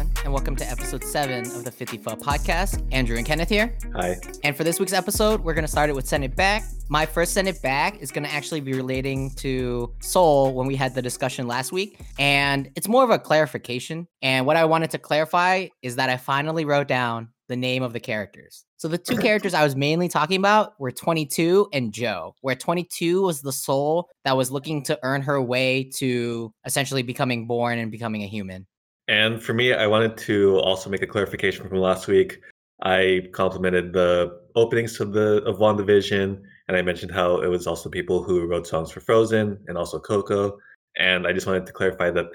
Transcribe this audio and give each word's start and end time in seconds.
everyone, 0.00 0.24
and 0.24 0.32
welcome 0.32 0.56
to 0.56 0.68
episode 0.68 1.04
seven 1.04 1.40
of 1.54 1.64
the 1.64 1.70
50 1.70 1.98
Foot 1.98 2.20
podcast. 2.20 2.82
Andrew 2.92 3.16
and 3.16 3.26
Kenneth 3.26 3.48
here. 3.48 3.76
Hi. 3.94 4.16
And 4.44 4.56
for 4.56 4.64
this 4.64 4.80
week's 4.80 4.92
episode, 4.92 5.42
we're 5.42 5.54
going 5.54 5.64
to 5.64 5.70
start 5.70 5.90
it 5.90 5.96
with 5.96 6.06
Send 6.06 6.24
It 6.24 6.34
Back. 6.36 6.64
My 6.88 7.04
first 7.04 7.34
Send 7.34 7.48
It 7.48 7.60
Back 7.60 7.98
is 8.00 8.10
going 8.10 8.24
to 8.24 8.32
actually 8.32 8.60
be 8.60 8.72
relating 8.72 9.30
to 9.36 9.92
Soul 10.00 10.54
when 10.54 10.66
we 10.66 10.76
had 10.76 10.94
the 10.94 11.02
discussion 11.02 11.46
last 11.46 11.72
week. 11.72 12.00
And 12.18 12.70
it's 12.76 12.88
more 12.88 13.04
of 13.04 13.10
a 13.10 13.18
clarification. 13.18 14.06
And 14.22 14.46
what 14.46 14.56
I 14.56 14.64
wanted 14.64 14.90
to 14.90 14.98
clarify 14.98 15.68
is 15.82 15.96
that 15.96 16.08
I 16.08 16.16
finally 16.16 16.64
wrote 16.64 16.88
down 16.88 17.28
the 17.48 17.56
name 17.56 17.82
of 17.82 17.92
the 17.92 18.00
characters. 18.00 18.64
So 18.76 18.88
the 18.88 18.98
two 18.98 19.16
characters 19.18 19.54
I 19.54 19.64
was 19.64 19.76
mainly 19.76 20.08
talking 20.08 20.38
about 20.38 20.72
were 20.78 20.92
22 20.92 21.68
and 21.72 21.92
Joe, 21.92 22.34
where 22.40 22.54
22 22.54 23.22
was 23.22 23.42
the 23.42 23.52
soul 23.52 24.08
that 24.24 24.36
was 24.36 24.50
looking 24.50 24.82
to 24.84 24.98
earn 25.02 25.22
her 25.22 25.42
way 25.42 25.90
to 25.96 26.52
essentially 26.64 27.02
becoming 27.02 27.46
born 27.46 27.78
and 27.78 27.90
becoming 27.90 28.22
a 28.22 28.28
human. 28.28 28.66
And 29.10 29.42
for 29.42 29.54
me, 29.54 29.74
I 29.74 29.88
wanted 29.88 30.16
to 30.18 30.60
also 30.60 30.88
make 30.88 31.02
a 31.02 31.06
clarification 31.06 31.68
from 31.68 31.78
last 31.78 32.06
week. 32.06 32.40
I 32.84 33.28
complimented 33.32 33.92
the 33.92 34.40
openings 34.54 34.96
to 34.98 35.04
the 35.04 35.42
of 35.42 35.58
WandaVision, 35.58 36.40
and 36.68 36.76
I 36.76 36.80
mentioned 36.82 37.10
how 37.10 37.40
it 37.40 37.48
was 37.48 37.66
also 37.66 37.90
people 37.90 38.22
who 38.22 38.46
wrote 38.46 38.68
songs 38.68 38.92
for 38.92 39.00
Frozen 39.00 39.58
and 39.66 39.76
also 39.76 39.98
Coco. 39.98 40.56
And 40.96 41.26
I 41.26 41.32
just 41.32 41.48
wanted 41.48 41.66
to 41.66 41.72
clarify 41.72 42.12
that 42.12 42.26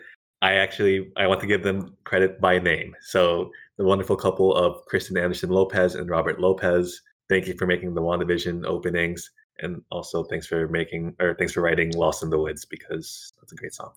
I 0.42 0.56
actually 0.56 1.14
I 1.16 1.28
want 1.28 1.40
to 1.40 1.48
give 1.48 1.64
them 1.64 1.96
credit 2.04 2.42
by 2.42 2.60
name. 2.60 2.94
So 3.00 3.52
the 3.78 3.86
wonderful 3.86 4.18
couple 4.18 4.54
of 4.54 4.86
Kristen 4.86 5.18
Anderson 5.18 5.52
Lopez 5.52 5.96
and 5.96 6.10
Robert 6.10 6.42
Lopez, 6.42 7.02
thank 7.30 7.48
you 7.48 7.54
for 7.54 7.66
making 7.66 7.94
the 7.94 8.02
WandaVision 8.02 8.66
openings. 8.66 9.32
And 9.60 9.82
also 9.92 10.26
thanks 10.26 10.46
for 10.46 10.68
making 10.68 11.16
or 11.22 11.36
thanks 11.36 11.54
for 11.54 11.62
writing 11.62 11.92
Lost 11.92 12.22
in 12.22 12.30
the 12.30 12.38
Woods 12.38 12.66
because 12.66 13.32
that's 13.40 13.54
a 13.54 13.56
great 13.56 13.74
song. 13.74 13.94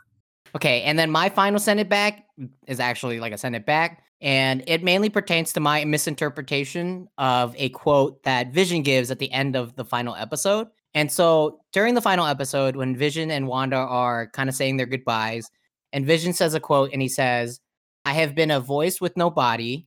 Okay, 0.54 0.82
and 0.82 0.98
then 0.98 1.10
my 1.10 1.28
final 1.28 1.58
send 1.58 1.80
it 1.80 1.88
back 1.88 2.26
is 2.66 2.80
actually 2.80 3.20
like 3.20 3.32
a 3.32 3.38
send 3.38 3.56
it 3.56 3.66
back, 3.66 4.02
and 4.20 4.62
it 4.66 4.82
mainly 4.82 5.08
pertains 5.08 5.52
to 5.52 5.60
my 5.60 5.84
misinterpretation 5.84 7.08
of 7.18 7.54
a 7.56 7.68
quote 7.70 8.22
that 8.24 8.52
Vision 8.52 8.82
gives 8.82 9.10
at 9.10 9.18
the 9.18 9.30
end 9.32 9.56
of 9.56 9.76
the 9.76 9.84
final 9.84 10.14
episode. 10.14 10.68
And 10.94 11.12
so 11.12 11.60
during 11.72 11.94
the 11.94 12.00
final 12.00 12.26
episode, 12.26 12.76
when 12.76 12.96
Vision 12.96 13.30
and 13.30 13.46
Wanda 13.46 13.76
are 13.76 14.28
kind 14.28 14.48
of 14.48 14.54
saying 14.54 14.76
their 14.76 14.86
goodbyes, 14.86 15.50
and 15.92 16.06
Vision 16.06 16.32
says 16.32 16.54
a 16.54 16.60
quote, 16.60 16.90
and 16.92 17.02
he 17.02 17.08
says, 17.08 17.60
I 18.04 18.12
have 18.14 18.34
been 18.34 18.50
a 18.50 18.60
voice 18.60 19.00
with 19.00 19.16
no 19.16 19.30
body, 19.30 19.86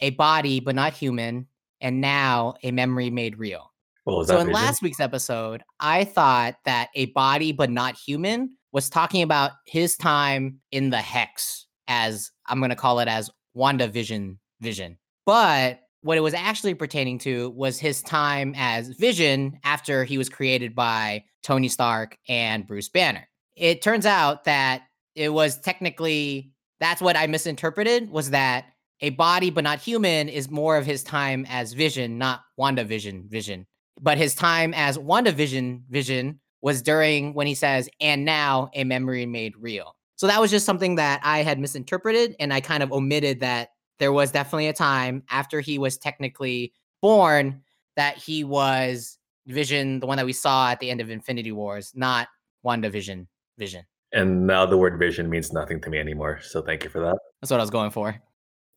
a 0.00 0.10
body 0.10 0.60
but 0.60 0.74
not 0.74 0.94
human, 0.94 1.46
and 1.80 2.00
now 2.00 2.54
a 2.62 2.70
memory 2.70 3.10
made 3.10 3.38
real. 3.38 3.70
Oh, 4.06 4.16
well, 4.16 4.24
so 4.24 4.38
in 4.38 4.46
Vision? 4.46 4.54
last 4.54 4.82
week's 4.82 5.00
episode, 5.00 5.62
I 5.78 6.04
thought 6.04 6.56
that 6.64 6.88
a 6.94 7.06
body 7.06 7.52
but 7.52 7.70
not 7.70 7.96
human 7.96 8.56
was 8.72 8.88
talking 8.88 9.22
about 9.22 9.52
his 9.66 9.96
time 9.96 10.60
in 10.70 10.90
the 10.90 10.98
hex 10.98 11.66
as 11.88 12.30
I'm 12.46 12.58
going 12.58 12.70
to 12.70 12.76
call 12.76 13.00
it 13.00 13.08
as 13.08 13.30
WandaVision 13.56 13.92
vision. 13.92 14.38
Vision. 14.60 14.98
But 15.24 15.80
what 16.02 16.18
it 16.18 16.22
was 16.22 16.34
actually 16.34 16.74
pertaining 16.74 17.18
to 17.20 17.50
was 17.50 17.78
his 17.78 18.02
time 18.02 18.54
as 18.56 18.88
Vision 18.88 19.58
after 19.64 20.04
he 20.04 20.18
was 20.18 20.28
created 20.28 20.74
by 20.74 21.24
Tony 21.42 21.68
Stark 21.68 22.16
and 22.28 22.66
Bruce 22.66 22.88
Banner. 22.88 23.28
It 23.56 23.82
turns 23.82 24.06
out 24.06 24.44
that 24.44 24.82
it 25.14 25.30
was 25.30 25.58
technically 25.58 26.52
that's 26.78 27.02
what 27.02 27.16
I 27.16 27.26
misinterpreted 27.26 28.10
was 28.10 28.30
that 28.30 28.66
a 29.00 29.10
body 29.10 29.50
but 29.50 29.64
not 29.64 29.78
human 29.78 30.28
is 30.28 30.50
more 30.50 30.76
of 30.76 30.86
his 30.86 31.02
time 31.02 31.46
as 31.48 31.72
Vision, 31.72 32.18
not 32.18 32.42
WandaVision 32.58 32.86
vision. 32.86 33.28
Vision. 33.28 33.66
But 34.00 34.18
his 34.18 34.34
time 34.34 34.72
as 34.74 34.96
WandaVision 34.96 35.82
vision 35.90 36.40
was 36.62 36.82
during 36.82 37.34
when 37.34 37.46
he 37.46 37.54
says, 37.54 37.88
and 38.00 38.24
now 38.24 38.70
a 38.74 38.84
memory 38.84 39.26
made 39.26 39.54
real. 39.58 39.96
So 40.16 40.26
that 40.26 40.40
was 40.40 40.50
just 40.50 40.66
something 40.66 40.96
that 40.96 41.20
I 41.24 41.42
had 41.42 41.58
misinterpreted. 41.58 42.36
And 42.38 42.52
I 42.52 42.60
kind 42.60 42.82
of 42.82 42.92
omitted 42.92 43.40
that 43.40 43.70
there 43.98 44.12
was 44.12 44.30
definitely 44.30 44.68
a 44.68 44.72
time 44.72 45.22
after 45.30 45.60
he 45.60 45.78
was 45.78 45.96
technically 45.96 46.72
born 47.00 47.62
that 47.96 48.16
he 48.16 48.44
was 48.44 49.18
Vision, 49.46 50.00
the 50.00 50.06
one 50.06 50.16
that 50.18 50.26
we 50.26 50.32
saw 50.32 50.70
at 50.70 50.80
the 50.80 50.90
end 50.90 51.00
of 51.00 51.10
Infinity 51.10 51.52
Wars, 51.52 51.92
not 51.94 52.28
WandaVision 52.64 53.26
Vision. 53.58 53.84
And 54.12 54.46
now 54.46 54.66
the 54.66 54.76
word 54.76 54.98
vision 54.98 55.30
means 55.30 55.52
nothing 55.52 55.80
to 55.82 55.90
me 55.90 55.98
anymore. 55.98 56.40
So 56.42 56.62
thank 56.62 56.84
you 56.84 56.90
for 56.90 57.00
that. 57.00 57.16
That's 57.40 57.50
what 57.50 57.60
I 57.60 57.62
was 57.62 57.70
going 57.70 57.90
for. 57.90 58.20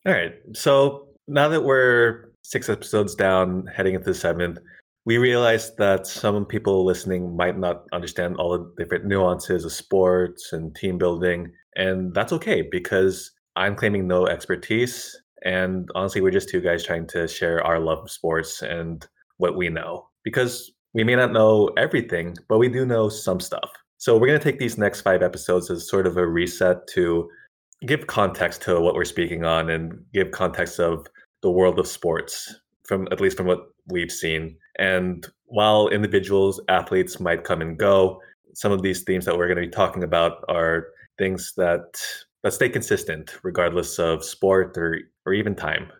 All 0.06 0.12
right. 0.12 0.34
So 0.52 1.08
now 1.26 1.48
that 1.48 1.62
we're 1.62 2.30
six 2.42 2.68
episodes 2.68 3.14
down, 3.14 3.66
heading 3.66 3.94
into 3.94 4.06
the 4.06 4.14
seventh, 4.14 4.58
we 5.06 5.18
realized 5.18 5.76
that 5.76 6.06
some 6.06 6.46
people 6.46 6.84
listening 6.84 7.36
might 7.36 7.58
not 7.58 7.84
understand 7.92 8.36
all 8.36 8.58
the 8.58 8.72
different 8.82 9.04
nuances 9.04 9.64
of 9.64 9.72
sports 9.72 10.52
and 10.52 10.74
team 10.74 10.96
building. 10.96 11.52
And 11.76 12.14
that's 12.14 12.32
okay 12.32 12.62
because 12.70 13.30
I'm 13.56 13.76
claiming 13.76 14.06
no 14.06 14.26
expertise. 14.26 15.14
And 15.44 15.88
honestly, 15.94 16.22
we're 16.22 16.30
just 16.30 16.48
two 16.48 16.60
guys 16.60 16.84
trying 16.84 17.06
to 17.08 17.28
share 17.28 17.62
our 17.62 17.78
love 17.78 17.98
of 17.98 18.10
sports 18.10 18.62
and 18.62 19.06
what 19.36 19.56
we 19.56 19.68
know. 19.68 20.08
Because 20.22 20.72
we 20.94 21.04
may 21.04 21.16
not 21.16 21.32
know 21.32 21.70
everything, 21.76 22.36
but 22.48 22.58
we 22.58 22.68
do 22.68 22.86
know 22.86 23.10
some 23.10 23.40
stuff. 23.40 23.70
So 23.98 24.16
we're 24.16 24.28
going 24.28 24.40
to 24.40 24.44
take 24.44 24.58
these 24.58 24.78
next 24.78 25.02
five 25.02 25.22
episodes 25.22 25.70
as 25.70 25.88
sort 25.88 26.06
of 26.06 26.16
a 26.16 26.26
reset 26.26 26.86
to 26.88 27.28
give 27.86 28.06
context 28.06 28.62
to 28.62 28.80
what 28.80 28.94
we're 28.94 29.04
speaking 29.04 29.44
on 29.44 29.68
and 29.68 29.92
give 30.14 30.30
context 30.30 30.80
of 30.80 31.06
the 31.42 31.50
world 31.50 31.78
of 31.78 31.86
sports 31.86 32.54
from 32.84 33.06
at 33.12 33.20
least 33.20 33.36
from 33.36 33.46
what 33.46 33.66
we've 33.88 34.12
seen. 34.12 34.56
And 34.78 35.26
while 35.46 35.88
individuals, 35.88 36.60
athletes 36.68 37.20
might 37.20 37.44
come 37.44 37.60
and 37.60 37.78
go, 37.78 38.20
some 38.54 38.72
of 38.72 38.82
these 38.82 39.02
themes 39.02 39.24
that 39.24 39.36
we're 39.36 39.46
going 39.46 39.60
to 39.60 39.68
be 39.68 39.68
talking 39.68 40.02
about 40.02 40.44
are 40.48 40.88
things 41.18 41.52
that 41.56 42.00
that 42.42 42.52
stay 42.52 42.68
consistent 42.68 43.36
regardless 43.42 43.98
of 43.98 44.24
sport 44.24 44.76
or 44.76 44.98
or 45.26 45.32
even 45.32 45.54
time. 45.54 45.90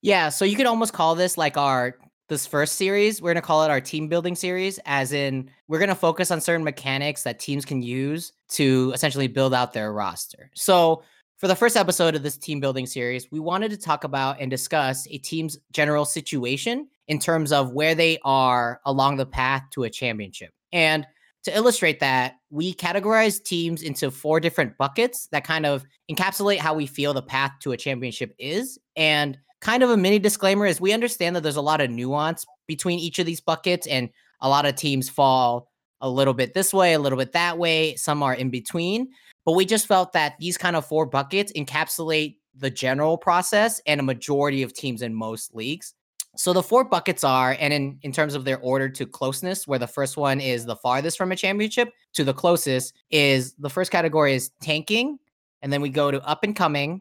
Yeah, 0.00 0.28
so 0.28 0.44
you 0.44 0.56
could 0.56 0.66
almost 0.66 0.92
call 0.92 1.14
this 1.14 1.36
like 1.36 1.56
our 1.56 1.96
this 2.28 2.46
first 2.46 2.74
series, 2.74 3.22
we're 3.22 3.32
going 3.32 3.42
to 3.42 3.46
call 3.46 3.64
it 3.64 3.70
our 3.70 3.80
team 3.80 4.06
building 4.06 4.34
series 4.34 4.78
as 4.84 5.12
in 5.12 5.50
we're 5.66 5.78
going 5.78 5.88
to 5.88 5.94
focus 5.94 6.30
on 6.30 6.40
certain 6.40 6.62
mechanics 6.62 7.22
that 7.22 7.38
teams 7.38 7.64
can 7.64 7.82
use 7.82 8.32
to 8.50 8.92
essentially 8.94 9.28
build 9.28 9.54
out 9.54 9.72
their 9.72 9.92
roster. 9.92 10.50
So, 10.54 11.02
for 11.38 11.46
the 11.46 11.56
first 11.56 11.76
episode 11.76 12.16
of 12.16 12.24
this 12.24 12.36
team 12.36 12.58
building 12.58 12.84
series, 12.84 13.30
we 13.30 13.38
wanted 13.38 13.70
to 13.70 13.76
talk 13.76 14.02
about 14.02 14.40
and 14.40 14.50
discuss 14.50 15.06
a 15.08 15.18
team's 15.18 15.56
general 15.72 16.04
situation 16.04 16.88
in 17.08 17.18
terms 17.18 17.52
of 17.52 17.72
where 17.72 17.94
they 17.94 18.18
are 18.24 18.80
along 18.84 19.16
the 19.16 19.26
path 19.26 19.62
to 19.72 19.84
a 19.84 19.90
championship. 19.90 20.50
And 20.72 21.06
to 21.44 21.56
illustrate 21.56 22.00
that, 22.00 22.34
we 22.50 22.74
categorize 22.74 23.42
teams 23.42 23.82
into 23.82 24.10
four 24.10 24.40
different 24.40 24.76
buckets 24.76 25.28
that 25.32 25.44
kind 25.44 25.66
of 25.66 25.84
encapsulate 26.10 26.58
how 26.58 26.74
we 26.74 26.86
feel 26.86 27.14
the 27.14 27.22
path 27.22 27.52
to 27.60 27.72
a 27.72 27.76
championship 27.76 28.34
is. 28.38 28.78
And 28.96 29.38
kind 29.60 29.82
of 29.82 29.90
a 29.90 29.96
mini 29.96 30.18
disclaimer 30.18 30.66
is 30.66 30.80
we 30.80 30.92
understand 30.92 31.34
that 31.34 31.42
there's 31.42 31.56
a 31.56 31.62
lot 31.62 31.80
of 31.80 31.90
nuance 31.90 32.44
between 32.66 32.98
each 32.98 33.18
of 33.18 33.26
these 33.26 33.40
buckets, 33.40 33.86
and 33.86 34.10
a 34.40 34.48
lot 34.48 34.66
of 34.66 34.74
teams 34.74 35.08
fall 35.08 35.70
a 36.00 36.10
little 36.10 36.34
bit 36.34 36.54
this 36.54 36.72
way, 36.72 36.92
a 36.92 36.98
little 36.98 37.18
bit 37.18 37.32
that 37.32 37.58
way. 37.58 37.94
Some 37.96 38.22
are 38.22 38.34
in 38.34 38.50
between. 38.50 39.08
But 39.44 39.52
we 39.52 39.64
just 39.64 39.86
felt 39.86 40.12
that 40.12 40.34
these 40.38 40.58
kind 40.58 40.76
of 40.76 40.86
four 40.86 41.06
buckets 41.06 41.52
encapsulate 41.54 42.36
the 42.54 42.70
general 42.70 43.16
process 43.16 43.80
and 43.86 44.00
a 44.00 44.04
majority 44.04 44.62
of 44.62 44.74
teams 44.74 45.00
in 45.02 45.14
most 45.14 45.54
leagues. 45.54 45.94
So 46.38 46.52
the 46.52 46.62
four 46.62 46.84
buckets 46.84 47.24
are, 47.24 47.56
and 47.58 47.74
in, 47.74 47.98
in 48.02 48.12
terms 48.12 48.36
of 48.36 48.44
their 48.44 48.60
order 48.60 48.88
to 48.90 49.04
closeness, 49.04 49.66
where 49.66 49.80
the 49.80 49.88
first 49.88 50.16
one 50.16 50.40
is 50.40 50.64
the 50.64 50.76
farthest 50.76 51.18
from 51.18 51.32
a 51.32 51.36
championship 51.36 51.88
to 52.12 52.22
the 52.22 52.32
closest, 52.32 52.94
is 53.10 53.54
the 53.54 53.68
first 53.68 53.90
category 53.90 54.34
is 54.36 54.52
tanking, 54.60 55.18
and 55.62 55.72
then 55.72 55.80
we 55.80 55.88
go 55.88 56.12
to 56.12 56.24
up 56.24 56.44
and 56.44 56.54
coming, 56.54 57.00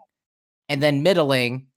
and 0.70 0.82
then 0.82 1.04
middling, 1.04 1.68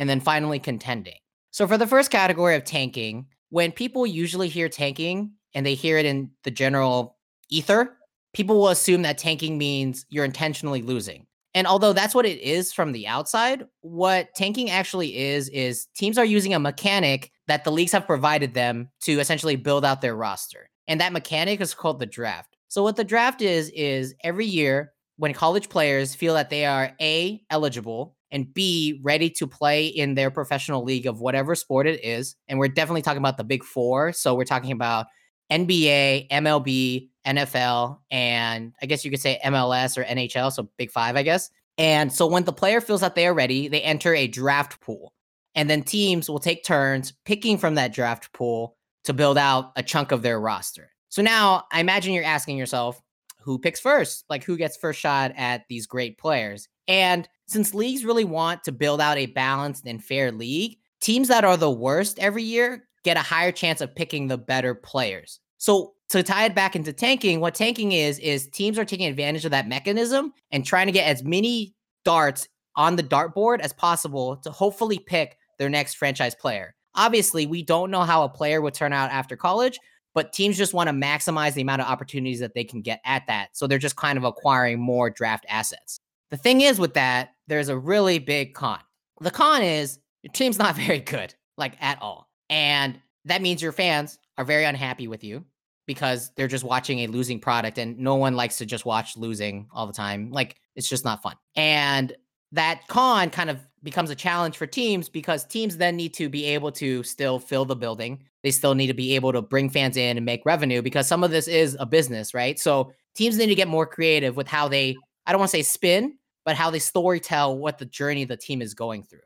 and 0.00 0.10
then 0.10 0.18
finally 0.18 0.58
contending. 0.58 1.14
So 1.52 1.68
for 1.68 1.78
the 1.78 1.86
first 1.86 2.10
category 2.10 2.56
of 2.56 2.64
tanking, 2.64 3.26
when 3.50 3.70
people 3.70 4.04
usually 4.04 4.48
hear 4.48 4.68
tanking 4.68 5.30
and 5.54 5.64
they 5.64 5.74
hear 5.74 5.98
it 5.98 6.04
in 6.04 6.32
the 6.42 6.50
general 6.50 7.16
ether, 7.48 7.96
people 8.32 8.56
will 8.56 8.70
assume 8.70 9.02
that 9.02 9.18
tanking 9.18 9.56
means 9.56 10.04
you're 10.08 10.24
intentionally 10.24 10.82
losing. 10.82 11.27
And 11.54 11.66
although 11.66 11.92
that's 11.92 12.14
what 12.14 12.26
it 12.26 12.40
is 12.40 12.72
from 12.72 12.92
the 12.92 13.06
outside, 13.06 13.64
what 13.80 14.28
tanking 14.34 14.70
actually 14.70 15.16
is 15.16 15.48
is 15.48 15.86
teams 15.96 16.18
are 16.18 16.24
using 16.24 16.54
a 16.54 16.58
mechanic 16.58 17.32
that 17.46 17.64
the 17.64 17.72
leagues 17.72 17.92
have 17.92 18.06
provided 18.06 18.54
them 18.54 18.90
to 19.02 19.18
essentially 19.18 19.56
build 19.56 19.84
out 19.84 20.00
their 20.00 20.14
roster. 20.14 20.68
And 20.86 21.00
that 21.00 21.12
mechanic 21.12 21.60
is 21.60 21.74
called 21.74 22.00
the 22.00 22.06
draft. 22.06 22.56
So 22.68 22.82
what 22.82 22.96
the 22.96 23.04
draft 23.04 23.40
is 23.40 23.70
is 23.70 24.14
every 24.22 24.46
year 24.46 24.92
when 25.16 25.32
college 25.32 25.68
players 25.68 26.14
feel 26.14 26.34
that 26.34 26.50
they 26.50 26.64
are 26.64 26.92
A 27.00 27.42
eligible 27.50 28.14
and 28.30 28.52
B 28.52 29.00
ready 29.02 29.30
to 29.30 29.46
play 29.46 29.86
in 29.86 30.14
their 30.14 30.30
professional 30.30 30.84
league 30.84 31.06
of 31.06 31.20
whatever 31.20 31.54
sport 31.54 31.86
it 31.86 32.04
is, 32.04 32.36
and 32.46 32.58
we're 32.58 32.68
definitely 32.68 33.02
talking 33.02 33.18
about 33.18 33.38
the 33.38 33.44
big 33.44 33.64
4, 33.64 34.12
so 34.12 34.34
we're 34.34 34.44
talking 34.44 34.70
about 34.70 35.06
NBA, 35.50 36.28
MLB, 36.30 37.08
NFL, 37.26 37.98
and 38.10 38.72
I 38.82 38.86
guess 38.86 39.04
you 39.04 39.10
could 39.10 39.20
say 39.20 39.40
MLS 39.44 39.96
or 39.98 40.04
NHL, 40.04 40.52
so 40.52 40.68
Big 40.76 40.90
Five, 40.90 41.16
I 41.16 41.22
guess. 41.22 41.50
And 41.76 42.12
so 42.12 42.26
when 42.26 42.44
the 42.44 42.52
player 42.52 42.80
feels 42.80 43.00
that 43.02 43.14
they 43.14 43.26
are 43.26 43.34
ready, 43.34 43.68
they 43.68 43.82
enter 43.82 44.14
a 44.14 44.26
draft 44.26 44.80
pool. 44.80 45.12
And 45.54 45.70
then 45.70 45.82
teams 45.82 46.28
will 46.28 46.40
take 46.40 46.64
turns 46.64 47.12
picking 47.24 47.56
from 47.58 47.76
that 47.76 47.92
draft 47.92 48.32
pool 48.32 48.76
to 49.04 49.12
build 49.12 49.38
out 49.38 49.72
a 49.76 49.82
chunk 49.82 50.12
of 50.12 50.22
their 50.22 50.40
roster. 50.40 50.90
So 51.08 51.22
now 51.22 51.64
I 51.72 51.80
imagine 51.80 52.12
you're 52.12 52.24
asking 52.24 52.58
yourself, 52.58 53.00
who 53.40 53.58
picks 53.58 53.80
first? 53.80 54.24
Like 54.28 54.44
who 54.44 54.56
gets 54.56 54.76
first 54.76 55.00
shot 55.00 55.32
at 55.36 55.64
these 55.68 55.86
great 55.86 56.18
players? 56.18 56.68
And 56.86 57.28
since 57.46 57.74
leagues 57.74 58.04
really 58.04 58.24
want 58.24 58.64
to 58.64 58.72
build 58.72 59.00
out 59.00 59.16
a 59.16 59.26
balanced 59.26 59.86
and 59.86 60.04
fair 60.04 60.32
league, 60.32 60.78
teams 61.00 61.28
that 61.28 61.44
are 61.44 61.56
the 61.56 61.70
worst 61.70 62.18
every 62.18 62.42
year 62.42 62.87
get 63.04 63.16
a 63.16 63.20
higher 63.20 63.52
chance 63.52 63.80
of 63.80 63.94
picking 63.94 64.28
the 64.28 64.38
better 64.38 64.74
players. 64.74 65.40
So 65.58 65.94
to 66.10 66.22
tie 66.22 66.46
it 66.46 66.54
back 66.54 66.76
into 66.76 66.92
tanking, 66.92 67.40
what 67.40 67.54
tanking 67.54 67.92
is 67.92 68.18
is 68.20 68.48
teams 68.48 68.78
are 68.78 68.84
taking 68.84 69.08
advantage 69.08 69.44
of 69.44 69.50
that 69.50 69.68
mechanism 69.68 70.32
and 70.50 70.64
trying 70.64 70.86
to 70.86 70.92
get 70.92 71.06
as 71.06 71.24
many 71.24 71.74
darts 72.04 72.48
on 72.76 72.96
the 72.96 73.02
dartboard 73.02 73.60
as 73.60 73.72
possible 73.72 74.36
to 74.36 74.50
hopefully 74.50 74.98
pick 74.98 75.36
their 75.58 75.68
next 75.68 75.94
franchise 75.94 76.34
player. 76.34 76.74
Obviously, 76.94 77.46
we 77.46 77.62
don't 77.62 77.90
know 77.90 78.02
how 78.02 78.22
a 78.22 78.28
player 78.28 78.60
would 78.60 78.74
turn 78.74 78.92
out 78.92 79.10
after 79.10 79.36
college, 79.36 79.78
but 80.14 80.32
teams 80.32 80.56
just 80.56 80.74
want 80.74 80.88
to 80.88 80.94
maximize 80.94 81.54
the 81.54 81.62
amount 81.62 81.82
of 81.82 81.88
opportunities 81.88 82.40
that 82.40 82.54
they 82.54 82.64
can 82.64 82.80
get 82.80 83.00
at 83.04 83.26
that. 83.26 83.50
So 83.52 83.66
they're 83.66 83.78
just 83.78 83.96
kind 83.96 84.16
of 84.16 84.24
acquiring 84.24 84.80
more 84.80 85.10
draft 85.10 85.44
assets. 85.48 86.00
The 86.30 86.36
thing 86.36 86.60
is 86.60 86.78
with 86.78 86.94
that, 86.94 87.30
there's 87.46 87.68
a 87.68 87.78
really 87.78 88.18
big 88.18 88.54
con. 88.54 88.80
The 89.20 89.30
con 89.30 89.62
is 89.62 89.98
your 90.22 90.32
team's 90.32 90.58
not 90.58 90.76
very 90.76 91.00
good, 91.00 91.34
like 91.56 91.74
at 91.80 92.00
all. 92.00 92.27
And 92.50 93.00
that 93.24 93.42
means 93.42 93.62
your 93.62 93.72
fans 93.72 94.18
are 94.36 94.44
very 94.44 94.64
unhappy 94.64 95.08
with 95.08 95.24
you 95.24 95.44
because 95.86 96.30
they're 96.36 96.48
just 96.48 96.64
watching 96.64 97.00
a 97.00 97.06
losing 97.06 97.40
product 97.40 97.78
and 97.78 97.98
no 97.98 98.14
one 98.14 98.36
likes 98.36 98.58
to 98.58 98.66
just 98.66 98.84
watch 98.84 99.16
losing 99.16 99.66
all 99.72 99.86
the 99.86 99.92
time. 99.92 100.30
Like 100.30 100.56
it's 100.76 100.88
just 100.88 101.04
not 101.04 101.22
fun. 101.22 101.34
And 101.56 102.14
that 102.52 102.86
con 102.88 103.30
kind 103.30 103.50
of 103.50 103.58
becomes 103.82 104.10
a 104.10 104.14
challenge 104.14 104.56
for 104.56 104.66
teams 104.66 105.08
because 105.08 105.44
teams 105.44 105.76
then 105.76 105.96
need 105.96 106.14
to 106.14 106.28
be 106.28 106.44
able 106.44 106.72
to 106.72 107.02
still 107.02 107.38
fill 107.38 107.64
the 107.64 107.76
building. 107.76 108.22
They 108.42 108.50
still 108.50 108.74
need 108.74 108.88
to 108.88 108.94
be 108.94 109.14
able 109.14 109.32
to 109.32 109.42
bring 109.42 109.70
fans 109.70 109.96
in 109.96 110.16
and 110.16 110.26
make 110.26 110.44
revenue 110.44 110.82
because 110.82 111.06
some 111.06 111.24
of 111.24 111.30
this 111.30 111.48
is 111.48 111.76
a 111.80 111.86
business, 111.86 112.34
right? 112.34 112.58
So 112.58 112.92
teams 113.14 113.36
need 113.38 113.46
to 113.46 113.54
get 113.54 113.68
more 113.68 113.86
creative 113.86 114.36
with 114.36 114.48
how 114.48 114.68
they, 114.68 114.96
I 115.26 115.32
don't 115.32 115.38
want 115.38 115.50
to 115.50 115.56
say 115.56 115.62
spin, 115.62 116.16
but 116.44 116.56
how 116.56 116.70
they 116.70 116.78
story 116.78 117.20
tell 117.20 117.56
what 117.56 117.78
the 117.78 117.84
journey 117.84 118.24
the 118.24 118.36
team 118.36 118.62
is 118.62 118.74
going 118.74 119.04
through. 119.04 119.20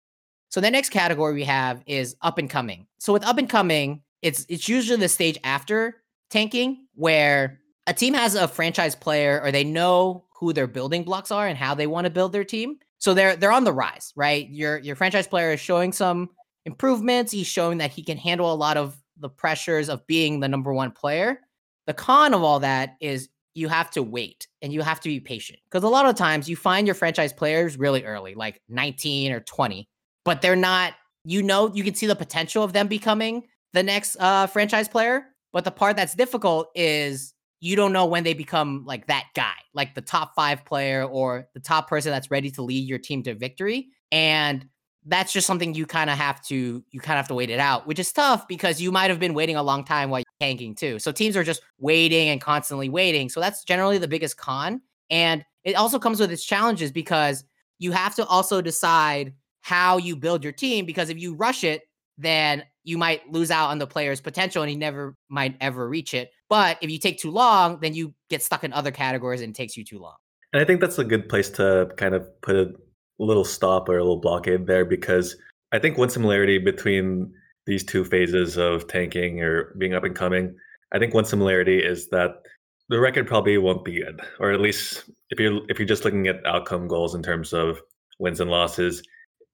So 0.52 0.60
the 0.60 0.70
next 0.70 0.90
category 0.90 1.32
we 1.32 1.44
have 1.44 1.82
is 1.86 2.14
up 2.20 2.36
and 2.36 2.48
coming. 2.48 2.86
So 2.98 3.14
with 3.14 3.24
up 3.24 3.38
and 3.38 3.48
coming, 3.48 4.02
it's 4.20 4.44
it's 4.50 4.68
usually 4.68 5.00
the 5.00 5.08
stage 5.08 5.38
after 5.44 6.02
tanking 6.28 6.88
where 6.94 7.60
a 7.86 7.94
team 7.94 8.12
has 8.12 8.34
a 8.34 8.46
franchise 8.46 8.94
player 8.94 9.40
or 9.42 9.50
they 9.50 9.64
know 9.64 10.26
who 10.38 10.52
their 10.52 10.66
building 10.66 11.04
blocks 11.04 11.30
are 11.30 11.46
and 11.46 11.56
how 11.56 11.74
they 11.74 11.86
want 11.86 12.04
to 12.04 12.10
build 12.10 12.32
their 12.32 12.44
team. 12.44 12.76
So 12.98 13.14
they're 13.14 13.34
they're 13.34 13.50
on 13.50 13.64
the 13.64 13.72
rise, 13.72 14.12
right? 14.14 14.46
Your 14.50 14.76
your 14.80 14.94
franchise 14.94 15.26
player 15.26 15.52
is 15.52 15.60
showing 15.60 15.90
some 15.90 16.28
improvements. 16.66 17.32
He's 17.32 17.46
showing 17.46 17.78
that 17.78 17.90
he 17.90 18.02
can 18.02 18.18
handle 18.18 18.52
a 18.52 18.54
lot 18.54 18.76
of 18.76 19.00
the 19.16 19.30
pressures 19.30 19.88
of 19.88 20.06
being 20.06 20.40
the 20.40 20.48
number 20.48 20.74
one 20.74 20.90
player. 20.90 21.40
The 21.86 21.94
con 21.94 22.34
of 22.34 22.42
all 22.42 22.60
that 22.60 22.96
is 23.00 23.30
you 23.54 23.68
have 23.68 23.90
to 23.92 24.02
wait 24.02 24.48
and 24.60 24.70
you 24.70 24.82
have 24.82 25.00
to 25.00 25.08
be 25.08 25.18
patient 25.18 25.60
because 25.64 25.82
a 25.82 25.88
lot 25.88 26.04
of 26.04 26.14
times 26.14 26.46
you 26.46 26.56
find 26.56 26.86
your 26.86 26.94
franchise 26.94 27.32
players 27.32 27.78
really 27.78 28.04
early, 28.04 28.34
like 28.34 28.60
19 28.68 29.32
or 29.32 29.40
20, 29.40 29.88
but 30.24 30.42
they're 30.42 30.56
not. 30.56 30.94
You 31.24 31.42
know, 31.42 31.72
you 31.72 31.84
can 31.84 31.94
see 31.94 32.06
the 32.06 32.16
potential 32.16 32.64
of 32.64 32.72
them 32.72 32.88
becoming 32.88 33.44
the 33.72 33.82
next 33.82 34.16
uh, 34.18 34.46
franchise 34.46 34.88
player. 34.88 35.26
But 35.52 35.64
the 35.64 35.70
part 35.70 35.96
that's 35.96 36.14
difficult 36.14 36.70
is 36.74 37.34
you 37.60 37.76
don't 37.76 37.92
know 37.92 38.06
when 38.06 38.24
they 38.24 38.34
become 38.34 38.84
like 38.86 39.06
that 39.06 39.26
guy, 39.34 39.54
like 39.72 39.94
the 39.94 40.00
top 40.00 40.34
five 40.34 40.64
player 40.64 41.04
or 41.04 41.46
the 41.54 41.60
top 41.60 41.88
person 41.88 42.10
that's 42.10 42.30
ready 42.30 42.50
to 42.52 42.62
lead 42.62 42.88
your 42.88 42.98
team 42.98 43.22
to 43.22 43.34
victory. 43.34 43.88
And 44.10 44.66
that's 45.06 45.32
just 45.32 45.46
something 45.46 45.74
you 45.74 45.84
kind 45.84 46.10
of 46.10 46.16
have 46.16 46.42
to 46.46 46.82
you 46.90 47.00
kind 47.00 47.18
of 47.18 47.24
have 47.24 47.28
to 47.28 47.34
wait 47.34 47.50
it 47.50 47.60
out, 47.60 47.86
which 47.86 47.98
is 47.98 48.12
tough 48.12 48.48
because 48.48 48.80
you 48.80 48.90
might 48.90 49.10
have 49.10 49.20
been 49.20 49.34
waiting 49.34 49.56
a 49.56 49.62
long 49.62 49.84
time 49.84 50.10
while 50.10 50.20
you're 50.20 50.48
tanking 50.48 50.74
too. 50.74 50.98
So 50.98 51.12
teams 51.12 51.36
are 51.36 51.44
just 51.44 51.62
waiting 51.78 52.28
and 52.28 52.40
constantly 52.40 52.88
waiting. 52.88 53.28
So 53.28 53.40
that's 53.40 53.64
generally 53.64 53.98
the 53.98 54.08
biggest 54.08 54.36
con. 54.36 54.80
And 55.10 55.44
it 55.64 55.74
also 55.74 55.98
comes 55.98 56.18
with 56.18 56.32
its 56.32 56.44
challenges 56.44 56.90
because 56.90 57.44
you 57.78 57.92
have 57.92 58.14
to 58.14 58.26
also 58.26 58.60
decide 58.60 59.34
how 59.62 59.96
you 59.96 60.16
build 60.16 60.44
your 60.44 60.52
team 60.52 60.84
because 60.84 61.08
if 61.08 61.18
you 61.18 61.34
rush 61.34 61.64
it, 61.64 61.82
then 62.18 62.62
you 62.84 62.98
might 62.98 63.30
lose 63.30 63.50
out 63.50 63.70
on 63.70 63.78
the 63.78 63.86
player's 63.86 64.20
potential 64.20 64.62
and 64.62 64.70
he 64.70 64.76
never 64.76 65.16
might 65.28 65.56
ever 65.60 65.88
reach 65.88 66.14
it. 66.14 66.30
But 66.48 66.78
if 66.82 66.90
you 66.90 66.98
take 66.98 67.18
too 67.18 67.30
long, 67.30 67.78
then 67.80 67.94
you 67.94 68.14
get 68.28 68.42
stuck 68.42 68.64
in 68.64 68.72
other 68.72 68.90
categories 68.90 69.40
and 69.40 69.50
it 69.50 69.56
takes 69.56 69.76
you 69.76 69.84
too 69.84 69.98
long. 69.98 70.16
And 70.52 70.60
I 70.60 70.66
think 70.66 70.80
that's 70.80 70.98
a 70.98 71.04
good 71.04 71.28
place 71.28 71.48
to 71.50 71.90
kind 71.96 72.14
of 72.14 72.28
put 72.42 72.56
a 72.56 72.72
little 73.18 73.44
stop 73.44 73.88
or 73.88 73.98
a 73.98 74.02
little 74.02 74.20
blockade 74.20 74.66
there 74.66 74.84
because 74.84 75.36
I 75.72 75.78
think 75.78 75.96
one 75.96 76.10
similarity 76.10 76.58
between 76.58 77.32
these 77.66 77.84
two 77.84 78.04
phases 78.04 78.58
of 78.58 78.88
tanking 78.88 79.40
or 79.40 79.74
being 79.78 79.94
up 79.94 80.04
and 80.04 80.14
coming, 80.14 80.54
I 80.92 80.98
think 80.98 81.14
one 81.14 81.24
similarity 81.24 81.78
is 81.78 82.08
that 82.08 82.42
the 82.88 83.00
record 83.00 83.26
probably 83.26 83.56
won't 83.56 83.84
be 83.84 84.02
good, 84.02 84.20
or 84.38 84.52
at 84.52 84.60
least 84.60 85.04
if 85.30 85.40
you're 85.40 85.62
if 85.68 85.78
you're 85.78 85.88
just 85.88 86.04
looking 86.04 86.26
at 86.26 86.44
outcome 86.44 86.88
goals 86.88 87.14
in 87.14 87.22
terms 87.22 87.54
of 87.54 87.80
wins 88.18 88.40
and 88.40 88.50
losses, 88.50 89.02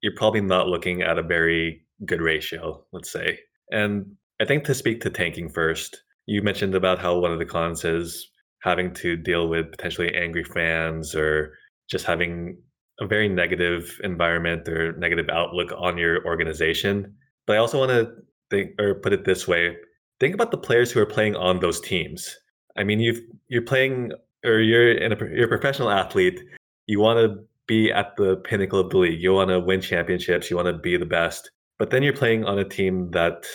you're 0.03 0.15
probably 0.17 0.41
not 0.41 0.69
looking 0.69 1.03
at 1.03 1.19
a 1.19 1.23
very 1.23 1.83
good 2.05 2.21
ratio, 2.21 2.85
let's 2.93 3.11
say. 3.11 3.39
And 3.71 4.07
I 4.41 4.45
think 4.45 4.65
to 4.65 4.75
speak 4.75 5.01
to 5.03 5.11
tanking 5.11 5.49
first, 5.49 6.03
you 6.27 6.43
mentioned 6.43 6.75
about 6.75 6.99
how 6.99 7.19
one 7.19 7.33
of 7.33 7.39
the 7.39 7.45
cons 7.45 7.85
is 7.85 8.31
having 8.63 8.93
to 8.95 9.17
deal 9.17 9.49
with 9.49 9.71
potentially 9.71 10.15
angry 10.15 10.45
fans 10.45 11.15
or 11.15 11.55
just 11.91 12.05
having 12.05 12.59
a 13.01 13.07
very 13.07 13.29
negative 13.29 13.99
environment 14.03 14.69
or 14.69 14.93
negative 14.99 15.29
outlook 15.31 15.73
on 15.77 15.97
your 15.97 16.25
organization. 16.25 17.15
But 17.47 17.57
I 17.57 17.59
also 17.59 17.79
want 17.79 17.91
to 17.91 18.13
think 18.51 18.81
or 18.81 18.95
put 18.95 19.13
it 19.13 19.25
this 19.25 19.47
way 19.47 19.77
think 20.21 20.35
about 20.35 20.51
the 20.51 20.59
players 20.59 20.91
who 20.91 21.01
are 21.01 21.07
playing 21.07 21.37
on 21.37 21.61
those 21.61 21.81
teams. 21.81 22.37
I 22.77 22.85
mean, 22.85 23.01
you've 23.01 23.21
you're 23.49 23.63
playing 23.63 24.13
or 24.45 24.61
you're 24.61 24.93
in 24.93 25.13
a 25.13 25.17
you're 25.17 25.47
a 25.47 25.49
professional 25.49 25.91
athlete. 25.91 26.41
You 26.87 27.01
want 27.01 27.19
to 27.19 27.45
be 27.69 27.93
at 27.93 28.17
the 28.17 28.37
pinnacle 28.39 28.81
of 28.81 28.91
the 28.91 28.99
league. 28.99 29.23
You 29.23 29.35
want 29.35 29.51
to 29.51 29.61
win 29.61 29.81
championships. 29.81 30.51
You 30.51 30.57
want 30.57 30.67
to 30.67 30.73
be 30.73 30.97
the 30.97 31.07
best. 31.07 31.53
But 31.79 31.91
then 31.91 32.03
you're 32.03 32.13
playing 32.13 32.45
on 32.45 32.59
a 32.59 32.65
team 32.65 33.13
that 33.13 33.47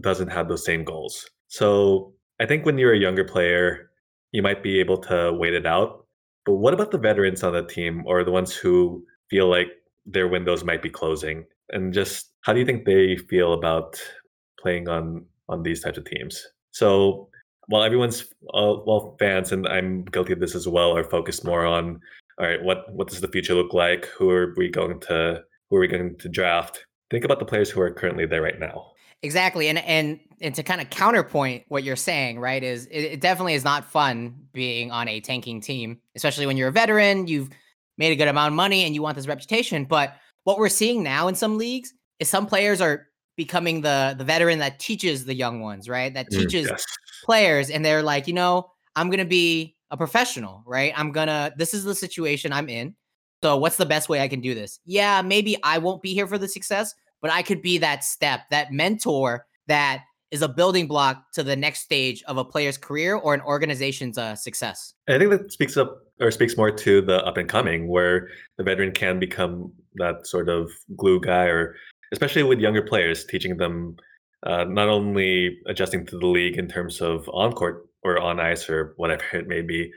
doesn't 0.00 0.28
have 0.28 0.48
those 0.48 0.64
same 0.64 0.84
goals. 0.84 1.28
So 1.48 2.12
I 2.40 2.46
think 2.46 2.64
when 2.64 2.78
you're 2.78 2.92
a 2.92 2.98
younger 2.98 3.24
player, 3.24 3.90
you 4.30 4.42
might 4.42 4.62
be 4.62 4.78
able 4.78 4.98
to 4.98 5.32
wait 5.32 5.54
it 5.54 5.66
out. 5.66 6.06
But 6.44 6.54
what 6.54 6.74
about 6.74 6.90
the 6.90 6.98
veterans 6.98 7.42
on 7.42 7.54
the 7.54 7.64
team 7.64 8.04
or 8.06 8.22
the 8.22 8.30
ones 8.30 8.54
who 8.54 9.04
feel 9.30 9.48
like 9.48 9.68
their 10.06 10.28
windows 10.28 10.62
might 10.62 10.82
be 10.82 10.90
closing? 10.90 11.44
And 11.70 11.92
just 11.92 12.30
how 12.42 12.52
do 12.52 12.60
you 12.60 12.66
think 12.66 12.84
they 12.84 13.16
feel 13.16 13.54
about 13.54 13.98
playing 14.60 14.88
on 14.88 15.24
on 15.48 15.62
these 15.62 15.80
types 15.82 15.98
of 15.98 16.04
teams? 16.04 16.46
So 16.70 17.28
while 17.68 17.82
everyone's 17.82 18.24
uh, 18.52 18.76
well 18.86 19.16
fans 19.18 19.52
and 19.52 19.66
I'm 19.66 20.04
guilty 20.04 20.34
of 20.34 20.40
this 20.40 20.54
as 20.54 20.68
well 20.68 20.94
are 20.94 21.04
focused 21.04 21.44
more 21.44 21.64
on 21.64 22.00
all 22.38 22.46
right 22.46 22.62
what 22.62 22.92
what 22.92 23.08
does 23.08 23.20
the 23.20 23.28
future 23.28 23.54
look 23.54 23.72
like 23.72 24.06
who 24.06 24.30
are 24.30 24.54
we 24.56 24.68
going 24.68 25.00
to 25.00 25.42
who 25.70 25.76
are 25.76 25.80
we 25.80 25.88
going 25.88 26.16
to 26.16 26.28
draft 26.28 26.84
think 27.14 27.24
about 27.24 27.38
the 27.38 27.44
players 27.44 27.70
who 27.70 27.80
are 27.80 27.90
currently 27.90 28.26
there 28.26 28.42
right 28.42 28.58
now. 28.58 28.90
Exactly, 29.22 29.68
and 29.68 29.78
and 29.78 30.20
and 30.40 30.54
to 30.54 30.62
kind 30.62 30.80
of 30.80 30.90
counterpoint 30.90 31.64
what 31.68 31.82
you're 31.82 31.96
saying, 31.96 32.40
right? 32.40 32.62
Is 32.62 32.86
it, 32.86 33.00
it, 33.00 33.20
definitely 33.20 33.54
is 33.54 33.64
not 33.64 33.90
fun 33.90 34.34
being 34.52 34.90
on 34.90 35.08
a 35.08 35.20
tanking 35.20 35.60
team, 35.62 35.98
especially 36.14 36.44
when 36.44 36.58
you're 36.58 36.68
a 36.68 36.72
veteran. 36.72 37.26
You've 37.26 37.48
made 37.96 38.12
a 38.12 38.16
good 38.16 38.28
amount 38.28 38.48
of 38.48 38.54
money 38.54 38.84
and 38.84 38.94
you 38.94 39.00
want 39.00 39.16
this 39.16 39.26
reputation. 39.26 39.84
But 39.84 40.14
what 40.42 40.58
we're 40.58 40.68
seeing 40.68 41.02
now 41.02 41.28
in 41.28 41.34
some 41.36 41.56
leagues 41.56 41.94
is 42.18 42.28
some 42.28 42.46
players 42.46 42.82
are 42.82 43.06
becoming 43.36 43.80
the 43.80 44.14
the 44.18 44.24
veteran 44.24 44.58
that 44.58 44.78
teaches 44.78 45.24
the 45.24 45.34
young 45.34 45.60
ones, 45.60 45.88
right? 45.88 46.12
That 46.12 46.26
mm, 46.26 46.40
teaches 46.40 46.66
mm, 46.66 46.72
yes. 46.72 46.84
players, 47.24 47.70
and 47.70 47.82
they're 47.82 48.02
like, 48.02 48.26
you 48.26 48.34
know, 48.34 48.70
I'm 48.94 49.08
gonna 49.08 49.24
be 49.24 49.74
a 49.94 49.96
professional, 49.96 50.62
right? 50.66 50.92
I'm 50.96 51.12
gonna. 51.12 51.52
This 51.56 51.72
is 51.72 51.84
the 51.84 51.94
situation 51.94 52.52
I'm 52.52 52.68
in. 52.68 52.96
So 53.42 53.56
what's 53.56 53.76
the 53.76 53.86
best 53.86 54.08
way 54.08 54.20
I 54.20 54.28
can 54.28 54.40
do 54.40 54.52
this? 54.52 54.80
Yeah, 54.84 55.22
maybe 55.22 55.56
I 55.62 55.78
won't 55.78 56.02
be 56.02 56.12
here 56.14 56.26
for 56.26 56.36
the 56.36 56.48
success, 56.48 56.94
but 57.22 57.30
I 57.30 57.42
could 57.42 57.62
be 57.62 57.78
that 57.78 58.02
step, 58.02 58.40
that 58.50 58.72
mentor 58.72 59.46
that 59.68 60.02
is 60.32 60.42
a 60.42 60.48
building 60.48 60.88
block 60.88 61.30
to 61.34 61.44
the 61.44 61.54
next 61.54 61.80
stage 61.82 62.24
of 62.24 62.38
a 62.38 62.44
player's 62.44 62.76
career 62.76 63.14
or 63.14 63.34
an 63.34 63.40
organization's 63.42 64.18
uh, 64.18 64.34
success. 64.34 64.94
I 65.08 65.16
think 65.18 65.30
that 65.30 65.52
speaks 65.52 65.76
up 65.76 65.96
or 66.20 66.32
speaks 66.32 66.56
more 66.56 66.72
to 66.72 67.00
the 67.00 67.24
up 67.24 67.36
and 67.36 67.48
coming, 67.48 67.86
where 67.86 68.28
the 68.58 68.64
veteran 68.64 68.90
can 68.90 69.20
become 69.20 69.72
that 69.94 70.26
sort 70.26 70.48
of 70.48 70.72
glue 70.96 71.20
guy, 71.20 71.44
or 71.44 71.76
especially 72.10 72.42
with 72.42 72.58
younger 72.58 72.82
players, 72.82 73.24
teaching 73.26 73.58
them 73.58 73.96
uh, 74.44 74.64
not 74.64 74.88
only 74.88 75.56
adjusting 75.66 76.04
to 76.06 76.18
the 76.18 76.26
league 76.26 76.56
in 76.56 76.66
terms 76.66 77.00
of 77.00 77.28
on 77.32 77.52
court 77.52 77.86
or 78.04 78.20
on 78.20 78.40
ice 78.40 78.68
or 78.68 78.94
whatever 78.96 79.24
it 79.32 79.48
may 79.48 79.62
be 79.62 79.90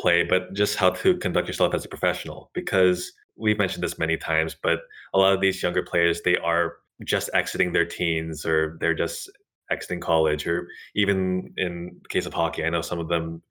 play, 0.00 0.24
but 0.24 0.52
just 0.52 0.76
how 0.76 0.90
to 0.90 1.16
conduct 1.18 1.46
yourself 1.46 1.74
as 1.74 1.84
a 1.84 1.88
professional. 1.88 2.50
Because 2.54 3.12
we've 3.36 3.58
mentioned 3.58 3.82
this 3.82 3.98
many 3.98 4.16
times, 4.16 4.56
but 4.60 4.80
a 5.14 5.18
lot 5.18 5.32
of 5.32 5.40
these 5.40 5.62
younger 5.62 5.82
players, 5.82 6.22
they 6.22 6.36
are 6.38 6.76
just 7.04 7.30
exiting 7.34 7.72
their 7.72 7.84
teens 7.84 8.44
or 8.44 8.76
they're 8.80 8.94
just 8.94 9.30
exiting 9.70 10.00
college 10.00 10.46
or 10.46 10.68
even 10.94 11.52
in 11.56 12.00
case 12.10 12.26
of 12.26 12.34
hockey, 12.34 12.64
I 12.64 12.70
know 12.70 12.82
some 12.82 12.98
of 12.98 13.08
them 13.08 13.42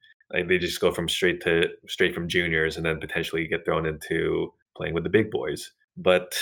they 0.48 0.58
just 0.58 0.80
go 0.80 0.92
from 0.92 1.10
straight 1.10 1.42
to 1.42 1.68
straight 1.88 2.14
from 2.14 2.28
juniors 2.28 2.78
and 2.78 2.86
then 2.86 3.00
potentially 3.00 3.48
get 3.48 3.66
thrown 3.66 3.86
into 3.86 4.54
playing 4.78 4.94
with 4.94 5.04
the 5.04 5.10
big 5.10 5.30
boys. 5.30 5.72
But 5.98 6.38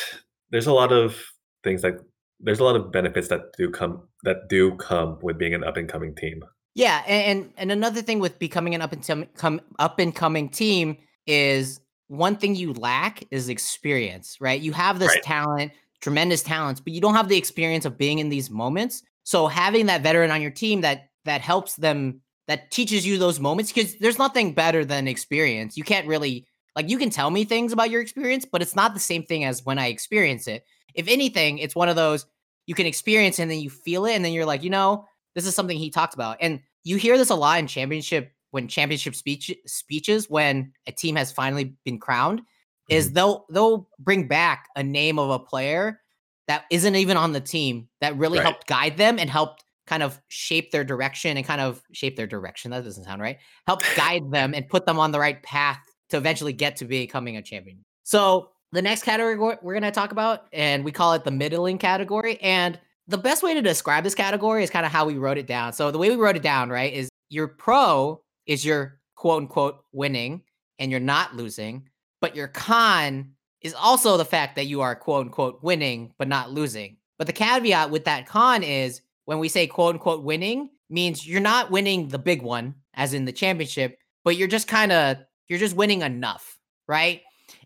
there's 0.52 0.68
a 0.68 0.74
lot 0.74 0.92
of 0.92 1.20
things 1.64 1.82
that 1.82 1.96
there's 2.40 2.60
a 2.60 2.64
lot 2.64 2.76
of 2.76 2.92
benefits 2.92 3.28
that 3.30 3.54
do 3.58 3.70
come 3.70 4.04
that 4.24 4.48
do 4.48 4.76
come 4.76 5.18
with 5.22 5.38
being 5.38 5.54
an 5.54 5.64
up 5.64 5.78
and 5.78 5.90
coming 5.90 6.16
team. 6.16 6.44
Yeah, 6.76 7.04
and 7.08 7.52
and 7.58 7.72
another 7.72 8.02
thing 8.02 8.20
with 8.20 8.40
becoming 8.40 8.76
an 8.76 8.82
up 8.82 8.94
and 8.94 9.30
come 9.36 9.62
up 9.80 10.00
and 10.00 10.16
coming 10.16 10.50
team 10.50 10.98
is 11.28 11.82
one 12.08 12.36
thing 12.36 12.56
you 12.56 12.74
lack 12.74 13.24
is 13.32 13.50
experience, 13.50 14.38
right? 14.40 14.62
You 14.62 14.72
have 14.74 15.00
this 15.00 15.16
Right. 15.16 15.24
talent, 15.24 15.72
tremendous 16.02 16.42
talents, 16.44 16.80
but 16.82 16.94
you 16.94 17.02
don't 17.02 17.16
have 17.16 17.28
the 17.30 17.38
experience 17.38 17.86
of 17.86 17.98
being 17.98 18.20
in 18.20 18.30
these 18.30 18.50
moments. 18.50 19.04
So 19.24 19.48
having 19.48 19.88
that 19.88 20.02
veteran 20.02 20.32
on 20.32 20.42
your 20.42 20.52
team 20.52 20.82
that 20.82 21.10
that 21.26 21.42
helps 21.42 21.76
them 21.76 22.22
that 22.48 22.72
teaches 22.72 23.06
you 23.06 23.18
those 23.18 23.40
moments 23.40 23.72
because 23.72 23.96
there's 23.98 24.18
nothing 24.18 24.54
better 24.54 24.84
than 24.86 25.08
experience. 25.08 25.78
You 25.78 25.84
can't 25.84 26.08
really 26.08 26.48
like 26.76 26.90
you 26.90 26.98
can 26.98 27.10
tell 27.10 27.30
me 27.30 27.46
things 27.46 27.74
about 27.74 27.90
your 27.90 28.02
experience, 28.02 28.46
but 28.46 28.62
it's 28.62 28.76
not 28.76 28.94
the 28.94 29.00
same 29.00 29.24
thing 29.24 29.44
as 29.44 29.66
when 29.66 29.78
I 29.80 29.88
experience 29.88 30.48
it. 30.48 30.64
If 30.96 31.08
anything, 31.08 31.58
it's 31.60 31.76
one 31.76 31.90
of 31.90 31.96
those 31.96 32.26
you 32.66 32.76
can 32.76 32.86
experience 32.86 33.40
and 33.40 33.50
then 33.50 33.60
you 33.60 33.70
feel 33.70 34.06
it 34.06 34.14
and 34.14 34.24
then 34.24 34.34
you're 34.34 34.46
like, 34.46 34.64
you 34.64 34.70
know, 34.70 35.06
this 35.40 35.48
is 35.48 35.56
something 35.56 35.78
he 35.78 35.90
talked 35.90 36.14
about. 36.14 36.38
And 36.42 36.60
you 36.84 36.98
hear 36.98 37.18
this 37.18 37.30
a 37.30 37.36
lot 37.36 37.60
in 37.60 37.68
championship 37.68 38.32
when 38.52 38.68
championship 38.68 39.16
speech 39.16 39.54
speeches 39.66 40.30
when 40.30 40.74
a 40.86 40.92
team 40.92 41.16
has 41.16 41.32
finally 41.32 41.76
been 41.86 42.00
crowned 42.00 42.42
is 42.90 43.06
mm-hmm. 43.06 43.14
they'll 43.16 43.46
they'll 43.50 43.88
bring 44.00 44.28
back 44.28 44.68
a 44.76 44.84
name 44.84 45.18
of 45.18 45.30
a 45.30 45.40
player 45.40 46.02
that 46.48 46.66
isn't 46.72 46.96
even 46.96 47.16
on 47.16 47.32
the 47.32 47.40
team 47.40 47.88
that 48.02 48.18
really 48.18 48.40
Right. 48.40 48.46
helped 48.46 48.68
guide 48.68 48.98
them 48.98 49.20
and 49.20 49.30
helped 49.30 49.64
kind 49.88 50.04
of 50.04 50.20
shape 50.28 50.72
their 50.72 50.84
direction 50.84 51.38
and 51.38 51.46
kind 51.46 51.62
of 51.62 51.82
shape 51.94 52.16
their 52.16 52.28
direction. 52.28 52.72
That 52.72 52.84
doesn't 52.84 53.06
sound 53.06 53.22
right. 53.22 53.38
Help 53.66 53.82
guide 53.96 54.32
them 54.32 54.54
and 54.54 54.68
put 54.68 54.86
them 54.86 55.00
on 55.00 55.12
the 55.12 55.20
right 55.20 55.42
path 55.42 55.80
to 56.10 56.18
eventually 56.18 56.54
get 56.54 56.76
to 56.78 56.86
becoming 56.86 57.38
a 57.38 57.42
champion. 57.42 57.86
So 58.04 58.50
the 58.72 58.82
next 58.82 59.04
category 59.04 59.38
we're 59.38 59.58
we're 59.62 59.74
gonna 59.74 59.92
talk 59.92 60.12
about, 60.12 60.48
and 60.52 60.84
we 60.84 60.92
call 60.92 61.14
it 61.14 61.24
the 61.24 61.32
middling 61.32 61.78
category. 61.78 62.40
And 62.42 62.80
the 63.10 63.18
best 63.18 63.42
way 63.42 63.56
to 63.56 63.62
describe 63.62 64.04
this 64.04 64.14
category 64.14 64.64
is 64.64 64.70
kind 64.70 64.86
of 64.86 64.92
how 64.92 65.04
we 65.04 65.18
wrote 65.18 65.40
it 65.40 65.48
down. 65.48 65.74
So 65.74 65.90
the 65.90 65.98
way 65.98 66.12
we 66.12 66.16
wrote 66.16 66.36
it 66.36 66.44
down, 66.44 66.70
right, 66.70 66.94
is 66.94 67.10
your 67.30 67.48
pro 67.48 68.22
is 68.46 68.64
your 68.64 69.00
quote 69.16 69.42
unquote 69.42 69.84
winning 69.92 70.44
and 70.78 70.92
you're 70.92 71.00
not 71.00 71.36
losing, 71.36 71.90
but 72.22 72.36
your 72.36 72.48
con 72.48 73.32
is 73.62 73.74
also 73.74 74.16
the 74.16 74.26
fact 74.26 74.56
that 74.56 74.68
you 74.68 74.82
are 74.82 74.96
quote 74.96 75.26
unquote 75.26 75.60
winning 75.64 76.14
but 76.20 76.28
not 76.28 76.52
losing. 76.52 76.98
But 77.18 77.26
the 77.26 77.34
caveat 77.34 77.90
with 77.90 78.06
that 78.06 78.28
con 78.28 78.62
is 78.62 79.02
when 79.26 79.40
we 79.40 79.50
say 79.50 79.66
quote 79.66 79.96
unquote 79.96 80.24
winning 80.24 80.70
means 80.92 81.28
you're 81.28 81.42
not 81.42 81.72
winning 81.72 82.10
the 82.10 82.20
big 82.20 82.44
one 82.44 82.76
as 82.94 83.16
in 83.16 83.26
the 83.26 83.32
championship, 83.32 83.98
but 84.24 84.38
you're 84.38 84.48
just 84.48 84.68
kind 84.68 84.92
of 84.92 85.18
you're 85.48 85.60
just 85.60 85.76
winning 85.76 86.04
enough, 86.04 86.60
right? 86.88 87.22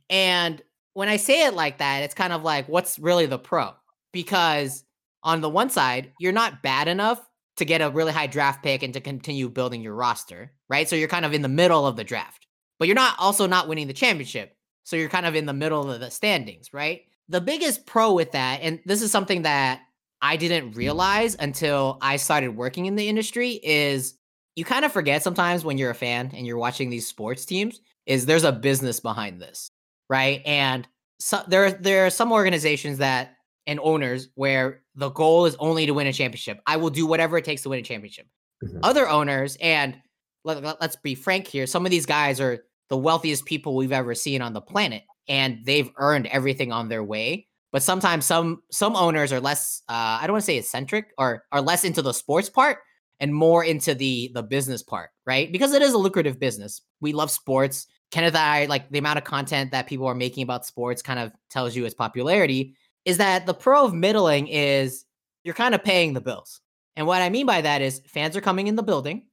And 0.10 0.62
when 0.94 1.10
I 1.10 1.18
say 1.18 1.46
it 1.46 1.54
like 1.54 1.80
that, 1.80 2.04
it's 2.04 2.14
kind 2.14 2.32
of 2.32 2.44
like 2.44 2.70
what's 2.70 2.98
really 2.98 3.26
the 3.26 3.40
pro? 3.40 3.72
Because 4.14 4.86
on 5.24 5.42
the 5.42 5.50
one 5.50 5.70
side, 5.70 6.12
you're 6.20 6.32
not 6.32 6.62
bad 6.62 6.88
enough 6.88 7.26
to 7.58 7.66
get 7.66 7.82
a 7.82 7.90
really 7.90 8.12
high 8.12 8.28
draft 8.28 8.64
pick 8.64 8.84
and 8.84 8.94
to 8.94 9.02
continue 9.02 9.48
building 9.50 9.82
your 9.82 9.94
roster, 9.94 10.52
right? 10.70 10.90
So 10.90 10.96
you're 10.96 11.08
kind 11.08 11.26
of 11.26 11.34
in 11.34 11.42
the 11.42 11.48
middle 11.48 11.86
of 11.86 11.96
the 11.96 12.04
draft. 12.04 12.48
But 12.80 12.88
you're 12.88 12.96
not 12.96 13.16
also 13.20 13.46
not 13.46 13.68
winning 13.68 13.88
the 13.88 13.94
championship. 13.94 14.56
So 14.84 14.96
you're 14.96 15.10
kind 15.10 15.26
of 15.26 15.36
in 15.36 15.46
the 15.46 15.54
middle 15.54 15.90
of 15.90 16.00
the 16.00 16.12
standings, 16.12 16.74
right? 16.74 17.02
The 17.30 17.42
biggest 17.42 17.86
pro 17.86 18.14
with 18.14 18.32
that, 18.34 18.60
and 18.62 18.80
this 18.86 19.02
is 19.02 19.12
something 19.12 19.44
that 19.44 19.82
I 20.22 20.36
didn't 20.36 20.72
realize 20.72 21.36
until 21.40 21.98
I 22.02 22.18
started 22.18 22.58
working 22.58 22.86
in 22.86 22.96
the 22.96 23.08
industry, 23.08 23.60
is 23.64 24.16
you 24.56 24.66
kind 24.66 24.84
of 24.84 24.92
forget 24.92 25.24
sometimes 25.24 25.64
when 25.64 25.78
you're 25.78 25.92
a 25.92 25.96
fan 25.96 26.32
and 26.36 26.46
you're 26.46 26.58
watching 26.58 26.90
these 26.90 27.08
sports 27.08 27.46
teams, 27.46 27.80
is 28.06 28.26
there's 28.26 28.44
a 28.44 28.52
business 28.52 29.00
behind 29.00 29.42
this, 29.42 29.70
right? 30.10 30.42
And 30.46 30.88
so 31.20 31.42
there 31.48 31.72
there 31.72 32.06
are 32.06 32.10
some 32.10 32.34
organizations 32.34 32.98
that 32.98 33.33
and 33.68 33.80
owners 33.82 34.30
where 34.36 34.82
the 34.96 35.10
goal 35.10 35.46
is 35.46 35.56
only 35.60 35.86
to 35.86 35.94
win 35.94 36.08
a 36.08 36.14
championship. 36.14 36.60
I 36.68 36.78
will 36.78 36.90
do 36.90 37.06
whatever 37.06 37.38
it 37.38 37.46
takes 37.46 37.64
to 37.64 37.70
win 37.70 37.80
a 37.80 37.84
championship. 37.84 38.28
Mhm. 38.64 38.80
Other 38.84 39.08
owners, 39.08 39.58
and 39.62 39.96
let, 40.44 40.62
let, 40.64 40.82
us 40.82 40.96
be 40.98 41.16
frank 41.16 41.48
here, 41.48 41.66
some 41.68 41.86
of 41.86 41.92
these 41.92 42.06
guys 42.06 42.40
are 42.40 42.64
the 42.90 42.98
wealthiest 42.98 43.46
people 43.46 43.76
we've 43.76 43.92
ever 43.92 44.14
seen 44.14 44.42
on 44.42 44.54
the 44.54 44.62
planet, 44.62 45.04
and 45.28 45.60
they've 45.66 45.90
earned 45.98 46.28
everything 46.28 46.72
on 46.72 46.90
their 46.90 47.04
way. 47.04 47.48
But 47.72 47.82
sometimes 47.82 48.26
some 48.26 48.62
some 48.72 48.96
owners 48.96 49.34
are 49.34 49.40
less 49.40 49.82
uh, 49.90 50.20
I 50.22 50.28
don't 50.28 50.34
want 50.34 50.44
to 50.44 50.46
say 50.46 50.58
eccentric 50.58 51.08
or 51.18 51.44
are 51.52 51.62
less 51.62 51.84
into 51.84 52.04
the 52.04 52.14
sports 52.14 52.50
part 52.50 52.78
and 53.20 53.34
more 53.34 53.64
into 53.64 53.96
the 53.96 54.30
the 54.36 54.44
business 54.44 54.84
part, 54.84 55.10
right? 55.26 55.52
Because 55.52 55.74
it 55.74 55.82
is 55.82 55.94
a 55.94 55.98
lucrative 55.98 56.40
business. 56.40 56.82
We 57.02 57.14
love 57.14 57.32
sports. 57.32 57.88
Kenneth 58.12 58.36
I 58.36 58.66
like 58.66 58.92
the 58.92 59.00
amount 59.00 59.18
of 59.18 59.24
content 59.24 59.72
that 59.72 59.88
people 59.88 60.06
are 60.06 60.14
making 60.14 60.44
about 60.44 60.68
sports 60.68 61.02
kind 61.02 61.20
of 61.20 61.32
tells 61.50 61.76
you 61.76 61.86
its 61.86 61.96
popularity. 61.96 62.76
Is 63.06 63.18
that 63.18 63.46
the 63.46 63.54
pro 63.54 63.86
of 63.86 63.94
middling 63.94 64.48
is 64.48 65.06
you're 65.44 65.54
kind 65.56 65.76
of 65.76 65.84
paying 65.84 66.14
the 66.14 66.22
bills. 66.22 66.62
And 66.96 67.06
what 67.08 67.22
I 67.22 67.30
mean 67.30 67.46
by 67.46 67.62
that 67.62 67.82
is 67.82 68.02
fans 68.08 68.38
are 68.38 68.42
coming 68.42 68.68
in 68.68 68.76
the 68.76 68.84
building. 68.84 69.28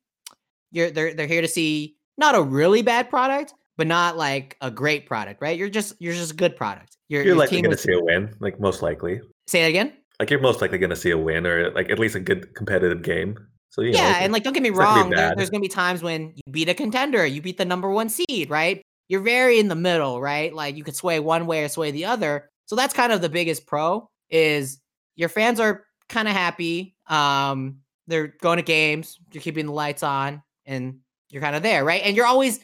You're 0.72 0.90
they're 0.90 1.14
they're 1.14 1.26
here 1.26 1.42
to 1.42 1.48
see 1.48 1.96
not 2.18 2.34
a 2.34 2.42
really 2.42 2.82
bad 2.82 3.10
product, 3.10 3.54
but 3.76 3.86
not 3.86 4.16
like 4.16 4.56
a 4.60 4.70
great 4.70 5.06
product, 5.06 5.40
right? 5.42 5.56
You're 5.58 5.68
just 5.68 5.94
you're 6.00 6.14
just 6.14 6.32
a 6.32 6.36
good 6.36 6.56
product. 6.56 6.96
Your, 7.08 7.22
You're 7.22 7.28
your 7.28 7.36
likely 7.36 7.60
going 7.60 7.72
to 7.72 7.76
see 7.82 7.92
a 7.92 8.00
win, 8.00 8.34
like 8.40 8.60
most 8.60 8.82
likely. 8.82 9.20
say 9.48 9.64
it 9.64 9.68
again. 9.68 9.92
Like 10.18 10.30
you're 10.30 10.40
most 10.40 10.60
likely 10.60 10.78
going 10.78 10.90
to 10.90 10.96
see 10.96 11.10
a 11.10 11.18
win, 11.18 11.46
or 11.46 11.70
like 11.72 11.90
at 11.90 11.98
least 11.98 12.14
a 12.14 12.20
good 12.20 12.54
competitive 12.54 13.02
game. 13.02 13.36
So 13.70 13.82
you 13.82 13.92
know, 13.92 13.98
yeah, 13.98 14.10
it's- 14.10 14.22
and 14.24 14.32
like 14.32 14.42
don't 14.42 14.52
get 14.52 14.62
me 14.62 14.70
wrong, 14.70 15.10
there, 15.10 15.32
there's 15.36 15.48
gonna 15.50 15.60
be 15.62 15.68
times 15.68 16.02
when 16.02 16.32
you 16.34 16.42
beat 16.52 16.68
a 16.68 16.74
contender, 16.74 17.24
you 17.24 17.40
beat 17.40 17.56
the 17.56 17.64
number 17.64 17.88
one 17.90 18.08
seed, 18.08 18.50
right? 18.50 18.82
You're 19.08 19.20
very 19.22 19.58
in 19.58 19.68
the 19.68 19.74
middle, 19.76 20.20
right? 20.20 20.52
Like 20.52 20.76
you 20.76 20.84
could 20.84 20.96
sway 20.96 21.20
one 21.20 21.46
way 21.46 21.64
or 21.64 21.68
sway 21.68 21.90
the 21.90 22.04
other. 22.04 22.49
So 22.70 22.76
that's 22.76 22.94
kind 22.94 23.10
of 23.10 23.20
the 23.20 23.28
biggest 23.28 23.66
pro 23.66 24.08
is 24.28 24.78
your 25.16 25.28
fans 25.28 25.58
are 25.58 25.86
kind 26.08 26.28
of 26.28 26.34
happy. 26.34 26.94
Um, 27.08 27.78
they're 28.06 28.28
going 28.40 28.58
to 28.58 28.62
games, 28.62 29.18
you're 29.32 29.42
keeping 29.42 29.66
the 29.66 29.72
lights 29.72 30.04
on, 30.04 30.40
and 30.66 31.00
you're 31.30 31.42
kind 31.42 31.56
of 31.56 31.64
there, 31.64 31.84
right? 31.84 32.00
And 32.04 32.14
you're 32.14 32.26
always 32.26 32.60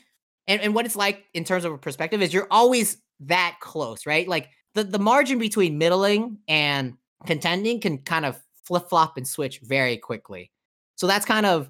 and, 0.47 0.63
and 0.63 0.77
what 0.77 0.87
it's 0.87 0.95
like 0.95 1.25
in 1.35 1.43
terms 1.43 1.65
of 1.65 1.73
a 1.73 1.79
perspective 1.79 2.23
is 2.23 2.33
you're 2.33 2.47
always 2.53 2.99
that 3.19 3.57
close, 3.61 4.07
right? 4.07 4.29
Like 4.29 4.51
the, 4.75 4.85
the 4.85 5.01
margin 5.01 5.41
between 5.41 5.77
middling 5.77 6.39
and 6.47 6.95
contending 7.27 7.81
can 7.81 7.99
kind 7.99 8.25
of 8.25 8.41
flip 8.63 8.89
flop 8.89 9.17
and 9.17 9.27
switch 9.27 9.59
very 9.65 9.97
quickly. 9.97 10.53
So 10.95 11.09
that's 11.09 11.27
kind 11.27 11.47
of 11.47 11.69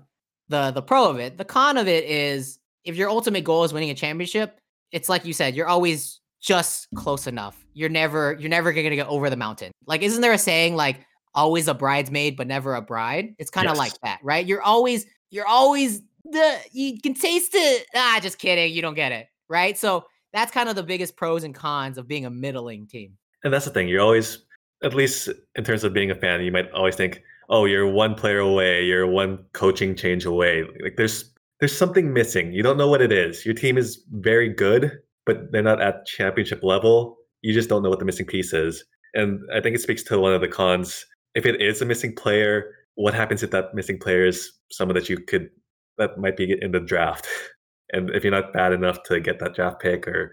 the 0.51 0.73
the 0.73 0.83
pro 0.83 1.09
of 1.09 1.19
it. 1.19 1.39
The 1.39 1.47
con 1.47 1.79
of 1.79 1.89
it 1.89 2.05
is 2.05 2.59
if 2.85 2.97
your 2.97 3.09
ultimate 3.09 3.45
goal 3.45 3.65
is 3.65 3.73
winning 3.73 3.89
a 3.89 3.95
championship, 3.95 4.61
it's 4.93 5.09
like 5.09 5.25
you 5.25 5.33
said, 5.33 5.57
you're 5.57 5.69
always 5.69 6.21
just 6.41 6.89
close 6.95 7.27
enough. 7.27 7.65
You're 7.75 7.89
never 7.89 8.37
you're 8.39 8.51
never 8.51 8.73
gonna 8.73 8.95
get 8.95 9.07
over 9.09 9.31
the 9.31 9.37
mountain. 9.37 9.73
Like, 9.87 10.03
isn't 10.03 10.21
there 10.21 10.33
a 10.33 10.39
saying 10.39 10.77
like 10.77 11.01
always 11.35 11.69
a 11.69 11.75
bridesmaid 11.75 12.37
but 12.37 12.47
never 12.47 12.75
a 12.75 12.83
bride? 12.83 13.35
It's 13.39 13.51
kind 13.51 13.67
of 13.69 13.73
Yes. 13.73 13.79
like 13.79 14.01
that, 14.03 14.21
right? 14.23 14.47
You're 14.47 14.63
always 14.63 15.07
you're 15.31 15.47
always 15.47 16.03
the 16.25 16.59
you 16.73 17.01
can 17.01 17.15
taste 17.15 17.53
it. 17.55 17.87
Ah, 17.95 18.19
just 18.23 18.39
kidding, 18.39 18.73
you 18.73 18.83
don't 18.83 18.95
get 18.95 19.13
it, 19.13 19.27
right? 19.49 19.77
So 19.79 20.05
that's 20.33 20.53
kind 20.53 20.69
of 20.69 20.77
the 20.77 20.83
biggest 20.83 21.17
pros 21.17 21.45
and 21.45 21.55
cons 21.55 21.99
of 21.99 22.07
being 22.09 22.27
a 22.27 22.31
middling 22.31 22.87
team. 22.87 23.17
And 23.45 23.53
that's 23.53 23.65
the 23.65 23.71
thing. 23.71 23.89
You're 23.89 24.03
always, 24.03 24.45
at 24.83 24.93
least 24.93 25.29
in 25.55 25.65
terms 25.65 25.85
of 25.85 25.93
being 25.93 26.11
a 26.11 26.15
fan, 26.15 26.43
you 26.43 26.51
might 26.53 26.71
always 26.73 26.97
think, 26.97 27.23
"Oh, 27.49 27.65
you're 27.65 27.87
one 27.91 28.15
player 28.15 28.39
away. 28.41 28.85
You're 28.85 29.07
one 29.07 29.39
coaching 29.53 29.95
change 29.95 30.25
away." 30.25 30.65
Like 30.83 30.97
there's 30.97 31.33
there's 31.61 31.77
something 31.77 32.13
missing. 32.13 32.53
You 32.53 32.63
don't 32.63 32.77
know 32.77 32.89
what 32.89 33.01
it 33.01 33.13
is. 33.13 33.47
Your 33.47 33.55
team 33.55 33.79
is 33.79 34.03
very 34.13 34.49
good, 34.49 34.99
but 35.27 35.53
they're 35.53 35.63
not 35.63 35.83
at 35.83 36.07
championship 36.07 36.61
level. 36.63 37.19
You 37.43 37.53
just 37.53 37.69
don't 37.69 37.83
know 37.83 37.91
what 37.91 37.99
the 37.99 38.05
missing 38.05 38.27
piece 38.27 38.53
is. 38.53 38.85
And 39.15 39.41
I 39.55 39.61
think 39.61 39.75
it 39.77 39.81
speaks 39.81 40.03
to 40.05 40.19
one 40.19 40.33
of 40.33 40.41
the 40.41 40.49
cons. 40.49 41.05
If 41.35 41.45
it 41.45 41.61
is 41.61 41.83
a 41.83 41.85
missing 41.85 42.15
player, 42.15 42.73
what 42.95 43.15
happens 43.15 43.43
if 43.43 43.51
that 43.51 43.75
missing 43.75 43.99
player 43.99 44.27
is 44.27 44.53
someone 44.71 44.95
that 44.95 45.09
you 45.09 45.19
could 45.19 45.51
that 45.99 46.19
might 46.19 46.37
be 46.37 46.57
in 46.61 46.73
the 46.73 46.81
draft? 46.81 47.27
And 47.93 48.11
if 48.11 48.25
you're 48.25 48.33
not 48.33 48.53
bad 48.53 48.73
enough 48.73 49.05
to 49.05 49.21
get 49.21 49.39
that 49.39 49.55
draft 49.55 49.79
pick, 49.81 50.09
or 50.09 50.33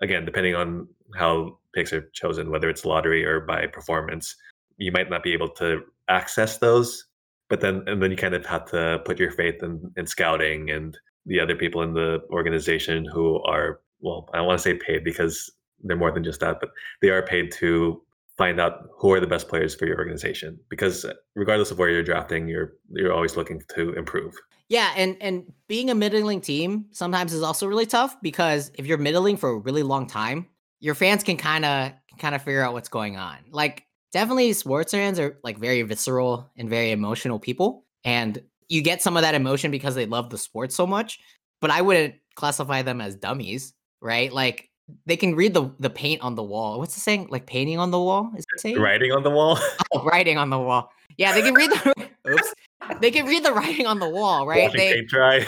again, 0.00 0.24
depending 0.24 0.54
on 0.54 0.86
how 1.16 1.58
picks 1.74 1.92
are 1.92 2.08
chosen, 2.12 2.52
whether 2.52 2.68
it's 2.70 2.84
lottery 2.84 3.24
or 3.24 3.40
by 3.40 3.66
performance, 3.66 4.36
you 4.76 4.92
might 4.92 5.10
not 5.10 5.24
be 5.24 5.32
able 5.32 5.48
to 5.48 5.82
access 6.08 6.58
those. 6.58 7.04
But 7.50 7.60
then, 7.60 7.82
and 7.88 8.00
then 8.00 8.12
you 8.12 8.16
kind 8.16 8.34
of 8.34 8.46
have 8.46 8.66
to 8.66 9.02
put 9.04 9.18
your 9.18 9.32
faith 9.32 9.60
in, 9.60 9.92
in 9.96 10.06
scouting 10.06 10.70
and 10.70 10.96
the 11.26 11.40
other 11.40 11.56
people 11.56 11.82
in 11.82 11.94
the 11.94 12.20
organization 12.30 13.04
who 13.12 13.42
are, 13.42 13.80
well, 14.04 14.28
I 14.32 14.38
don't 14.38 14.46
want 14.46 14.58
to 14.58 14.62
say 14.62 14.74
paid 14.74 15.02
because 15.02 15.50
they're 15.82 15.96
more 15.96 16.12
than 16.12 16.24
just 16.24 16.40
that, 16.40 16.60
but 16.60 16.70
they 17.00 17.10
are 17.10 17.22
paid 17.22 17.50
to 17.52 18.00
find 18.36 18.60
out 18.60 18.88
who 18.98 19.12
are 19.12 19.20
the 19.20 19.26
best 19.26 19.48
players 19.48 19.74
for 19.74 19.86
your 19.86 19.98
organization. 19.98 20.58
Because 20.68 21.04
uh, 21.04 21.14
regardless 21.34 21.70
of 21.70 21.78
where 21.78 21.90
you're 21.90 22.02
drafting, 22.02 22.48
you're 22.48 22.74
you're 22.90 23.12
always 23.12 23.36
looking 23.36 23.60
to 23.74 23.92
improve. 23.94 24.34
Yeah, 24.68 24.92
and 24.96 25.16
and 25.20 25.52
being 25.68 25.90
a 25.90 25.94
middling 25.94 26.40
team 26.40 26.86
sometimes 26.92 27.32
is 27.32 27.42
also 27.42 27.66
really 27.66 27.86
tough 27.86 28.16
because 28.22 28.70
if 28.74 28.86
you're 28.86 28.98
middling 28.98 29.36
for 29.36 29.50
a 29.50 29.58
really 29.58 29.82
long 29.82 30.06
time, 30.06 30.46
your 30.80 30.94
fans 30.94 31.24
can 31.24 31.36
kind 31.36 31.64
of 31.64 31.92
kind 32.18 32.34
of 32.34 32.42
figure 32.42 32.62
out 32.62 32.72
what's 32.72 32.88
going 32.88 33.16
on. 33.16 33.38
Like 33.50 33.84
definitely 34.12 34.52
sports 34.52 34.92
fans 34.92 35.18
are 35.18 35.38
like 35.42 35.58
very 35.58 35.82
visceral 35.82 36.50
and 36.56 36.70
very 36.70 36.92
emotional 36.92 37.40
people 37.40 37.84
and 38.04 38.40
you 38.68 38.82
get 38.82 39.02
some 39.02 39.16
of 39.16 39.22
that 39.22 39.34
emotion 39.34 39.70
because 39.70 39.94
they 39.94 40.06
love 40.06 40.30
the 40.30 40.38
sport 40.38 40.72
so 40.72 40.86
much, 40.86 41.18
but 41.60 41.70
I 41.70 41.82
wouldn't 41.82 42.14
classify 42.34 42.82
them 42.82 43.00
as 43.00 43.16
dummies, 43.16 43.72
right? 44.04 44.32
Like 44.32 44.70
they 45.06 45.16
can 45.16 45.34
read 45.34 45.54
the 45.54 45.70
the 45.80 45.90
paint 45.90 46.20
on 46.20 46.34
the 46.34 46.42
wall. 46.42 46.78
What's 46.78 46.94
the 46.94 47.00
saying? 47.00 47.28
Like 47.30 47.46
painting 47.46 47.78
on 47.78 47.90
the 47.90 48.00
wall? 48.00 48.30
Is 48.36 48.44
it 48.54 48.60
saying? 48.60 48.78
Writing 48.78 49.10
on 49.10 49.22
the 49.22 49.30
wall, 49.30 49.58
Oh, 49.94 50.04
writing 50.04 50.38
on 50.38 50.50
the 50.50 50.58
wall. 50.58 50.92
Yeah, 51.16 51.32
they 51.32 51.42
can 51.42 51.54
read 51.54 51.70
the 51.70 52.08
oops. 52.30 52.54
They 53.00 53.10
can 53.10 53.26
read 53.26 53.44
the 53.44 53.52
writing 53.52 53.86
on 53.86 53.98
the 53.98 54.08
wall, 54.08 54.46
right? 54.46 54.64
watching 54.64 54.78
They 54.78 54.94
paint 54.94 55.08
dry. 55.08 55.46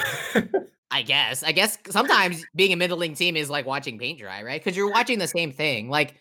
I 0.90 1.02
guess. 1.02 1.42
I 1.42 1.52
guess 1.52 1.78
sometimes 1.90 2.44
being 2.54 2.72
a 2.72 2.76
middling 2.76 3.14
team 3.14 3.36
is 3.36 3.50
like 3.50 3.66
watching 3.66 3.98
paint 3.98 4.18
dry, 4.18 4.42
right? 4.42 4.62
Because 4.62 4.76
you're 4.76 4.90
watching 4.90 5.18
the 5.18 5.28
same 5.28 5.52
thing. 5.52 5.90
Like 5.90 6.14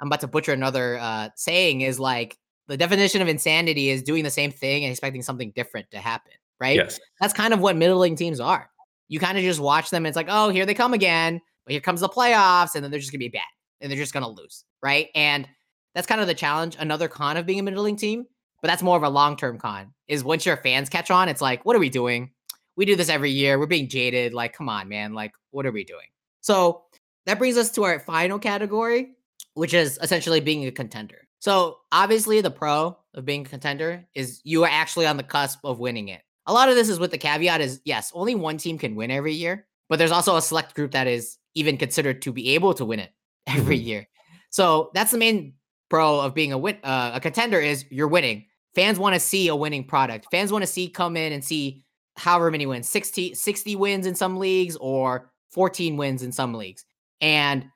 I'm 0.00 0.06
about 0.06 0.20
to 0.20 0.28
butcher 0.28 0.52
another 0.52 0.98
uh, 0.98 1.30
saying 1.34 1.80
is 1.80 1.98
like 1.98 2.38
the 2.68 2.76
definition 2.76 3.22
of 3.22 3.28
insanity 3.28 3.90
is 3.90 4.02
doing 4.02 4.22
the 4.22 4.30
same 4.30 4.52
thing 4.52 4.84
and 4.84 4.92
expecting 4.92 5.22
something 5.22 5.52
different 5.56 5.90
to 5.90 5.98
happen, 5.98 6.32
right? 6.60 6.76
Yes. 6.76 7.00
That's 7.20 7.32
kind 7.32 7.52
of 7.52 7.60
what 7.60 7.76
middling 7.76 8.14
teams 8.14 8.38
are. 8.38 8.70
You 9.08 9.18
kind 9.18 9.36
of 9.36 9.42
just 9.42 9.60
watch 9.60 9.90
them. 9.90 10.04
And 10.04 10.08
it's 10.08 10.16
like, 10.16 10.28
oh, 10.30 10.48
here 10.48 10.64
they 10.64 10.74
come 10.74 10.94
again. 10.94 11.40
But 11.64 11.72
here 11.72 11.80
comes 11.80 12.00
the 12.00 12.08
playoffs, 12.08 12.74
and 12.74 12.82
then 12.82 12.90
they're 12.90 13.00
just 13.00 13.12
gonna 13.12 13.18
be 13.18 13.28
bad, 13.28 13.42
and 13.80 13.90
they're 13.90 13.98
just 13.98 14.12
gonna 14.12 14.28
lose, 14.28 14.64
right? 14.82 15.08
And 15.14 15.48
that's 15.94 16.06
kind 16.06 16.20
of 16.20 16.26
the 16.26 16.34
challenge. 16.34 16.76
Another 16.78 17.08
con 17.08 17.36
of 17.36 17.46
being 17.46 17.60
a 17.60 17.62
middling 17.62 17.96
team, 17.96 18.26
but 18.60 18.68
that's 18.68 18.82
more 18.82 18.96
of 18.96 19.02
a 19.02 19.08
long 19.08 19.36
term 19.36 19.58
con. 19.58 19.92
Is 20.08 20.24
once 20.24 20.46
your 20.46 20.56
fans 20.56 20.88
catch 20.88 21.10
on, 21.10 21.28
it's 21.28 21.40
like, 21.40 21.64
what 21.64 21.76
are 21.76 21.80
we 21.80 21.90
doing? 21.90 22.30
We 22.76 22.86
do 22.86 22.96
this 22.96 23.08
every 23.08 23.30
year. 23.30 23.58
We're 23.58 23.66
being 23.66 23.88
jaded. 23.88 24.32
Like, 24.32 24.54
come 24.54 24.68
on, 24.68 24.88
man. 24.88 25.12
Like, 25.12 25.32
what 25.50 25.66
are 25.66 25.72
we 25.72 25.84
doing? 25.84 26.06
So 26.40 26.84
that 27.26 27.38
brings 27.38 27.56
us 27.56 27.70
to 27.72 27.84
our 27.84 28.00
final 28.00 28.38
category, 28.38 29.12
which 29.54 29.74
is 29.74 29.98
essentially 30.02 30.40
being 30.40 30.66
a 30.66 30.72
contender. 30.72 31.28
So 31.38 31.78
obviously, 31.90 32.40
the 32.40 32.50
pro 32.50 32.96
of 33.14 33.24
being 33.24 33.44
a 33.44 33.48
contender 33.48 34.04
is 34.14 34.40
you 34.44 34.64
are 34.64 34.70
actually 34.70 35.06
on 35.06 35.16
the 35.16 35.22
cusp 35.22 35.58
of 35.64 35.78
winning 35.78 36.08
it. 36.08 36.22
A 36.46 36.52
lot 36.52 36.68
of 36.68 36.74
this 36.74 36.88
is 36.88 36.98
with 36.98 37.10
the 37.10 37.18
caveat 37.18 37.60
is 37.60 37.80
yes, 37.84 38.10
only 38.14 38.34
one 38.34 38.58
team 38.58 38.78
can 38.78 38.94
win 38.94 39.10
every 39.10 39.34
year, 39.34 39.66
but 39.88 39.98
there's 39.98 40.10
also 40.10 40.36
a 40.36 40.42
select 40.42 40.74
group 40.74 40.92
that 40.92 41.06
is 41.06 41.38
even 41.54 41.76
considered 41.76 42.22
to 42.22 42.32
be 42.32 42.50
able 42.54 42.74
to 42.74 42.84
win 42.84 43.00
it 43.00 43.10
every 43.46 43.78
mm-hmm. 43.78 43.88
year. 43.88 44.08
So 44.50 44.90
that's 44.94 45.10
the 45.10 45.18
main 45.18 45.54
pro 45.88 46.20
of 46.20 46.34
being 46.34 46.52
a 46.52 46.58
win 46.58 46.78
uh, 46.82 47.12
a 47.14 47.20
contender 47.20 47.60
is 47.60 47.84
you're 47.90 48.08
winning. 48.08 48.46
Fans 48.74 48.98
want 48.98 49.14
to 49.14 49.20
see 49.20 49.48
a 49.48 49.56
winning 49.56 49.84
product. 49.84 50.26
Fans 50.30 50.50
want 50.50 50.62
to 50.62 50.66
see 50.66 50.88
come 50.88 51.16
in 51.16 51.32
and 51.32 51.44
see 51.44 51.84
however 52.16 52.50
many 52.50 52.66
wins, 52.66 52.88
60, 52.88 53.34
60 53.34 53.76
wins 53.76 54.06
in 54.06 54.14
some 54.14 54.38
leagues 54.38 54.76
or 54.76 55.30
14 55.50 55.96
wins 55.96 56.22
in 56.22 56.32
some 56.32 56.54
leagues. 56.54 56.84
And 57.20 57.66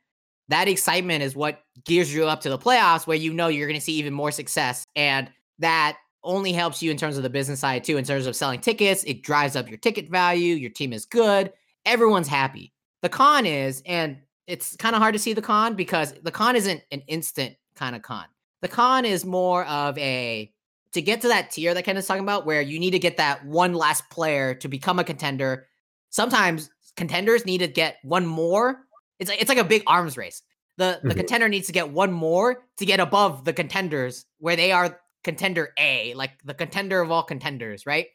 that 0.49 0.68
excitement 0.68 1.23
is 1.23 1.35
what 1.35 1.61
gears 1.85 2.14
you 2.14 2.26
up 2.26 2.40
to 2.42 2.49
the 2.49 2.59
playoffs 2.59 3.06
where 3.06 3.16
you 3.16 3.33
know 3.33 3.49
you're 3.49 3.66
going 3.66 3.78
to 3.78 3.85
see 3.85 3.95
even 3.95 4.14
more 4.14 4.30
success. 4.30 4.85
And 4.95 5.30
that 5.59 5.99
only 6.23 6.52
helps 6.52 6.83
you 6.83 6.90
in 6.90 6.97
terms 6.97 7.16
of 7.16 7.23
the 7.23 7.30
business 7.30 7.61
side 7.61 7.85
too, 7.85 7.97
in 7.97 8.04
terms 8.04 8.26
of 8.26 8.37
selling 8.37 8.61
tickets. 8.61 9.04
It 9.04 9.23
drives 9.23 9.56
up 9.56 9.68
your 9.68 9.78
ticket 9.78 10.09
value. 10.09 10.54
Your 10.54 10.71
team 10.71 10.92
is 10.92 11.04
good. 11.04 11.52
Everyone's 11.85 12.28
happy. 12.28 12.73
The 13.02 13.08
con 13.08 13.46
is, 13.46 13.82
and 13.86 14.18
it's 14.46 14.76
kind 14.76 14.96
of 14.96 15.02
hard 15.02 15.14
to 15.14 15.18
see 15.18 15.32
the 15.32 15.42
con 15.42 15.74
because 15.74 16.12
the 16.22 16.30
con 16.30 16.56
isn't 16.56 16.82
an 16.90 17.02
instant 17.08 17.56
kind 17.74 17.94
of 17.94 18.02
con. 18.02 18.24
The 18.62 18.68
con 18.68 19.04
is 19.04 19.24
more 19.24 19.64
of 19.66 19.96
a 19.98 20.52
to 20.92 21.02
get 21.02 21.20
to 21.20 21.28
that 21.28 21.50
tier 21.50 21.74
that 21.74 21.84
Ken 21.84 21.96
is 21.96 22.06
talking 22.06 22.22
about, 22.22 22.46
where 22.46 22.62
you 22.62 22.78
need 22.78 22.92
to 22.92 22.98
get 22.98 23.18
that 23.18 23.44
one 23.44 23.74
last 23.74 24.08
player 24.08 24.54
to 24.54 24.68
become 24.68 24.98
a 24.98 25.04
contender. 25.04 25.66
Sometimes 26.10 26.70
contenders 26.96 27.44
need 27.44 27.58
to 27.58 27.68
get 27.68 27.98
one 28.02 28.24
more. 28.24 28.80
It's 29.18 29.28
like 29.28 29.40
it's 29.40 29.48
like 29.48 29.58
a 29.58 29.64
big 29.64 29.82
arms 29.86 30.16
race. 30.16 30.42
The 30.78 31.00
the 31.02 31.10
mm-hmm. 31.10 31.18
contender 31.18 31.48
needs 31.48 31.66
to 31.66 31.72
get 31.72 31.90
one 31.92 32.12
more 32.12 32.64
to 32.78 32.86
get 32.86 33.00
above 33.00 33.44
the 33.44 33.52
contenders 33.52 34.24
where 34.38 34.56
they 34.56 34.72
are 34.72 34.98
contender 35.22 35.70
A, 35.78 36.14
like 36.14 36.32
the 36.44 36.54
contender 36.54 37.00
of 37.00 37.10
all 37.10 37.22
contenders, 37.22 37.84
right? 37.84 38.06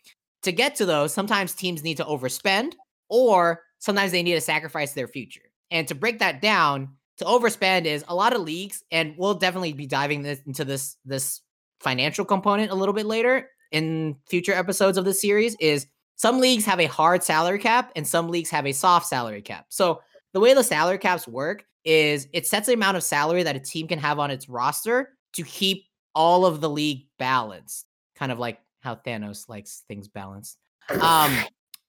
To 0.43 0.51
get 0.51 0.75
to 0.77 0.85
those, 0.85 1.13
sometimes 1.13 1.53
teams 1.53 1.83
need 1.83 1.97
to 1.97 2.05
overspend 2.05 2.73
or 3.09 3.61
sometimes 3.81 4.13
they 4.13 4.23
need 4.23 4.35
to 4.35 4.41
sacrifice 4.41 4.93
their 4.93 5.07
future. 5.07 5.41
And 5.69 5.87
to 5.89 5.95
break 5.95 6.19
that 6.19 6.41
down, 6.41 6.95
to 7.17 7.25
overspend 7.25 7.85
is 7.85 8.05
a 8.07 8.15
lot 8.15 8.33
of 8.33 8.41
leagues, 8.41 8.83
and 8.91 9.15
we'll 9.17 9.33
definitely 9.33 9.73
be 9.73 9.85
diving 9.85 10.21
this, 10.21 10.39
into 10.47 10.63
this 10.63 10.95
this 11.03 11.41
financial 11.81 12.23
component 12.23 12.71
a 12.71 12.75
little 12.75 12.93
bit 12.93 13.05
later 13.05 13.49
in 13.71 14.15
future 14.27 14.53
episodes 14.53 14.97
of 14.97 15.05
the 15.05 15.13
series. 15.13 15.55
Is 15.59 15.87
some 16.15 16.39
leagues 16.39 16.65
have 16.65 16.79
a 16.79 16.85
hard 16.85 17.23
salary 17.23 17.59
cap 17.59 17.91
and 17.95 18.07
some 18.07 18.29
leagues 18.29 18.49
have 18.51 18.65
a 18.65 18.71
soft 18.71 19.07
salary 19.07 19.41
cap. 19.41 19.65
So 19.69 20.01
the 20.33 20.39
way 20.39 20.53
the 20.53 20.63
salary 20.63 20.99
caps 20.99 21.27
work 21.27 21.65
is 21.83 22.27
it 22.31 22.45
sets 22.45 22.67
the 22.67 22.73
amount 22.73 22.97
of 22.97 23.03
salary 23.03 23.43
that 23.43 23.55
a 23.55 23.59
team 23.59 23.87
can 23.87 23.97
have 23.97 24.19
on 24.19 24.29
its 24.29 24.47
roster 24.47 25.09
to 25.33 25.43
keep 25.43 25.85
all 26.13 26.45
of 26.45 26.61
the 26.61 26.69
league 26.69 27.07
balanced, 27.17 27.87
kind 28.15 28.31
of 28.31 28.37
like 28.37 28.59
how 28.81 28.95
Thanos 28.95 29.49
likes 29.49 29.83
things 29.87 30.07
balanced. 30.07 30.57
Um, 31.01 31.35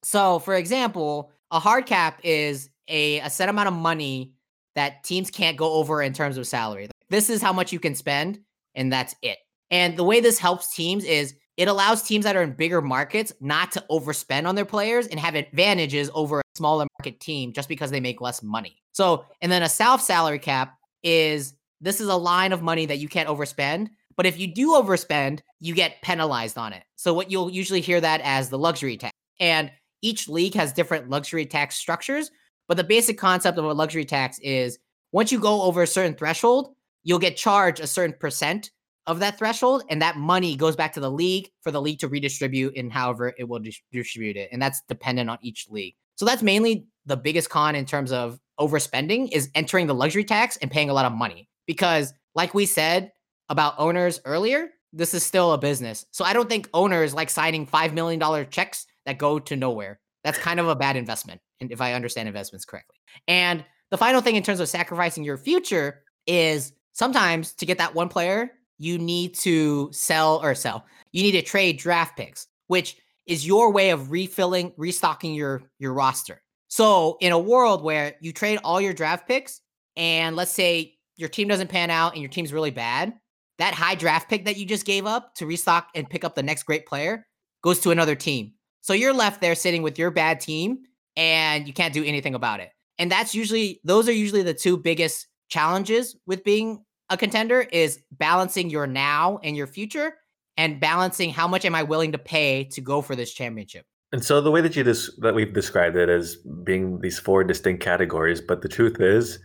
so, 0.03 0.39
for 0.39 0.55
example, 0.55 1.31
a 1.53 1.61
hard 1.61 1.87
cap 1.87 2.19
is 2.25 2.71
a, 2.89 3.21
a 3.21 3.31
set 3.31 3.49
amount 3.49 3.69
of 3.69 3.75
money 3.75 4.33
that 4.75 5.05
teams 5.05 5.31
can't 5.31 5.57
go 5.57 5.75
over 5.75 6.03
in 6.03 6.13
terms 6.13 6.39
of 6.39 6.47
salary. 6.47 6.89
This 7.11 7.29
is 7.31 7.43
how 7.43 7.53
much 7.53 7.73
you 7.73 7.79
can 7.79 7.95
spend, 7.95 8.41
and 8.75 8.91
that's 8.93 9.15
it. 9.23 9.39
And 9.71 9.97
the 9.97 10.05
way 10.05 10.21
this 10.21 10.39
helps 10.39 10.75
teams 10.75 11.05
is 11.05 11.35
it 11.59 11.69
allows 11.69 12.03
teams 12.03 12.25
that 12.25 12.35
are 12.35 12.43
in 12.43 12.53
bigger 12.53 12.81
markets 12.81 13.33
not 13.41 13.71
to 13.73 13.85
overspend 13.91 14.49
on 14.49 14.55
their 14.55 14.65
players 14.65 15.07
and 15.07 15.21
have 15.21 15.35
advantages 15.35 16.11
over 16.15 16.41
a 16.41 16.43
smaller 16.57 16.87
market 16.99 17.21
team 17.21 17.53
just 17.53 17.69
because 17.69 17.91
they 17.91 18.01
make 18.01 18.23
less 18.23 18.43
money. 18.43 18.83
So, 18.93 19.27
and 19.43 19.53
then 19.53 19.63
a 19.63 19.69
soft 19.69 20.05
salary 20.05 20.39
cap 20.39 20.79
is 21.03 21.55
this 21.83 22.01
is 22.01 22.09
a 22.09 22.17
line 22.17 22.53
of 22.53 22.63
money 22.63 22.87
that 22.87 22.99
you 22.99 23.09
can't 23.09 23.29
overspend. 23.29 23.91
But 24.17 24.27
if 24.27 24.39
you 24.39 24.47
do 24.47 24.71
overspend, 24.71 25.41
you 25.61 25.75
get 25.75 26.01
penalized 26.03 26.57
on 26.57 26.73
it. 26.73 26.85
So, 26.97 27.13
what 27.13 27.31
you'll 27.31 27.51
usually 27.51 27.81
hear 27.81 28.01
that 28.01 28.23
as 28.23 28.49
the 28.49 28.59
luxury 28.59 28.97
tax. 28.97 29.13
And 29.39 29.71
each 30.03 30.29
league 30.29 30.55
has 30.55 30.73
different 30.73 31.09
luxury 31.09 31.47
tax 31.47 31.77
structures, 31.77 32.31
but 32.69 32.77
the 32.77 32.85
basic 32.85 33.19
concept 33.19 33.59
of 33.59 33.65
a 33.65 33.73
luxury 33.73 34.05
tax 34.05 34.39
is 34.41 34.79
once 35.13 35.33
you 35.33 35.39
go 35.39 35.63
over 35.63 35.83
a 35.83 35.87
certain 35.87 36.15
threshold, 36.15 36.75
you'll 37.05 37.19
get 37.19 37.37
charged 37.37 37.81
a 37.81 37.87
certain 37.87 38.17
percent 38.19 38.71
of 39.07 39.19
that 39.19 39.37
threshold, 39.37 39.83
and 39.89 40.01
that 40.01 40.17
money 40.17 40.55
goes 40.55 40.77
back 40.77 40.93
to 40.93 41.01
the 41.01 41.11
league 41.11 41.51
for 41.63 41.71
the 41.71 41.81
league 41.81 41.99
to 41.99 42.09
redistribute 42.09 42.75
in 42.75 42.89
however 42.89 43.35
it 43.37 43.49
will 43.49 43.61
distribute 43.93 44.37
it. 44.37 44.49
And 44.53 44.63
that's 44.63 44.81
dependent 44.89 45.29
on 45.29 45.39
each 45.43 45.67
league. 45.69 45.95
So 46.15 46.25
that's 46.25 46.43
mainly 46.43 46.87
the 47.07 47.17
biggest 47.17 47.51
con 47.51 47.75
in 47.75 47.85
terms 47.85 48.13
of 48.13 48.39
overspending 48.61 49.33
is 49.33 49.51
entering 49.55 49.87
the 49.87 49.95
luxury 49.95 50.25
tax 50.25 50.57
and 50.59 50.71
paying 50.71 50.89
a 50.89 50.95
lot 50.95 51.05
of 51.05 51.13
money. 51.13 51.49
Because, 51.67 52.15
like 52.35 52.55
we 52.55 52.65
said 52.65 53.11
about 53.49 53.75
owners 53.79 54.21
earlier, 54.25 54.69
this 54.93 55.15
is 55.15 55.25
still 55.25 55.53
a 55.53 55.59
business. 55.59 56.07
So 56.13 56.25
I 56.25 56.33
don't 56.33 56.49
think 56.49 56.69
owners 56.73 57.13
like 57.13 57.31
signing 57.31 57.67
$5 57.67 57.93
million 57.93 58.49
checks 58.51 58.87
that 59.07 59.19
go 59.19 59.39
to 59.39 59.57
nowhere. 59.57 60.01
That's 60.25 60.39
kind 60.39 60.61
of 60.61 60.69
a 60.69 60.77
bad 60.77 60.97
investment, 60.97 61.41
and 61.61 61.73
if 61.73 61.81
I 61.81 61.95
understand 61.95 62.29
investments 62.29 62.65
correctly. 62.65 62.97
And 63.27 63.65
the 63.91 63.99
final 63.99 64.21
thing 64.21 64.37
in 64.37 64.43
terms 64.43 64.61
of 64.61 64.69
sacrificing 64.69 65.25
your 65.25 65.37
future 65.37 66.03
is 66.27 66.73
sometimes 66.93 67.53
to 67.55 67.67
get 67.67 67.79
that 67.79 67.95
one 67.95 68.09
player, 68.09 68.53
you 68.79 68.99
need 68.99 69.35
to 69.35 69.91
sell 69.93 70.41
or 70.43 70.55
sell. 70.55 70.85
You 71.13 71.23
need 71.23 71.33
to 71.33 71.43
trade 71.43 71.79
draft 71.79 72.17
picks, 72.17 72.47
which 72.69 72.97
is 73.27 73.47
your 73.47 73.71
way 73.73 73.91
of 73.91 74.11
refilling, 74.11 74.73
restocking 74.77 75.35
your 75.35 75.63
your 75.79 75.93
roster. 75.93 76.43
So 76.69 77.19
in 77.21 77.33
a 77.33 77.39
world 77.39 77.83
where 77.83 78.15
you 78.21 78.33
trade 78.33 78.59
all 78.65 78.81
your 78.81 78.95
draft 78.95 79.29
picks, 79.29 79.61
and 79.97 80.37
let's 80.37 80.51
say 80.51 80.95
your 81.17 81.29
team 81.29 81.49
doesn't 81.49 81.69
pan 81.69 81.91
out 81.91 82.13
and 82.15 82.23
your 82.23 82.31
team's 82.31 82.53
really 82.53 82.71
bad, 82.71 83.13
that 83.59 83.75
high 83.75 83.95
draft 83.95 84.31
pick 84.31 84.47
that 84.47 84.57
you 84.57 84.65
just 84.65 84.87
gave 84.87 85.07
up 85.07 85.35
to 85.35 85.47
restock 85.47 85.89
and 85.95 86.09
pick 86.09 86.25
up 86.25 86.35
the 86.35 86.43
next 86.43 86.63
great 86.63 86.87
player 86.87 87.27
goes 87.63 87.79
to 87.81 87.91
another 87.91 88.15
team. 88.15 88.55
So 88.83 88.93
you're 88.93 89.15
left 89.15 89.41
there 89.41 89.55
sitting 89.55 89.83
with 89.83 89.99
your 89.99 90.11
bad 90.11 90.41
team 90.41 90.81
and 91.17 91.67
you 91.67 91.73
can't 91.73 91.95
do 91.95 92.05
anything 92.05 92.35
about 92.35 92.61
it. 92.61 92.71
And 92.99 93.11
that's 93.11 93.35
usually 93.35 93.81
those 93.85 94.09
are 94.09 94.13
usually 94.13 94.43
the 94.43 94.55
two 94.55 94.77
biggest 94.77 95.29
challenges 95.49 96.17
with 96.27 96.45
being 96.45 96.85
a 97.09 97.17
contender 97.17 97.61
is 97.61 98.01
balancing 98.13 98.71
your 98.71 98.87
now 98.87 99.39
and 99.43 99.57
your 99.57 99.67
future 99.67 100.15
and 100.57 100.81
balancing 100.81 101.31
how 101.31 101.47
much 101.47 101.65
am 101.65 101.75
I 101.75 101.83
willing 101.83 102.13
to 102.13 102.19
pay 102.19 102.65
to 102.73 102.81
go 102.81 103.03
for 103.03 103.17
this 103.17 103.33
championship. 103.33 103.87
And 104.13 104.25
so 104.25 104.41
the 104.41 104.51
way 104.51 104.61
that 104.61 104.77
you 104.77 104.83
des- 104.83 105.13
that 105.19 105.35
we've 105.35 105.53
described 105.53 105.97
it 105.97 106.09
as 106.09 106.37
being 106.65 107.01
these 107.01 107.19
four 107.19 107.45
distinct 107.45 107.83
categories, 107.83 108.41
but 108.41 108.63
the 108.63 108.69
truth 108.69 109.01
is 109.01 109.39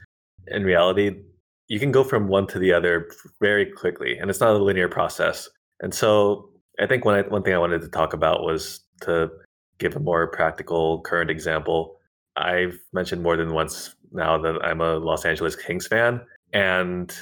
in 0.47 0.63
reality 0.63 1.23
you 1.67 1.80
can 1.80 1.91
go 1.91 2.04
from 2.04 2.28
one 2.28 2.47
to 2.47 2.60
the 2.60 2.71
other 2.71 3.10
very 3.41 3.65
quickly 3.65 4.17
and 4.17 4.30
it's 4.30 4.39
not 4.39 4.56
a 4.56 4.58
linear 4.58 4.88
process. 4.88 5.50
And 5.82 5.93
so 5.93 6.50
I 6.80 6.88
think 6.88 7.06
one 7.06 7.23
one 7.30 7.43
thing 7.43 7.54
I 7.54 7.60
wanted 7.60 7.82
to 7.82 7.89
talk 7.89 8.13
about 8.13 8.43
was 8.43 8.82
to 9.02 9.30
give 9.78 9.96
a 9.96 10.00
more 10.00 10.28
practical 10.28 11.02
current 11.02 11.30
example, 11.30 12.00
I've 12.36 12.80
mentioned 12.94 13.24
more 13.24 13.38
than 13.38 13.54
once 13.54 13.96
now 14.12 14.38
that 14.38 14.64
I'm 14.64 14.82
a 14.82 14.98
Los 14.98 15.26
Angeles 15.26 15.56
Kings 15.56 15.88
fan. 15.88 16.22
And 16.54 17.16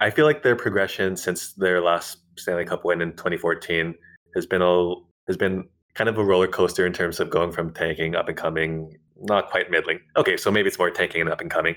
I 0.00 0.10
feel 0.10 0.24
like 0.24 0.42
their 0.42 0.56
progression 0.56 1.16
since 1.16 1.52
their 1.52 1.80
last 1.80 2.18
Stanley 2.36 2.64
Cup 2.64 2.84
win 2.84 3.02
in 3.02 3.12
2014 3.12 3.94
has 4.34 4.46
been 4.46 4.62
a 4.62 4.94
has 5.26 5.36
been 5.36 5.68
kind 5.94 6.08
of 6.08 6.16
a 6.18 6.24
roller 6.24 6.46
coaster 6.46 6.86
in 6.86 6.92
terms 6.92 7.20
of 7.20 7.30
going 7.30 7.52
from 7.52 7.72
tanking 7.72 8.14
up 8.14 8.28
and 8.28 8.36
coming, 8.36 8.96
not 9.20 9.50
quite 9.50 9.70
middling. 9.70 10.00
Okay, 10.16 10.36
so 10.36 10.50
maybe 10.50 10.68
it's 10.68 10.78
more 10.78 10.90
tanking 10.90 11.20
and 11.20 11.30
up 11.30 11.40
and 11.40 11.50
coming. 11.50 11.76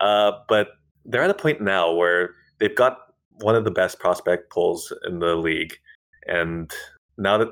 Uh, 0.00 0.32
but 0.48 0.68
they're 1.04 1.22
at 1.22 1.30
a 1.30 1.34
point 1.34 1.60
now 1.60 1.92
where 1.92 2.30
they've 2.58 2.74
got 2.74 2.98
one 3.42 3.54
of 3.54 3.64
the 3.64 3.70
best 3.70 3.98
prospect 3.98 4.50
pools 4.50 4.92
in 5.06 5.18
the 5.18 5.34
league, 5.34 5.74
and 6.26 6.72
now 7.18 7.36
that 7.38 7.48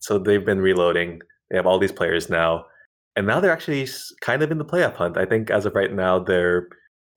so 0.00 0.18
they've 0.18 0.44
been 0.44 0.60
reloading. 0.60 1.20
They 1.50 1.56
have 1.56 1.66
all 1.66 1.78
these 1.78 1.92
players 1.92 2.28
now, 2.28 2.66
and 3.16 3.26
now 3.26 3.40
they're 3.40 3.52
actually 3.52 3.88
kind 4.20 4.42
of 4.42 4.50
in 4.50 4.58
the 4.58 4.64
playoff 4.64 4.94
hunt. 4.94 5.16
I 5.16 5.24
think 5.24 5.50
as 5.50 5.66
of 5.66 5.74
right 5.74 5.92
now, 5.92 6.18
they're 6.18 6.68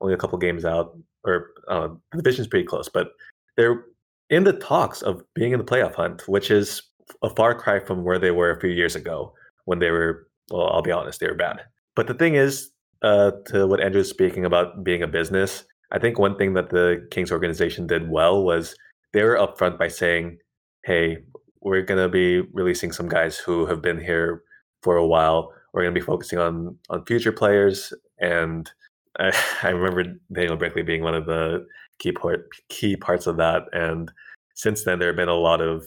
only 0.01 0.13
a 0.13 0.17
couple 0.17 0.37
games 0.37 0.65
out, 0.65 0.97
or 1.23 1.51
uh, 1.67 1.89
the 2.11 2.21
division's 2.21 2.47
pretty 2.47 2.65
close, 2.65 2.89
but 2.89 3.09
they're 3.57 3.85
in 4.29 4.43
the 4.43 4.53
talks 4.53 5.01
of 5.01 5.23
being 5.35 5.51
in 5.51 5.59
the 5.59 5.65
playoff 5.65 5.95
hunt, 5.95 6.27
which 6.27 6.49
is 6.51 6.81
a 7.21 7.29
far 7.29 7.53
cry 7.55 7.79
from 7.79 8.03
where 8.03 8.19
they 8.19 8.31
were 8.31 8.51
a 8.51 8.59
few 8.59 8.69
years 8.69 8.95
ago 8.95 9.33
when 9.65 9.79
they 9.79 9.91
were 9.91 10.27
well, 10.51 10.69
I'll 10.71 10.81
be 10.81 10.91
honest, 10.91 11.19
they 11.19 11.27
were 11.27 11.35
bad. 11.35 11.61
But 11.95 12.07
the 12.07 12.13
thing 12.13 12.35
is, 12.35 12.69
uh, 13.01 13.31
to 13.47 13.65
what 13.67 13.79
Andrew's 13.79 14.09
speaking 14.09 14.45
about 14.45 14.83
being 14.83 15.03
a 15.03 15.07
business, 15.07 15.63
I 15.91 15.99
think 15.99 16.19
one 16.19 16.37
thing 16.37 16.53
that 16.53 16.69
the 16.69 17.07
Kings 17.11 17.31
organization 17.31 17.87
did 17.87 18.09
well 18.09 18.43
was 18.43 18.75
they 19.13 19.23
were 19.23 19.37
upfront 19.37 19.77
by 19.77 19.87
saying, 19.87 20.39
"Hey, 20.83 21.19
we're 21.63 21.81
going 21.81 22.01
to 22.01 22.09
be 22.09 22.41
releasing 22.53 22.91
some 22.91 23.09
guys 23.09 23.37
who 23.37 23.65
have 23.65 23.81
been 23.81 23.99
here 23.99 24.43
for 24.81 24.97
a 24.97 25.07
while. 25.07 25.51
We're 25.73 25.83
going 25.83 25.93
to 25.93 25.99
be 25.99 26.05
focusing 26.05 26.39
on 26.39 26.77
on 26.89 27.05
future 27.05 27.31
players." 27.31 27.93
And 28.19 28.71
I, 29.19 29.31
I 29.63 29.69
remember 29.69 30.15
Daniel 30.31 30.57
Brickley 30.57 30.83
being 30.83 31.03
one 31.03 31.15
of 31.15 31.25
the 31.25 31.65
key 31.99 32.11
part, 32.11 32.49
key 32.69 32.95
parts 32.95 33.27
of 33.27 33.37
that. 33.37 33.63
And 33.71 34.11
since 34.55 34.83
then, 34.83 34.99
there 34.99 35.09
have 35.09 35.15
been 35.15 35.29
a 35.29 35.35
lot 35.35 35.61
of 35.61 35.85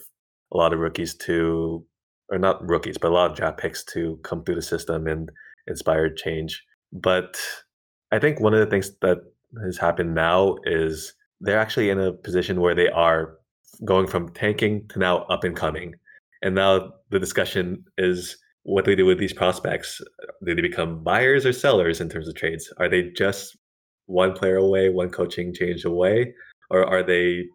a 0.53 0.57
lot 0.57 0.73
of 0.73 0.79
rookies 0.79 1.15
to, 1.15 1.85
or 2.31 2.39
not 2.39 2.67
rookies, 2.67 2.99
but 2.99 3.11
a 3.11 3.15
lot 3.15 3.31
of 3.31 3.37
draft 3.37 3.59
picks 3.59 3.85
to 3.85 4.19
come 4.23 4.45
through 4.45 4.55
the 4.55 4.63
system 4.63 5.07
and 5.07 5.31
inspire 5.67 6.09
change. 6.09 6.65
But 6.93 7.37
I 8.13 8.19
think 8.19 8.41
one 8.41 8.55
of 8.55 8.61
the 8.61 8.67
things 8.67 8.93
that 9.01 9.19
has 9.65 9.77
happened 9.77 10.15
now 10.15 10.57
is 10.65 11.15
they're 11.41 11.59
actually 11.59 11.91
in 11.91 11.99
a 11.99 12.13
position 12.13 12.61
where 12.61 12.75
they 12.75 12.89
are 12.89 13.39
going 13.85 14.07
from 14.07 14.31
tanking 14.31 14.87
to 14.89 14.99
now 14.99 15.19
up 15.25 15.45
and 15.45 15.57
coming. 15.57 15.95
And 16.43 16.55
now 16.55 16.93
the 17.11 17.19
discussion 17.19 17.85
is 17.99 18.37
what 18.63 18.85
do 18.85 18.91
they 18.91 18.97
do 18.97 19.07
with 19.07 19.19
these 19.19 19.33
prospects? 19.33 20.01
Do 20.45 20.55
they 20.55 20.63
become 20.63 21.03
buyers 21.03 21.47
or 21.47 21.53
sellers 21.53 22.01
in 22.01 22.09
terms 22.09 22.29
of 22.29 22.35
trades? 22.35 22.73
Are 22.79 22.89
they 22.89 23.11
just 23.11 23.57
one 24.07 24.33
player 24.33 24.57
away, 24.57 24.89
one 24.89 25.11
coaching 25.11 25.55
change 25.55 25.85
away? 25.85 26.35
Or 26.71 26.85
are 26.85 27.03
they 27.03 27.47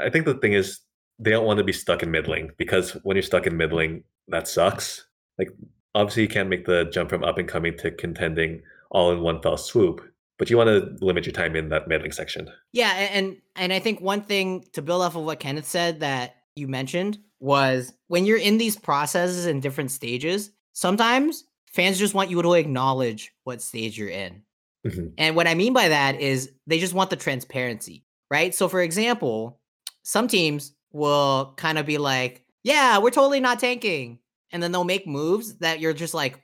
I 0.00 0.10
think 0.10 0.24
the 0.24 0.34
thing 0.34 0.52
is 0.52 0.80
they 1.18 1.30
don't 1.30 1.46
want 1.46 1.58
to 1.58 1.64
be 1.64 1.72
stuck 1.72 2.02
in 2.02 2.10
middling 2.10 2.50
because 2.56 2.92
when 3.02 3.16
you're 3.16 3.22
stuck 3.22 3.46
in 3.46 3.56
middling, 3.56 4.04
that 4.28 4.46
sucks. 4.46 5.06
Like 5.38 5.50
obviously 5.94 6.22
you 6.22 6.28
can't 6.28 6.48
make 6.48 6.66
the 6.66 6.84
jump 6.92 7.10
from 7.10 7.24
up 7.24 7.38
and 7.38 7.48
coming 7.48 7.76
to 7.78 7.90
contending 7.90 8.62
all 8.90 9.12
in 9.12 9.20
one 9.20 9.42
fell 9.42 9.56
swoop 9.56 10.00
but 10.38 10.48
you 10.48 10.56
want 10.56 10.68
to 10.68 11.04
limit 11.04 11.26
your 11.26 11.32
time 11.32 11.56
in 11.56 11.68
that 11.68 11.88
middling 11.88 12.12
section. 12.12 12.50
Yeah, 12.72 12.92
and 12.92 13.36
and 13.56 13.72
I 13.72 13.80
think 13.80 14.00
one 14.00 14.22
thing 14.22 14.64
to 14.72 14.82
build 14.82 15.02
off 15.02 15.16
of 15.16 15.24
what 15.24 15.40
Kenneth 15.40 15.66
said 15.66 16.00
that 16.00 16.36
you 16.54 16.68
mentioned 16.68 17.18
was 17.40 17.92
when 18.06 18.24
you're 18.24 18.38
in 18.38 18.58
these 18.58 18.76
processes 18.76 19.46
in 19.46 19.60
different 19.60 19.90
stages, 19.90 20.50
sometimes 20.72 21.44
fans 21.66 21.98
just 21.98 22.14
want 22.14 22.30
you 22.30 22.40
to 22.40 22.54
acknowledge 22.54 23.32
what 23.44 23.60
stage 23.60 23.98
you're 23.98 24.08
in. 24.08 24.42
Mm-hmm. 24.86 25.08
And 25.18 25.36
what 25.36 25.46
I 25.46 25.54
mean 25.54 25.72
by 25.72 25.88
that 25.88 26.20
is 26.20 26.52
they 26.66 26.78
just 26.78 26.94
want 26.94 27.10
the 27.10 27.16
transparency, 27.16 28.04
right? 28.30 28.54
So 28.54 28.68
for 28.68 28.80
example, 28.80 29.60
some 30.02 30.28
teams 30.28 30.72
will 30.92 31.54
kind 31.56 31.78
of 31.78 31.86
be 31.86 31.98
like, 31.98 32.44
"Yeah, 32.62 32.98
we're 32.98 33.10
totally 33.10 33.40
not 33.40 33.58
tanking." 33.58 34.20
And 34.50 34.62
then 34.62 34.72
they'll 34.72 34.84
make 34.84 35.06
moves 35.06 35.58
that 35.58 35.80
you're 35.80 35.92
just 35.92 36.14
like, 36.14 36.40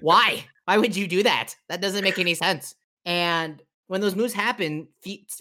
"Why?" 0.00 0.44
Why 0.70 0.78
would 0.78 0.94
you 0.94 1.08
do 1.08 1.24
that? 1.24 1.56
That 1.68 1.80
doesn't 1.80 2.04
make 2.04 2.20
any 2.20 2.34
sense. 2.34 2.76
And 3.04 3.60
when 3.88 4.00
those 4.00 4.14
moves 4.14 4.32
happen, 4.32 4.86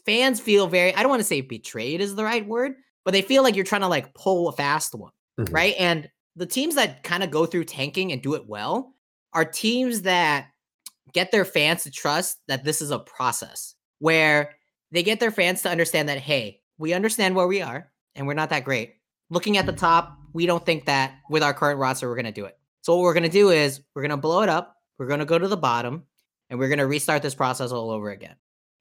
fans 0.04 0.40
feel 0.40 0.66
very, 0.66 0.92
I 0.96 1.02
don't 1.02 1.10
want 1.12 1.20
to 1.20 1.28
say 1.28 1.42
betrayed 1.42 2.02
is 2.02 2.16
the 2.16 2.24
right 2.24 2.44
word, 2.48 2.74
but 3.06 3.12
they 3.12 3.22
feel 3.22 3.44
like 3.44 3.56
you're 3.56 3.64
trying 3.64 3.82
to 3.82 3.88
like 3.88 4.16
pull 4.16 4.48
a 4.48 4.54
fast 4.54 4.96
one, 4.96 5.12
mm-hmm. 5.40 5.54
right? 5.54 5.76
And 5.78 6.10
the 6.36 6.48
teams 6.48 6.74
that 6.74 7.04
kind 7.04 7.22
of 7.22 7.30
go 7.30 7.46
through 7.46 7.66
tanking 7.66 8.12
and 8.12 8.24
do 8.24 8.34
it 8.34 8.48
well 8.48 8.96
are 9.34 9.46
teams 9.46 10.02
that 10.02 10.48
get 11.14 11.32
their 11.32 11.46
fans 11.46 11.84
to 11.84 11.92
trust 11.92 12.40
that 12.48 12.64
this 12.64 12.82
is 12.82 12.90
a 12.90 12.98
process 12.98 13.76
where 14.00 14.56
they 14.92 15.04
get 15.04 15.20
their 15.20 15.30
fans 15.30 15.62
to 15.62 15.70
understand 15.70 16.10
that, 16.10 16.18
hey, 16.18 16.62
we 16.80 16.94
understand 16.94 17.36
where 17.36 17.46
we 17.46 17.62
are 17.62 17.92
and 18.16 18.26
we're 18.26 18.34
not 18.34 18.50
that 18.50 18.64
great. 18.64 18.96
Looking 19.30 19.58
at 19.58 19.68
the 19.68 19.74
top, 19.74 20.18
we 20.34 20.48
don't 20.48 20.66
think 20.66 20.86
that 20.86 21.20
with 21.30 21.44
our 21.44 21.54
current 21.54 21.78
roster, 21.80 22.10
we're 22.10 22.16
going 22.16 22.26
to 22.26 22.32
do 22.32 22.46
it. 22.46 22.58
So, 22.82 22.96
what 22.96 23.04
we're 23.04 23.14
going 23.14 23.24
to 23.24 23.30
do 23.30 23.50
is 23.50 23.82
we're 23.94 24.02
going 24.02 24.12
to 24.12 24.18
blow 24.18 24.42
it 24.42 24.50
up 24.50 24.76
we're 25.00 25.08
going 25.08 25.22
to 25.22 25.26
go 25.26 25.40
to 25.40 25.48
the 25.48 25.58
bottom 25.58 26.04
and 26.50 26.60
we're 26.60 26.68
going 26.68 26.80
to 26.80 26.86
restart 26.86 27.24
this 27.24 27.34
process 27.34 27.72
all 27.72 27.90
over 27.90 28.12
again. 28.12 28.36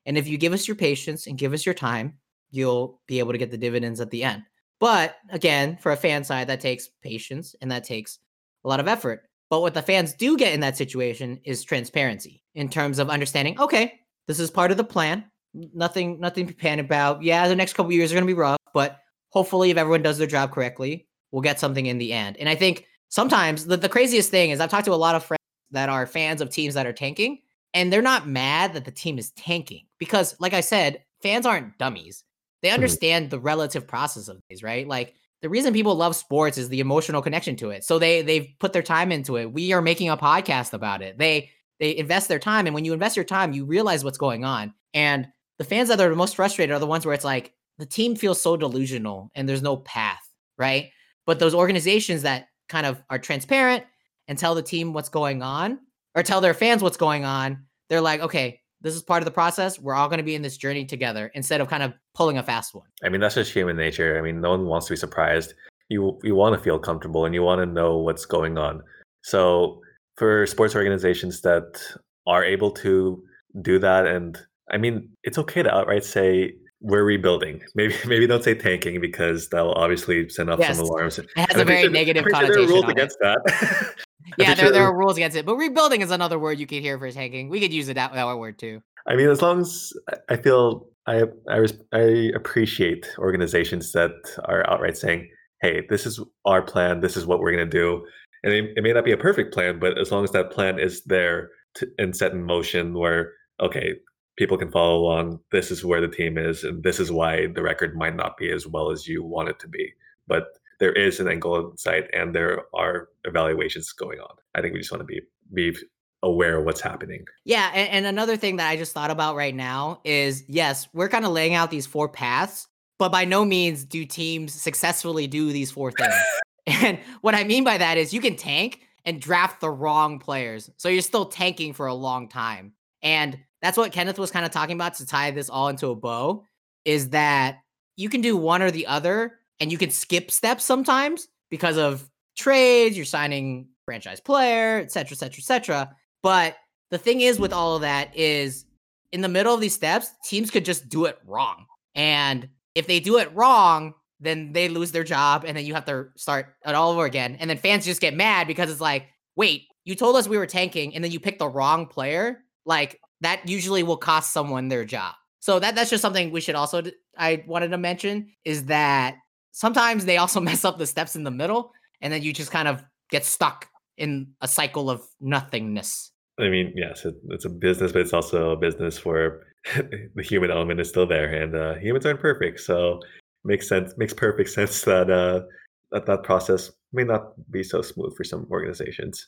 And 0.04 0.18
if 0.18 0.26
you 0.26 0.36
give 0.36 0.52
us 0.52 0.68
your 0.68 0.74
patience 0.74 1.26
and 1.26 1.38
give 1.38 1.52
us 1.52 1.64
your 1.64 1.74
time, 1.74 2.18
you'll 2.50 3.00
be 3.06 3.20
able 3.20 3.32
to 3.32 3.38
get 3.38 3.50
the 3.50 3.56
dividends 3.56 4.00
at 4.00 4.10
the 4.10 4.24
end. 4.24 4.42
But 4.80 5.16
again, 5.30 5.78
for 5.80 5.92
a 5.92 5.96
fan 5.96 6.24
side, 6.24 6.48
that 6.48 6.60
takes 6.60 6.88
patience 7.02 7.54
and 7.62 7.70
that 7.70 7.84
takes 7.84 8.18
a 8.64 8.68
lot 8.68 8.80
of 8.80 8.88
effort. 8.88 9.28
But 9.48 9.60
what 9.60 9.74
the 9.74 9.82
fans 9.82 10.12
do 10.12 10.36
get 10.36 10.52
in 10.52 10.60
that 10.60 10.76
situation 10.76 11.40
is 11.44 11.64
transparency 11.64 12.42
in 12.54 12.68
terms 12.68 12.98
of 12.98 13.10
understanding, 13.10 13.58
okay, 13.60 14.00
this 14.26 14.40
is 14.40 14.50
part 14.50 14.70
of 14.70 14.76
the 14.76 14.84
plan. 14.84 15.24
Nothing, 15.54 16.20
nothing 16.20 16.46
to 16.46 16.54
panic 16.54 16.86
about. 16.86 17.22
Yeah, 17.22 17.48
the 17.48 17.56
next 17.56 17.74
couple 17.74 17.92
years 17.92 18.10
are 18.10 18.14
going 18.14 18.26
to 18.26 18.34
be 18.34 18.38
rough, 18.38 18.58
but 18.74 18.98
hopefully, 19.30 19.70
if 19.70 19.76
everyone 19.76 20.02
does 20.02 20.18
their 20.18 20.26
job 20.26 20.52
correctly, 20.52 21.08
we'll 21.32 21.42
get 21.42 21.58
something 21.58 21.86
in 21.86 21.98
the 21.98 22.12
end. 22.12 22.36
And 22.36 22.48
I 22.48 22.54
think 22.54 22.86
sometimes 23.08 23.66
the, 23.66 23.76
the 23.76 23.88
craziest 23.88 24.30
thing 24.30 24.50
is 24.50 24.60
I've 24.60 24.70
talked 24.70 24.86
to 24.86 24.92
a 24.92 24.94
lot 24.94 25.14
of 25.14 25.24
friends 25.24 25.38
that 25.70 25.88
are 25.88 26.06
fans 26.06 26.40
of 26.40 26.50
teams 26.50 26.74
that 26.74 26.86
are 26.86 26.92
tanking, 26.92 27.38
and 27.74 27.92
they're 27.92 28.02
not 28.02 28.26
mad 28.28 28.74
that 28.74 28.84
the 28.84 28.90
team 28.90 29.18
is 29.18 29.32
tanking 29.32 29.86
because, 29.98 30.34
like 30.40 30.54
I 30.54 30.60
said, 30.60 31.02
fans 31.22 31.46
aren't 31.46 31.76
dummies. 31.78 32.24
They 32.62 32.68
mm-hmm. 32.68 32.74
understand 32.74 33.30
the 33.30 33.40
relative 33.40 33.86
process 33.86 34.28
of 34.28 34.38
these, 34.48 34.62
right? 34.62 34.86
Like 34.86 35.14
the 35.42 35.48
reason 35.48 35.72
people 35.72 35.94
love 35.94 36.16
sports 36.16 36.58
is 36.58 36.68
the 36.68 36.80
emotional 36.80 37.22
connection 37.22 37.56
to 37.56 37.70
it. 37.70 37.84
So 37.84 37.98
they 37.98 38.22
they've 38.22 38.48
put 38.58 38.72
their 38.72 38.82
time 38.82 39.12
into 39.12 39.36
it. 39.36 39.52
We 39.52 39.72
are 39.72 39.82
making 39.82 40.08
a 40.08 40.16
podcast 40.16 40.72
about 40.72 41.02
it. 41.02 41.18
They 41.18 41.50
they 41.78 41.96
invest 41.96 42.28
their 42.28 42.40
time, 42.40 42.66
and 42.66 42.74
when 42.74 42.84
you 42.84 42.92
invest 42.92 43.16
your 43.16 43.24
time, 43.24 43.52
you 43.52 43.64
realize 43.64 44.04
what's 44.04 44.18
going 44.18 44.44
on. 44.44 44.74
And 44.94 45.28
the 45.58 45.64
fans 45.64 45.88
that 45.88 46.00
are 46.00 46.08
the 46.08 46.16
most 46.16 46.36
frustrated 46.36 46.74
are 46.74 46.80
the 46.80 46.86
ones 46.86 47.04
where 47.04 47.14
it's 47.14 47.24
like 47.24 47.52
the 47.78 47.86
team 47.86 48.16
feels 48.16 48.40
so 48.40 48.56
delusional 48.56 49.30
and 49.34 49.48
there's 49.48 49.62
no 49.62 49.76
path, 49.76 50.20
right? 50.56 50.90
But 51.26 51.38
those 51.38 51.54
organizations 51.54 52.22
that 52.22 52.48
kind 52.68 52.86
of 52.86 53.02
are 53.10 53.18
transparent 53.18 53.84
and 54.28 54.38
tell 54.38 54.54
the 54.54 54.62
team 54.62 54.92
what's 54.92 55.08
going 55.08 55.42
on 55.42 55.78
or 56.14 56.22
tell 56.22 56.40
their 56.40 56.54
fans 56.54 56.82
what's 56.82 56.96
going 56.96 57.24
on, 57.24 57.64
they're 57.88 58.00
like, 58.00 58.20
okay, 58.20 58.60
this 58.80 58.94
is 58.94 59.02
part 59.02 59.22
of 59.22 59.24
the 59.24 59.30
process. 59.30 59.78
We're 59.78 59.94
all 59.94 60.08
going 60.08 60.18
to 60.18 60.24
be 60.24 60.34
in 60.34 60.42
this 60.42 60.56
journey 60.56 60.84
together 60.84 61.30
instead 61.34 61.60
of 61.60 61.68
kind 61.68 61.82
of 61.82 61.94
pulling 62.14 62.38
a 62.38 62.42
fast 62.42 62.74
one. 62.74 62.86
I 63.02 63.08
mean, 63.08 63.20
that's 63.20 63.34
just 63.34 63.52
human 63.52 63.76
nature. 63.76 64.18
I 64.18 64.22
mean, 64.22 64.40
no 64.40 64.50
one 64.50 64.66
wants 64.66 64.86
to 64.86 64.92
be 64.92 64.96
surprised. 64.96 65.54
You 65.88 66.18
you 66.22 66.34
want 66.34 66.54
to 66.54 66.60
feel 66.60 66.78
comfortable 66.78 67.24
and 67.24 67.34
you 67.34 67.42
want 67.42 67.60
to 67.60 67.66
know 67.66 67.96
what's 67.96 68.26
going 68.26 68.58
on. 68.58 68.82
So 69.22 69.80
for 70.16 70.46
sports 70.46 70.76
organizations 70.76 71.40
that 71.42 71.82
are 72.26 72.44
able 72.44 72.70
to 72.72 73.22
do 73.62 73.78
that, 73.78 74.06
and 74.06 74.38
I 74.70 74.76
mean, 74.76 75.08
it's 75.24 75.38
okay 75.38 75.62
to 75.62 75.74
outright 75.74 76.04
say 76.04 76.54
we're 76.80 77.04
rebuilding. 77.04 77.62
Maybe 77.74 77.94
maybe 78.06 78.26
don't 78.26 78.42
say 78.42 78.54
tanking 78.54 79.00
because 79.00 79.48
that'll 79.48 79.74
obviously 79.74 80.28
send 80.28 80.50
off 80.50 80.58
yes. 80.58 80.76
some 80.76 80.86
alarms. 80.86 81.18
It 81.18 81.28
has 81.36 81.48
and 81.50 81.62
a 81.62 81.64
very 81.64 81.88
negative 81.88 82.24
connotation. 82.24 82.54
There 82.54 82.64
are 82.64 82.68
rules 82.68 82.90
against 82.90 83.18
it. 83.20 83.38
that. 83.44 83.94
yeah, 84.38 84.54
there, 84.54 84.70
there 84.70 84.84
are 84.84 84.96
rules 84.96 85.16
against 85.16 85.36
it. 85.36 85.46
But 85.46 85.56
rebuilding 85.56 86.00
is 86.00 86.10
another 86.10 86.38
word 86.38 86.58
you 86.58 86.66
could 86.66 86.82
hear 86.82 86.98
for 86.98 87.10
tanking. 87.10 87.48
We 87.48 87.60
could 87.60 87.72
use 87.72 87.88
it 87.88 87.94
that, 87.94 88.12
that 88.12 88.38
word 88.38 88.58
too. 88.58 88.82
I 89.06 89.16
mean, 89.16 89.28
as 89.28 89.42
long 89.42 89.60
as 89.60 89.92
I 90.28 90.36
feel 90.36 90.88
I 91.06 91.24
I, 91.48 91.66
I 91.92 92.30
appreciate 92.34 93.06
organizations 93.18 93.92
that 93.92 94.10
are 94.44 94.68
outright 94.70 94.96
saying, 94.96 95.28
"Hey, 95.62 95.82
this 95.88 96.06
is 96.06 96.20
our 96.44 96.62
plan. 96.62 97.00
This 97.00 97.16
is 97.16 97.26
what 97.26 97.40
we're 97.40 97.52
going 97.52 97.68
to 97.68 97.78
do." 97.78 98.04
And 98.44 98.52
it, 98.52 98.72
it, 98.76 98.84
may 98.84 98.92
not 98.92 99.04
be 99.04 99.10
a 99.10 99.16
perfect 99.16 99.52
plan, 99.52 99.80
but 99.80 99.98
as 99.98 100.12
long 100.12 100.22
as 100.22 100.30
that 100.30 100.52
plan 100.52 100.78
is 100.78 101.02
there 101.04 101.50
to, 101.74 101.88
and 101.98 102.14
set 102.14 102.32
in 102.32 102.44
motion, 102.44 102.94
where 102.94 103.32
okay, 103.60 103.94
people 104.38 104.56
can 104.56 104.70
follow 104.70 105.00
along. 105.00 105.40
This 105.50 105.70
is 105.70 105.84
where 105.84 106.00
the 106.00 106.08
team 106.08 106.38
is, 106.38 106.62
and 106.62 106.82
this 106.82 107.00
is 107.00 107.10
why 107.10 107.48
the 107.48 107.62
record 107.62 107.96
might 107.96 108.14
not 108.14 108.36
be 108.36 108.50
as 108.50 108.66
well 108.66 108.90
as 108.90 109.06
you 109.06 109.22
want 109.22 109.48
it 109.48 109.58
to 109.58 109.68
be. 109.68 109.92
But 110.28 110.44
there 110.78 110.92
is 110.92 111.18
an 111.18 111.28
angle 111.28 111.70
in 111.70 111.76
sight, 111.76 112.04
and 112.14 112.34
there 112.34 112.62
are 112.72 113.08
evaluations 113.24 113.92
going 113.92 114.20
on. 114.20 114.36
I 114.54 114.62
think 114.62 114.72
we 114.72 114.80
just 114.80 114.92
want 114.92 115.00
to 115.00 115.04
be 115.04 115.20
be 115.52 115.76
aware 116.22 116.58
of 116.58 116.64
what's 116.64 116.80
happening. 116.80 117.24
Yeah, 117.44 117.70
and, 117.74 117.90
and 117.90 118.06
another 118.06 118.36
thing 118.36 118.56
that 118.56 118.68
I 118.68 118.76
just 118.76 118.92
thought 118.92 119.10
about 119.10 119.34
right 119.34 119.54
now 119.54 120.00
is 120.04 120.44
yes, 120.48 120.88
we're 120.92 121.08
kind 121.08 121.24
of 121.24 121.32
laying 121.32 121.54
out 121.54 121.70
these 121.70 121.86
four 121.86 122.08
paths, 122.08 122.68
but 122.98 123.10
by 123.10 123.24
no 123.24 123.44
means 123.44 123.84
do 123.84 124.04
teams 124.04 124.54
successfully 124.54 125.26
do 125.26 125.52
these 125.52 125.72
four 125.72 125.90
things. 125.90 126.14
and 126.66 127.00
what 127.22 127.34
I 127.34 127.42
mean 127.42 127.64
by 127.64 127.76
that 127.78 127.98
is 127.98 128.14
you 128.14 128.20
can 128.20 128.36
tank 128.36 128.82
and 129.04 129.20
draft 129.20 129.60
the 129.60 129.70
wrong 129.70 130.20
players. 130.20 130.70
So 130.76 130.88
you're 130.88 131.02
still 131.02 131.26
tanking 131.26 131.72
for 131.72 131.86
a 131.86 131.94
long 131.94 132.28
time. 132.28 132.72
And 133.02 133.38
that's 133.62 133.76
what 133.76 133.92
Kenneth 133.92 134.18
was 134.18 134.30
kind 134.30 134.46
of 134.46 134.52
talking 134.52 134.74
about 134.74 134.94
to 134.94 135.06
tie 135.06 135.30
this 135.30 135.50
all 135.50 135.68
into 135.68 135.88
a 135.88 135.96
bow 135.96 136.44
is 136.84 137.10
that 137.10 137.58
you 137.96 138.08
can 138.08 138.20
do 138.20 138.36
one 138.36 138.62
or 138.62 138.70
the 138.70 138.86
other 138.86 139.38
and 139.60 139.72
you 139.72 139.78
can 139.78 139.90
skip 139.90 140.30
steps 140.30 140.64
sometimes 140.64 141.28
because 141.50 141.76
of 141.76 142.08
trades, 142.36 142.96
you're 142.96 143.04
signing 143.04 143.68
franchise 143.84 144.20
player, 144.20 144.78
et 144.78 144.92
cetera, 144.92 145.12
et 145.12 145.18
cetera, 145.18 145.38
et 145.38 145.44
cetera. 145.44 145.96
But 146.22 146.56
the 146.90 146.98
thing 146.98 147.20
is 147.20 147.40
with 147.40 147.52
all 147.52 147.74
of 147.74 147.82
that 147.82 148.16
is 148.16 148.66
in 149.12 149.20
the 149.20 149.28
middle 149.28 149.54
of 149.54 149.60
these 149.60 149.74
steps, 149.74 150.12
teams 150.24 150.50
could 150.50 150.64
just 150.64 150.88
do 150.88 151.06
it 151.06 151.18
wrong. 151.26 151.66
And 151.94 152.48
if 152.74 152.86
they 152.86 153.00
do 153.00 153.18
it 153.18 153.34
wrong, 153.34 153.94
then 154.20 154.52
they 154.52 154.68
lose 154.68 154.92
their 154.92 155.04
job 155.04 155.44
and 155.46 155.56
then 155.56 155.64
you 155.64 155.74
have 155.74 155.84
to 155.86 156.08
start 156.16 156.54
it 156.66 156.74
all 156.74 156.92
over 156.92 157.04
again. 157.04 157.36
And 157.40 157.48
then 157.48 157.56
fans 157.56 157.84
just 157.84 158.00
get 158.00 158.14
mad 158.14 158.46
because 158.46 158.70
it's 158.70 158.80
like, 158.80 159.06
wait, 159.36 159.64
you 159.84 159.94
told 159.94 160.16
us 160.16 160.28
we 160.28 160.38
were 160.38 160.46
tanking 160.46 160.94
and 160.94 161.02
then 161.02 161.10
you 161.10 161.20
picked 161.20 161.38
the 161.38 161.48
wrong 161.48 161.86
player. 161.86 162.44
Like 162.66 163.00
that 163.20 163.48
usually 163.48 163.82
will 163.82 163.96
cost 163.96 164.32
someone 164.32 164.68
their 164.68 164.84
job. 164.84 165.14
So 165.40 165.58
that 165.58 165.74
that's 165.74 165.90
just 165.90 166.02
something 166.02 166.30
we 166.30 166.40
should 166.40 166.54
also 166.54 166.82
I 167.16 167.44
wanted 167.46 167.68
to 167.68 167.78
mention 167.78 168.32
is 168.44 168.66
that 168.66 169.16
sometimes 169.52 170.04
they 170.04 170.16
also 170.16 170.40
mess 170.48 170.64
up 170.64 170.78
the 170.78 170.86
steps 170.86 171.16
in 171.16 171.24
the 171.24 171.30
middle 171.30 171.72
and 172.00 172.12
then 172.12 172.22
you 172.22 172.32
just 172.32 172.50
kind 172.50 172.68
of 172.68 172.84
get 173.10 173.24
stuck 173.24 173.68
in 173.96 174.28
a 174.40 174.48
cycle 174.48 174.90
of 174.90 175.02
nothingness. 175.20 176.12
I 176.38 176.48
mean, 176.48 176.72
yes, 176.76 177.04
it, 177.04 177.16
it's 177.30 177.44
a 177.44 177.50
business, 177.50 177.92
but 177.92 178.02
it's 178.02 178.12
also 178.12 178.50
a 178.50 178.56
business 178.56 179.04
where 179.04 179.42
the 179.74 180.22
human 180.22 180.50
element 180.50 180.80
is 180.80 180.88
still 180.88 181.06
there, 181.06 181.28
and 181.28 181.54
uh, 181.54 181.74
humans 181.74 182.06
aren't 182.06 182.20
perfect. 182.20 182.60
So 182.60 183.00
makes 183.44 183.68
sense. 183.68 183.94
Makes 183.96 184.14
perfect 184.14 184.50
sense 184.50 184.82
that 184.84 185.10
uh, 185.10 185.42
that 185.90 186.06
that 186.06 186.22
process 186.22 186.70
may 186.92 187.04
not 187.04 187.32
be 187.50 187.62
so 187.62 187.82
smooth 187.82 188.16
for 188.16 188.24
some 188.24 188.46
organizations. 188.50 189.26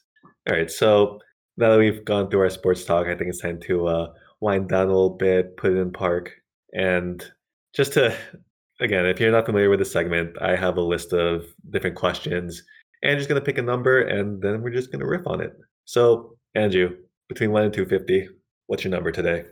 All 0.49 0.55
right, 0.55 0.71
so 0.71 1.19
now 1.61 1.71
that 1.71 1.79
we've 1.79 2.05
gone 2.05 2.31
through 2.31 2.41
our 2.41 2.51
sports 2.51 2.85
talk, 2.85 3.07
I 3.07 3.15
think 3.15 3.29
it's 3.29 3.41
time 3.41 3.61
to 3.61 3.87
uh, 3.87 4.13
wind 4.41 4.69
down 4.69 4.87
a 4.87 4.93
little 4.93 5.11
bit, 5.11 5.57
put 5.57 5.73
it 5.73 5.77
in 5.77 5.93
park, 5.93 6.33
and 6.73 7.25
just 7.75 7.93
to 7.93 8.17
again, 8.81 9.07
if 9.07 9.21
you're 9.21 9.31
not 9.31 9.47
familiar 9.47 9.71
with 9.71 9.79
the 9.79 9.85
segment, 9.85 10.37
I 10.41 10.57
have 10.57 10.77
a 10.77 10.83
list 10.83 11.13
of 11.13 11.45
different 11.69 11.97
questions, 11.97 12.63
and 13.03 13.19
just 13.19 13.29
gonna 13.29 13.41
pick 13.41 13.59
a 13.59 13.63
number, 13.63 14.01
and 14.01 14.41
then 14.43 14.63
we're 14.63 14.71
just 14.71 14.91
gonna 14.91 15.07
riff 15.07 15.27
on 15.27 15.41
it. 15.41 15.53
So, 15.85 16.37
Andrew, 16.55 16.97
between 17.29 17.53
one 17.53 17.65
and 17.65 17.73
two 17.73 17.87
fifty, 17.87 18.29
what's 18.67 18.83
your 18.83 18.91
number 18.91 19.13
today? 19.13 19.45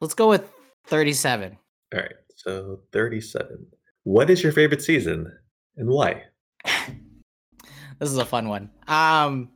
Let's 0.00 0.14
go 0.14 0.28
with 0.28 0.50
thirty-seven. 0.86 1.56
All 1.94 2.00
right, 2.00 2.14
so 2.34 2.80
thirty-seven. 2.92 3.66
What 4.02 4.28
is 4.30 4.42
your 4.42 4.52
favorite 4.52 4.82
season, 4.82 5.32
and 5.76 5.88
why? 5.88 6.24
this 6.64 8.10
is 8.10 8.18
a 8.18 8.24
fun 8.24 8.48
one. 8.48 8.70
Um, 8.88 9.50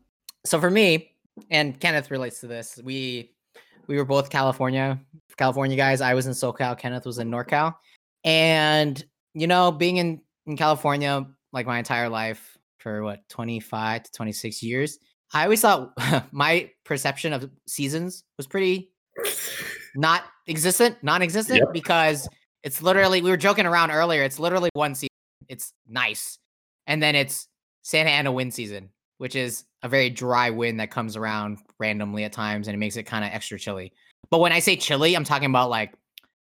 so 0.44 0.60
for 0.60 0.70
me, 0.70 1.11
and 1.50 1.78
Kenneth 1.78 2.10
relates 2.10 2.40
to 2.40 2.46
this. 2.46 2.78
We 2.82 3.32
we 3.86 3.96
were 3.96 4.04
both 4.04 4.30
California 4.30 5.00
California 5.36 5.76
guys. 5.76 6.00
I 6.00 6.14
was 6.14 6.26
in 6.26 6.32
SoCal. 6.32 6.78
Kenneth 6.78 7.06
was 7.06 7.18
in 7.18 7.30
NorCal, 7.30 7.74
and 8.24 9.02
you 9.34 9.46
know, 9.46 9.72
being 9.72 9.96
in 9.96 10.20
in 10.46 10.56
California 10.56 11.26
like 11.52 11.66
my 11.66 11.78
entire 11.78 12.08
life 12.08 12.56
for 12.78 13.02
what 13.02 13.28
twenty 13.28 13.60
five 13.60 14.02
to 14.04 14.12
twenty 14.12 14.32
six 14.32 14.62
years, 14.62 14.98
I 15.32 15.44
always 15.44 15.60
thought 15.60 15.92
my 16.32 16.70
perception 16.84 17.32
of 17.32 17.50
seasons 17.66 18.24
was 18.36 18.46
pretty 18.46 18.90
not 19.94 20.24
existent, 20.48 20.96
non-existent 21.02 21.58
yep. 21.58 21.72
because 21.72 22.28
it's 22.62 22.82
literally 22.82 23.22
we 23.22 23.30
were 23.30 23.36
joking 23.36 23.66
around 23.66 23.90
earlier. 23.90 24.22
It's 24.22 24.38
literally 24.38 24.70
one 24.74 24.94
season. 24.94 25.08
It's 25.48 25.72
nice, 25.88 26.38
and 26.86 27.02
then 27.02 27.14
it's 27.14 27.48
Santa 27.82 28.10
Ana 28.10 28.32
wind 28.32 28.54
season, 28.54 28.90
which 29.22 29.36
is 29.36 29.66
a 29.84 29.88
very 29.88 30.10
dry 30.10 30.50
wind 30.50 30.80
that 30.80 30.90
comes 30.90 31.16
around 31.16 31.58
randomly 31.78 32.24
at 32.24 32.32
times 32.32 32.66
and 32.66 32.74
it 32.74 32.78
makes 32.78 32.96
it 32.96 33.04
kind 33.04 33.24
of 33.24 33.30
extra 33.32 33.56
chilly. 33.56 33.92
But 34.30 34.40
when 34.40 34.50
I 34.50 34.58
say 34.58 34.74
chilly, 34.74 35.14
I'm 35.14 35.22
talking 35.22 35.48
about 35.48 35.70
like 35.70 35.94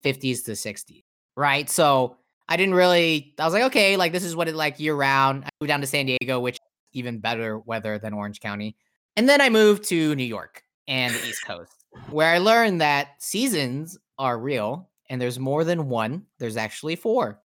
50s 0.06 0.46
to 0.46 0.52
60s, 0.52 1.04
right? 1.36 1.70
So 1.70 2.16
I 2.48 2.56
didn't 2.56 2.76
really, 2.76 3.34
I 3.38 3.44
was 3.44 3.54
like, 3.54 3.64
okay, 3.64 3.98
like 3.98 4.14
this 4.14 4.24
is 4.24 4.34
what 4.34 4.48
it 4.48 4.56
like 4.56 4.80
year 4.80 4.96
round. 4.96 5.44
I 5.44 5.50
moved 5.60 5.68
down 5.68 5.82
to 5.82 5.88
San 5.88 6.06
Diego, 6.06 6.40
which 6.40 6.58
even 6.94 7.20
better 7.20 7.60
weather 7.60 8.00
than 8.00 8.14
Orange 8.14 8.40
County. 8.40 8.78
And 9.18 9.28
then 9.28 9.42
I 9.42 9.50
moved 9.50 9.84
to 9.90 10.16
New 10.16 10.24
York 10.24 10.64
and 10.88 11.14
the 11.14 11.28
East 11.28 11.46
Coast, 11.46 11.84
where 12.12 12.34
I 12.34 12.38
learned 12.38 12.80
that 12.80 13.22
seasons 13.22 13.98
are 14.18 14.40
real 14.40 14.90
and 15.10 15.22
there's 15.22 15.38
more 15.38 15.66
than 15.66 15.90
one. 15.90 16.28
There's 16.38 16.56
actually 16.56 16.96
four. 16.96 17.42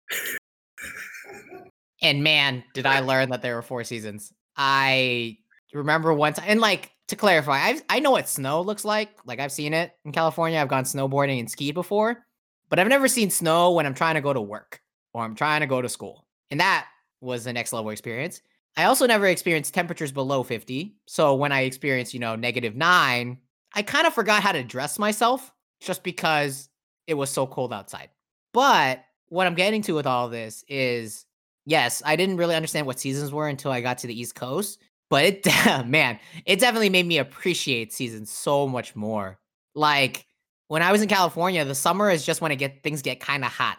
and 2.02 2.22
man, 2.22 2.62
did 2.74 2.84
I 2.84 3.00
learn 3.00 3.30
that 3.30 3.40
there 3.40 3.54
were 3.54 3.62
four 3.62 3.82
seasons. 3.82 4.30
I 4.56 5.38
remember 5.72 6.12
once, 6.12 6.38
and 6.44 6.60
like 6.60 6.92
to 7.08 7.16
clarify, 7.16 7.58
I 7.58 7.80
I 7.88 8.00
know 8.00 8.12
what 8.12 8.28
snow 8.28 8.60
looks 8.60 8.84
like. 8.84 9.10
Like 9.24 9.40
I've 9.40 9.52
seen 9.52 9.74
it 9.74 9.92
in 10.04 10.12
California. 10.12 10.58
I've 10.58 10.68
gone 10.68 10.84
snowboarding 10.84 11.40
and 11.40 11.50
skied 11.50 11.74
before, 11.74 12.24
but 12.68 12.78
I've 12.78 12.88
never 12.88 13.08
seen 13.08 13.30
snow 13.30 13.72
when 13.72 13.86
I'm 13.86 13.94
trying 13.94 14.14
to 14.14 14.20
go 14.20 14.32
to 14.32 14.40
work 14.40 14.80
or 15.14 15.22
I'm 15.22 15.34
trying 15.34 15.60
to 15.60 15.66
go 15.66 15.82
to 15.82 15.88
school, 15.88 16.26
and 16.50 16.60
that 16.60 16.86
was 17.20 17.44
the 17.44 17.52
next 17.52 17.72
level 17.72 17.90
experience. 17.90 18.42
I 18.76 18.84
also 18.84 19.06
never 19.06 19.26
experienced 19.26 19.74
temperatures 19.74 20.12
below 20.12 20.42
50. 20.42 20.96
So 21.06 21.34
when 21.34 21.52
I 21.52 21.62
experienced, 21.62 22.14
you 22.14 22.20
know, 22.20 22.36
negative 22.36 22.74
nine, 22.74 23.38
I 23.74 23.82
kind 23.82 24.06
of 24.06 24.14
forgot 24.14 24.42
how 24.42 24.52
to 24.52 24.62
dress 24.62 24.98
myself 24.98 25.52
just 25.80 26.02
because 26.02 26.68
it 27.06 27.14
was 27.14 27.30
so 27.30 27.46
cold 27.46 27.72
outside. 27.72 28.08
But 28.52 29.04
what 29.28 29.46
I'm 29.46 29.54
getting 29.54 29.82
to 29.82 29.94
with 29.94 30.06
all 30.06 30.28
this 30.28 30.64
is 30.68 31.26
yes, 31.66 32.02
I 32.04 32.16
didn't 32.16 32.36
really 32.36 32.54
understand 32.54 32.86
what 32.86 33.00
seasons 33.00 33.32
were 33.32 33.48
until 33.48 33.70
I 33.70 33.80
got 33.80 33.98
to 33.98 34.06
the 34.06 34.18
East 34.18 34.34
Coast 34.34 34.78
but 35.12 35.26
it 35.26 35.46
man, 35.86 36.18
it 36.46 36.58
definitely 36.58 36.88
made 36.88 37.06
me 37.06 37.18
appreciate 37.18 37.92
seasons 37.92 38.30
so 38.32 38.66
much 38.66 38.96
more. 38.96 39.38
Like 39.74 40.26
when 40.68 40.80
I 40.80 40.90
was 40.90 41.02
in 41.02 41.08
California, 41.08 41.66
the 41.66 41.74
summer 41.74 42.10
is 42.10 42.24
just 42.24 42.40
when 42.40 42.50
it 42.50 42.56
get 42.56 42.82
things 42.82 43.02
get 43.02 43.20
kind 43.20 43.44
of 43.44 43.52
hot. 43.52 43.76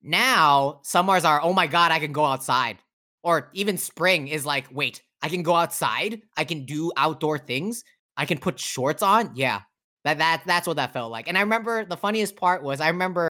Now, 0.00 0.78
summers 0.84 1.24
are 1.24 1.42
oh 1.42 1.52
my 1.52 1.66
god, 1.66 1.90
I 1.90 1.98
can 1.98 2.12
go 2.12 2.24
outside. 2.24 2.78
Or 3.24 3.50
even 3.52 3.78
spring 3.78 4.28
is 4.28 4.46
like, 4.46 4.68
wait, 4.70 5.02
I 5.20 5.28
can 5.28 5.42
go 5.42 5.56
outside, 5.56 6.22
I 6.36 6.44
can 6.44 6.66
do 6.66 6.92
outdoor 6.96 7.36
things, 7.38 7.82
I 8.16 8.24
can 8.24 8.38
put 8.38 8.60
shorts 8.60 9.02
on. 9.02 9.32
Yeah. 9.34 9.62
That 10.04 10.18
that 10.18 10.42
that's 10.46 10.68
what 10.68 10.76
that 10.76 10.92
felt 10.92 11.10
like. 11.10 11.26
And 11.26 11.36
I 11.36 11.40
remember 11.40 11.84
the 11.84 11.96
funniest 11.96 12.36
part 12.36 12.62
was 12.62 12.80
I 12.80 12.90
remember 12.90 13.28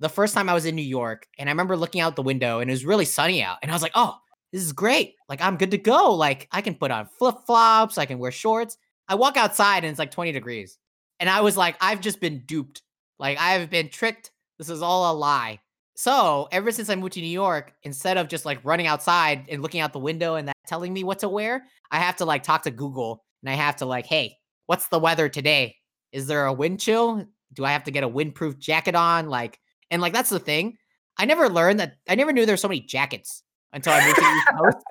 the 0.00 0.08
first 0.08 0.34
time 0.34 0.48
I 0.48 0.54
was 0.54 0.66
in 0.66 0.74
New 0.74 0.82
York 0.82 1.26
and 1.38 1.48
I 1.48 1.52
remember 1.52 1.76
looking 1.76 2.00
out 2.00 2.16
the 2.16 2.22
window 2.22 2.58
and 2.58 2.70
it 2.70 2.72
was 2.72 2.84
really 2.84 3.04
sunny 3.04 3.42
out 3.42 3.58
and 3.62 3.70
I 3.70 3.74
was 3.74 3.82
like, 3.82 3.92
"Oh, 3.94 4.18
this 4.52 4.62
is 4.62 4.72
great. 4.72 5.14
Like 5.28 5.40
I'm 5.40 5.56
good 5.56 5.70
to 5.70 5.78
go. 5.78 6.14
Like 6.14 6.48
I 6.52 6.60
can 6.60 6.74
put 6.74 6.90
on 6.90 7.06
flip 7.06 7.36
flops, 7.46 7.98
I 7.98 8.06
can 8.06 8.18
wear 8.18 8.32
shorts. 8.32 8.76
I 9.08 9.14
walk 9.14 9.36
outside 9.36 9.84
and 9.84 9.90
it's 9.90 9.98
like 9.98 10.10
20 10.10 10.32
degrees. 10.32 10.78
And 11.18 11.28
I 11.28 11.40
was 11.40 11.56
like, 11.56 11.76
I've 11.80 12.00
just 12.00 12.20
been 12.20 12.44
duped. 12.46 12.82
Like 13.18 13.38
I've 13.38 13.70
been 13.70 13.88
tricked. 13.88 14.32
This 14.58 14.68
is 14.70 14.82
all 14.82 15.12
a 15.12 15.14
lie. 15.14 15.60
So 15.94 16.48
ever 16.50 16.72
since 16.72 16.88
I 16.88 16.94
moved 16.94 17.12
to 17.14 17.20
New 17.20 17.26
York, 17.26 17.74
instead 17.82 18.16
of 18.16 18.28
just 18.28 18.46
like 18.46 18.64
running 18.64 18.86
outside 18.86 19.44
and 19.48 19.62
looking 19.62 19.80
out 19.80 19.92
the 19.92 19.98
window 19.98 20.36
and 20.36 20.48
that 20.48 20.56
telling 20.66 20.92
me 20.92 21.04
what 21.04 21.18
to 21.20 21.28
wear, 21.28 21.64
I 21.90 21.98
have 21.98 22.16
to 22.16 22.24
like 22.24 22.42
talk 22.42 22.62
to 22.62 22.70
Google 22.70 23.22
and 23.42 23.50
I 23.50 23.54
have 23.54 23.76
to 23.76 23.86
like, 23.86 24.06
hey, 24.06 24.38
what's 24.66 24.88
the 24.88 24.98
weather 24.98 25.28
today? 25.28 25.76
Is 26.12 26.26
there 26.26 26.46
a 26.46 26.52
wind 26.52 26.80
chill? 26.80 27.26
Do 27.52 27.64
I 27.64 27.72
have 27.72 27.84
to 27.84 27.90
get 27.90 28.04
a 28.04 28.08
windproof 28.08 28.58
jacket 28.58 28.94
on? 28.94 29.28
Like, 29.28 29.58
and 29.90 30.02
like 30.02 30.12
that's 30.12 30.30
the 30.30 30.38
thing. 30.38 30.76
I 31.18 31.24
never 31.24 31.48
learned 31.48 31.80
that. 31.80 31.96
I 32.08 32.14
never 32.14 32.32
knew 32.32 32.46
there's 32.46 32.60
so 32.60 32.68
many 32.68 32.80
jackets 32.80 33.42
until 33.72 33.92
I 33.92 34.04
moved 34.04 34.16
to 34.16 34.22
the 34.22 34.28
East 34.28 34.48
Coast. 34.58 34.86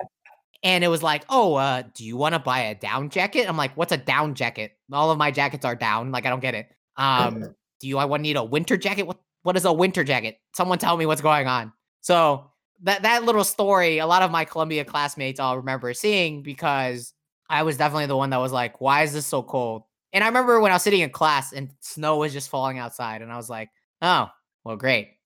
And 0.62 0.84
it 0.84 0.88
was 0.88 1.02
like, 1.02 1.24
oh, 1.30 1.54
uh, 1.54 1.82
do 1.94 2.04
you 2.04 2.16
want 2.16 2.34
to 2.34 2.38
buy 2.38 2.60
a 2.60 2.74
down 2.74 3.08
jacket? 3.08 3.48
I'm 3.48 3.56
like, 3.56 3.74
what's 3.76 3.92
a 3.92 3.96
down 3.96 4.34
jacket? 4.34 4.72
All 4.92 5.10
of 5.10 5.16
my 5.16 5.30
jackets 5.30 5.64
are 5.64 5.74
down. 5.74 6.12
Like, 6.12 6.26
I 6.26 6.30
don't 6.30 6.40
get 6.40 6.54
it. 6.54 6.68
Um, 6.96 7.54
do 7.80 7.88
you 7.88 7.98
I 7.98 8.04
want 8.04 8.22
need 8.22 8.36
a 8.36 8.44
winter 8.44 8.76
jacket? 8.76 9.06
What 9.06 9.18
what 9.42 9.56
is 9.56 9.64
a 9.64 9.72
winter 9.72 10.04
jacket? 10.04 10.38
Someone 10.54 10.78
tell 10.78 10.96
me 10.96 11.06
what's 11.06 11.22
going 11.22 11.46
on. 11.46 11.72
So 12.02 12.50
that 12.82 13.02
that 13.02 13.24
little 13.24 13.44
story, 13.44 13.98
a 13.98 14.06
lot 14.06 14.22
of 14.22 14.30
my 14.30 14.44
Columbia 14.44 14.84
classmates 14.84 15.40
all 15.40 15.56
remember 15.56 15.94
seeing 15.94 16.42
because 16.42 17.14
I 17.48 17.62
was 17.62 17.76
definitely 17.76 18.06
the 18.06 18.16
one 18.16 18.30
that 18.30 18.40
was 18.40 18.52
like, 18.52 18.80
why 18.80 19.02
is 19.02 19.12
this 19.12 19.26
so 19.26 19.42
cold? 19.42 19.82
And 20.12 20.22
I 20.22 20.26
remember 20.26 20.60
when 20.60 20.72
I 20.72 20.74
was 20.74 20.82
sitting 20.82 21.00
in 21.00 21.10
class 21.10 21.52
and 21.52 21.70
snow 21.80 22.18
was 22.18 22.32
just 22.32 22.50
falling 22.50 22.78
outside, 22.78 23.22
and 23.22 23.32
I 23.32 23.36
was 23.36 23.48
like, 23.48 23.70
oh, 24.02 24.28
well, 24.64 24.76
great. 24.76 25.16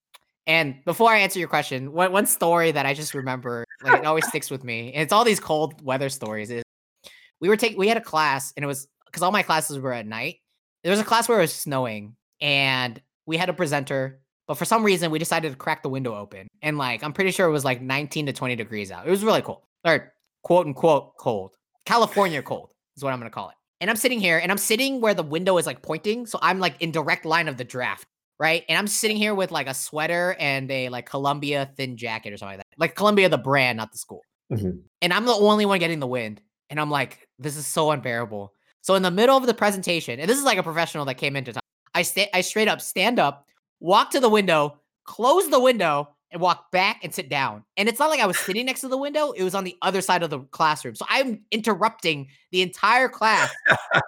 And 0.46 0.84
before 0.84 1.10
I 1.10 1.18
answer 1.18 1.38
your 1.38 1.48
question, 1.48 1.92
one, 1.92 2.12
one 2.12 2.26
story 2.26 2.70
that 2.70 2.84
I 2.84 2.92
just 2.94 3.14
remember, 3.14 3.64
like 3.82 4.00
it 4.00 4.06
always 4.06 4.26
sticks 4.28 4.50
with 4.50 4.62
me, 4.62 4.92
and 4.92 5.02
it's 5.02 5.12
all 5.12 5.24
these 5.24 5.40
cold 5.40 5.82
weather 5.82 6.08
stories. 6.08 6.50
Is 6.50 6.62
we 7.40 7.48
were 7.48 7.56
taking 7.56 7.78
we 7.78 7.88
had 7.88 7.96
a 7.96 8.02
class, 8.02 8.52
and 8.56 8.62
it 8.62 8.66
was 8.66 8.86
because 9.06 9.22
all 9.22 9.32
my 9.32 9.42
classes 9.42 9.78
were 9.78 9.92
at 9.92 10.06
night. 10.06 10.36
There 10.82 10.90
was 10.90 11.00
a 11.00 11.04
class 11.04 11.28
where 11.28 11.38
it 11.38 11.42
was 11.42 11.54
snowing, 11.54 12.16
and 12.40 13.00
we 13.26 13.38
had 13.38 13.48
a 13.48 13.54
presenter, 13.54 14.20
but 14.46 14.58
for 14.58 14.66
some 14.66 14.84
reason 14.84 15.10
we 15.10 15.18
decided 15.18 15.50
to 15.50 15.56
crack 15.56 15.82
the 15.82 15.88
window 15.88 16.14
open, 16.14 16.46
and 16.60 16.76
like 16.76 17.02
I'm 17.02 17.14
pretty 17.14 17.30
sure 17.30 17.46
it 17.46 17.52
was 17.52 17.64
like 17.64 17.80
19 17.80 18.26
to 18.26 18.32
20 18.32 18.56
degrees 18.56 18.92
out. 18.92 19.06
It 19.06 19.10
was 19.10 19.24
really 19.24 19.42
cold, 19.42 19.62
or 19.84 20.12
quote 20.42 20.66
unquote 20.66 21.16
cold, 21.16 21.56
California 21.86 22.42
cold 22.42 22.68
is 22.98 23.02
what 23.02 23.14
I'm 23.14 23.18
gonna 23.18 23.30
call 23.30 23.48
it. 23.48 23.56
And 23.80 23.88
I'm 23.88 23.96
sitting 23.96 24.20
here, 24.20 24.38
and 24.38 24.52
I'm 24.52 24.58
sitting 24.58 25.00
where 25.00 25.14
the 25.14 25.22
window 25.22 25.56
is 25.56 25.64
like 25.64 25.80
pointing, 25.80 26.26
so 26.26 26.38
I'm 26.42 26.58
like 26.58 26.80
in 26.80 26.90
direct 26.90 27.24
line 27.24 27.48
of 27.48 27.56
the 27.56 27.64
draft 27.64 28.06
right? 28.38 28.64
And 28.68 28.78
I'm 28.78 28.86
sitting 28.86 29.16
here 29.16 29.34
with 29.34 29.50
like 29.50 29.66
a 29.66 29.74
sweater 29.74 30.36
and 30.38 30.70
a 30.70 30.88
like 30.88 31.08
Columbia 31.08 31.70
thin 31.76 31.96
jacket 31.96 32.32
or 32.32 32.36
something 32.36 32.58
like 32.58 32.66
that. 32.66 32.78
Like 32.78 32.94
Columbia, 32.94 33.28
the 33.28 33.38
brand, 33.38 33.76
not 33.76 33.92
the 33.92 33.98
school. 33.98 34.22
Mm-hmm. 34.52 34.78
And 35.02 35.12
I'm 35.12 35.24
the 35.24 35.32
only 35.32 35.66
one 35.66 35.78
getting 35.78 36.00
the 36.00 36.06
wind. 36.06 36.40
And 36.70 36.80
I'm 36.80 36.90
like, 36.90 37.28
this 37.38 37.56
is 37.56 37.66
so 37.66 37.90
unbearable. 37.90 38.52
So 38.80 38.94
in 38.94 39.02
the 39.02 39.10
middle 39.10 39.36
of 39.36 39.46
the 39.46 39.54
presentation, 39.54 40.20
and 40.20 40.28
this 40.28 40.38
is 40.38 40.44
like 40.44 40.58
a 40.58 40.62
professional 40.62 41.04
that 41.06 41.14
came 41.14 41.36
into 41.36 41.52
time, 41.52 41.62
I 41.94 42.02
stay 42.02 42.28
I 42.34 42.40
straight 42.40 42.68
up 42.68 42.80
stand 42.80 43.18
up, 43.18 43.46
walk 43.80 44.10
to 44.10 44.20
the 44.20 44.28
window, 44.28 44.78
close 45.04 45.48
the 45.48 45.60
window, 45.60 46.10
and 46.30 46.40
walk 46.40 46.70
back 46.72 47.00
and 47.02 47.14
sit 47.14 47.28
down. 47.28 47.64
And 47.76 47.88
it's 47.88 48.00
not 48.00 48.10
like 48.10 48.20
I 48.20 48.26
was 48.26 48.38
sitting 48.38 48.66
next 48.66 48.80
to 48.80 48.88
the 48.88 48.98
window, 48.98 49.30
it 49.30 49.44
was 49.44 49.54
on 49.54 49.64
the 49.64 49.76
other 49.82 50.00
side 50.00 50.22
of 50.22 50.30
the 50.30 50.40
classroom. 50.40 50.96
So 50.96 51.06
I'm 51.08 51.44
interrupting 51.52 52.28
the 52.50 52.60
entire 52.60 53.08
class 53.08 53.52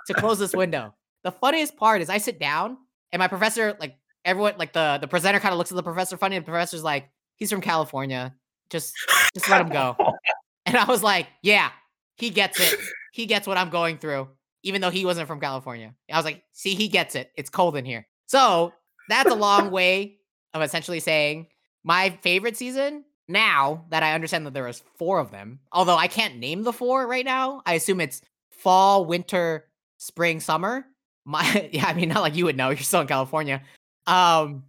to 0.09 0.15
close 0.15 0.39
this 0.39 0.53
window. 0.53 0.93
The 1.23 1.31
funniest 1.31 1.77
part 1.77 2.03
is 2.03 2.11
I 2.11 2.19
sit 2.19 2.41
down 2.41 2.77
and 3.13 3.21
my 3.21 3.29
professor 3.29 3.77
like 3.81 3.97
everyone 4.27 4.55
like 4.59 4.73
the 4.73 4.99
the 5.01 5.09
presenter 5.09 5.41
kind 5.41 5.53
of 5.53 5.59
looks 5.59 5.71
at 5.73 5.77
the 5.77 5.83
professor 5.83 6.17
funny 6.17 6.37
and 6.37 6.45
the 6.45 6.51
professor's 6.51 6.85
like 6.85 7.09
he's 7.37 7.51
from 7.51 7.61
california 7.61 8.35
just 8.69 8.95
just 9.35 9.49
let 9.49 9.61
him 9.61 9.69
go 9.69 9.97
and 10.67 10.77
i 10.77 10.85
was 10.85 11.03
like 11.03 11.29
yeah 11.43 11.71
he 12.17 12.31
gets 12.31 12.61
it 12.61 12.79
he 13.13 13.27
gets 13.27 13.47
what 13.47 13.57
i'm 13.57 13.71
going 13.71 13.97
through 13.97 14.29
even 14.63 14.81
though 14.81 14.91
he 14.91 15.05
wasn't 15.05 15.27
from 15.27 15.41
california 15.41 15.95
i 16.13 16.17
was 16.17 16.25
like 16.25 16.43
see 16.53 16.75
he 16.75 16.89
gets 16.89 17.15
it 17.15 17.31
it's 17.37 17.49
cold 17.51 17.77
in 17.77 17.85
here 17.85 18.07
so 18.27 18.73
that's 19.09 19.31
a 19.31 19.35
long 19.35 19.71
way 19.71 20.19
of 20.53 20.63
essentially 20.63 21.01
saying 21.01 21.47
my 21.85 22.11
favorite 22.23 22.57
season 22.57 23.05
now 23.29 23.85
that 23.91 24.03
i 24.03 24.13
understand 24.13 24.45
that 24.45 24.53
there 24.53 24.65
was 24.65 24.83
four 24.97 25.19
of 25.19 25.31
them 25.31 25.61
although 25.73 25.97
i 25.97 26.07
can't 26.07 26.37
name 26.37 26.63
the 26.63 26.73
four 26.73 27.07
right 27.07 27.25
now 27.25 27.63
i 27.65 27.75
assume 27.75 28.01
it's 28.01 28.21
fall, 28.57 29.05
winter, 29.05 29.69
spring, 29.99 30.41
summer. 30.41 30.85
My 31.25 31.69
yeah, 31.73 31.87
I 31.87 31.95
mean 31.95 32.09
not 32.09 32.23
like 32.23 32.35
you 32.35 32.45
would 32.47 32.57
know. 32.57 32.71
You're 32.71 32.79
still 32.79 33.01
in 33.01 33.07
California. 33.07 33.63
Um, 34.07 34.65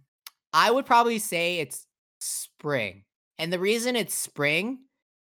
I 0.52 0.70
would 0.70 0.86
probably 0.86 1.18
say 1.18 1.58
it's 1.58 1.86
spring. 2.20 3.04
And 3.38 3.52
the 3.52 3.58
reason 3.58 3.96
it's 3.96 4.14
spring 4.14 4.78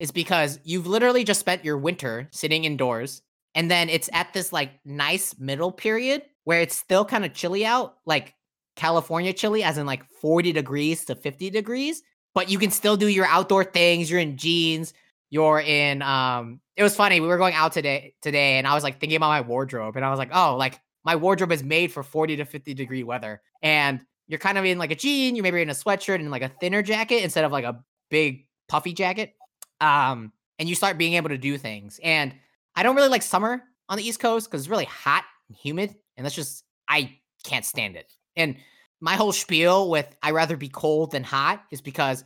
is 0.00 0.10
because 0.10 0.58
you've 0.64 0.86
literally 0.86 1.24
just 1.24 1.40
spent 1.40 1.64
your 1.64 1.76
winter 1.76 2.28
sitting 2.30 2.64
indoors 2.64 3.22
and 3.54 3.70
then 3.70 3.88
it's 3.88 4.08
at 4.12 4.32
this 4.32 4.52
like 4.52 4.70
nice 4.84 5.38
middle 5.38 5.72
period 5.72 6.22
where 6.44 6.60
it's 6.60 6.76
still 6.76 7.04
kind 7.04 7.24
of 7.24 7.34
chilly 7.34 7.66
out, 7.66 7.96
like 8.06 8.34
California 8.76 9.32
chilly 9.32 9.62
as 9.62 9.78
in 9.78 9.86
like 9.86 10.04
40 10.20 10.52
degrees 10.52 11.04
to 11.06 11.14
50 11.14 11.50
degrees, 11.50 12.02
but 12.34 12.48
you 12.48 12.58
can 12.58 12.70
still 12.70 12.96
do 12.96 13.08
your 13.08 13.26
outdoor 13.26 13.64
things. 13.64 14.10
You're 14.10 14.20
in 14.20 14.36
jeans, 14.36 14.94
you're 15.30 15.60
in 15.60 16.02
um 16.02 16.60
it 16.76 16.84
was 16.84 16.94
funny. 16.94 17.20
We 17.20 17.26
were 17.26 17.38
going 17.38 17.54
out 17.54 17.72
today 17.72 18.14
today 18.22 18.58
and 18.58 18.66
I 18.66 18.74
was 18.74 18.84
like 18.84 19.00
thinking 19.00 19.16
about 19.16 19.28
my 19.30 19.40
wardrobe 19.40 19.96
and 19.96 20.04
I 20.04 20.10
was 20.10 20.18
like, 20.18 20.30
"Oh, 20.32 20.56
like 20.56 20.80
my 21.04 21.16
wardrobe 21.16 21.52
is 21.52 21.62
made 21.62 21.92
for 21.92 22.02
40 22.02 22.36
to 22.36 22.44
50 22.44 22.74
degree 22.74 23.02
weather." 23.02 23.40
And 23.62 24.00
you're 24.26 24.38
kind 24.38 24.58
of 24.58 24.64
in 24.64 24.78
like 24.78 24.90
a 24.90 24.94
jean, 24.94 25.34
you're 25.34 25.42
maybe 25.42 25.62
in 25.62 25.70
a 25.70 25.74
sweatshirt 25.74 26.16
and 26.16 26.30
like 26.30 26.42
a 26.42 26.52
thinner 26.60 26.82
jacket 26.82 27.22
instead 27.24 27.44
of 27.44 27.52
like 27.52 27.64
a 27.64 27.82
big 28.10 28.46
puffy 28.68 28.92
jacket. 28.92 29.34
Um, 29.80 30.32
and 30.58 30.68
you 30.68 30.74
start 30.74 30.98
being 30.98 31.14
able 31.14 31.30
to 31.30 31.38
do 31.38 31.56
things. 31.56 31.98
And 32.02 32.34
I 32.76 32.82
don't 32.82 32.96
really 32.96 33.08
like 33.08 33.22
summer 33.22 33.62
on 33.88 33.96
the 33.96 34.06
East 34.06 34.20
Coast 34.20 34.48
because 34.48 34.62
it's 34.62 34.70
really 34.70 34.84
hot 34.84 35.24
and 35.48 35.56
humid, 35.56 35.94
and 36.16 36.24
that's 36.24 36.34
just 36.34 36.64
I 36.88 37.18
can't 37.44 37.64
stand 37.64 37.96
it. 37.96 38.12
And 38.36 38.56
my 39.00 39.14
whole 39.14 39.32
spiel 39.32 39.90
with 39.90 40.06
I 40.22 40.32
rather 40.32 40.56
be 40.56 40.68
cold 40.68 41.12
than 41.12 41.24
hot 41.24 41.64
is 41.70 41.80
because 41.80 42.24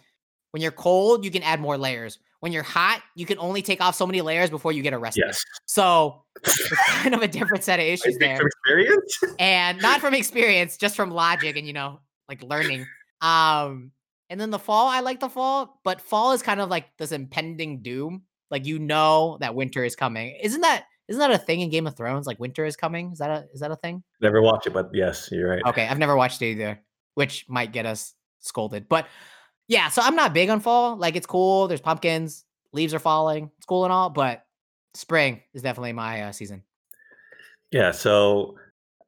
when 0.51 0.63
you're 0.63 0.73
cold, 0.73 1.25
you 1.25 1.31
can 1.31 1.43
add 1.43 1.61
more 1.61 1.79
layers. 1.79 2.19
When 2.43 2.51
you're 2.51 2.65
hot, 2.65 3.03
you 3.15 3.25
can 3.25 3.39
only 3.39 3.63
take 3.63 3.81
off 3.81 3.95
so 3.95 4.05
many 4.05 4.21
layers 4.21 4.51
before 4.51 4.73
you 4.73 4.83
get 4.83 4.93
arrested. 4.93 5.23
Yes. 5.27 5.45
So 5.67 6.25
it's 6.45 6.73
kind 6.89 7.15
of 7.15 7.23
a 7.23 7.29
different 7.29 7.63
set 7.63 7.79
of 7.79 7.87
issues 7.87 8.19
there. 8.19 8.37
From 8.37 8.49
experience? 8.49 9.21
and 9.39 9.81
not 9.81 10.01
from 10.01 10.13
experience, 10.13 10.77
just 10.77 10.97
from 10.97 11.13
logic 11.13 11.57
and 11.57 11.69
you 11.69 11.73
know, 11.73 12.01
like 12.29 12.43
learning. 12.43 12.85
Um, 13.21 13.93
and 14.29 14.41
then 14.41 14.51
the 14.51 14.59
fall, 14.59 14.89
I 14.89 15.01
like 15.01 15.21
the 15.21 15.29
fall, 15.29 15.79
but 15.85 16.01
fall 16.01 16.33
is 16.33 16.43
kind 16.43 16.61
of 16.61 16.69
like 16.69 16.87
this 16.99 17.13
impending 17.13 17.81
doom. 17.81 18.23
Like 18.51 18.67
you 18.67 18.81
know 18.81 19.39
that 19.41 19.55
winter 19.55 19.85
is 19.85 19.95
coming. 19.95 20.37
Isn't 20.43 20.63
that 20.63 20.87
isn't 21.07 21.21
that 21.21 21.31
a 21.31 21.39
thing 21.39 21.61
in 21.61 21.71
Game 21.71 21.87
of 21.87 21.97
Thrones? 21.97 22.27
Like 22.27 22.41
winter 22.41 22.65
is 22.65 22.75
coming. 22.75 23.13
Is 23.13 23.19
that 23.19 23.31
a 23.31 23.45
is 23.55 23.61
that 23.61 23.71
a 23.71 23.77
thing? 23.77 24.03
Never 24.21 24.43
watched 24.43 24.67
it, 24.67 24.73
but 24.73 24.91
yes, 24.93 25.29
you're 25.31 25.49
right. 25.49 25.63
Okay, 25.67 25.87
I've 25.87 25.99
never 25.99 26.17
watched 26.17 26.43
it 26.43 26.47
either, 26.47 26.81
which 27.15 27.47
might 27.49 27.73
get 27.73 27.87
us 27.87 28.15
scolded. 28.41 28.89
But 28.89 29.07
yeah, 29.73 29.89
so 29.89 30.03
I'm 30.03 30.15
not 30.15 30.35
big 30.35 30.51
on 30.51 30.61
fall. 30.61 30.97
Like 30.97 31.17
it's 31.17 31.27
cool. 31.27 31.67
There's 31.67 31.81
pumpkins, 31.81 32.45
leaves 32.73 32.93
are 32.93 32.99
falling. 32.99 33.51
It's 33.57 33.65
cool 33.65 33.85
and 33.85 33.93
all, 33.93 34.11
but 34.11 34.45
spring 34.93 35.41
is 35.55 35.63
definitely 35.63 35.95
my 35.95 36.25
uh, 36.25 36.33
season. 36.33 36.63
Yeah, 37.71 37.91
so 37.91 38.57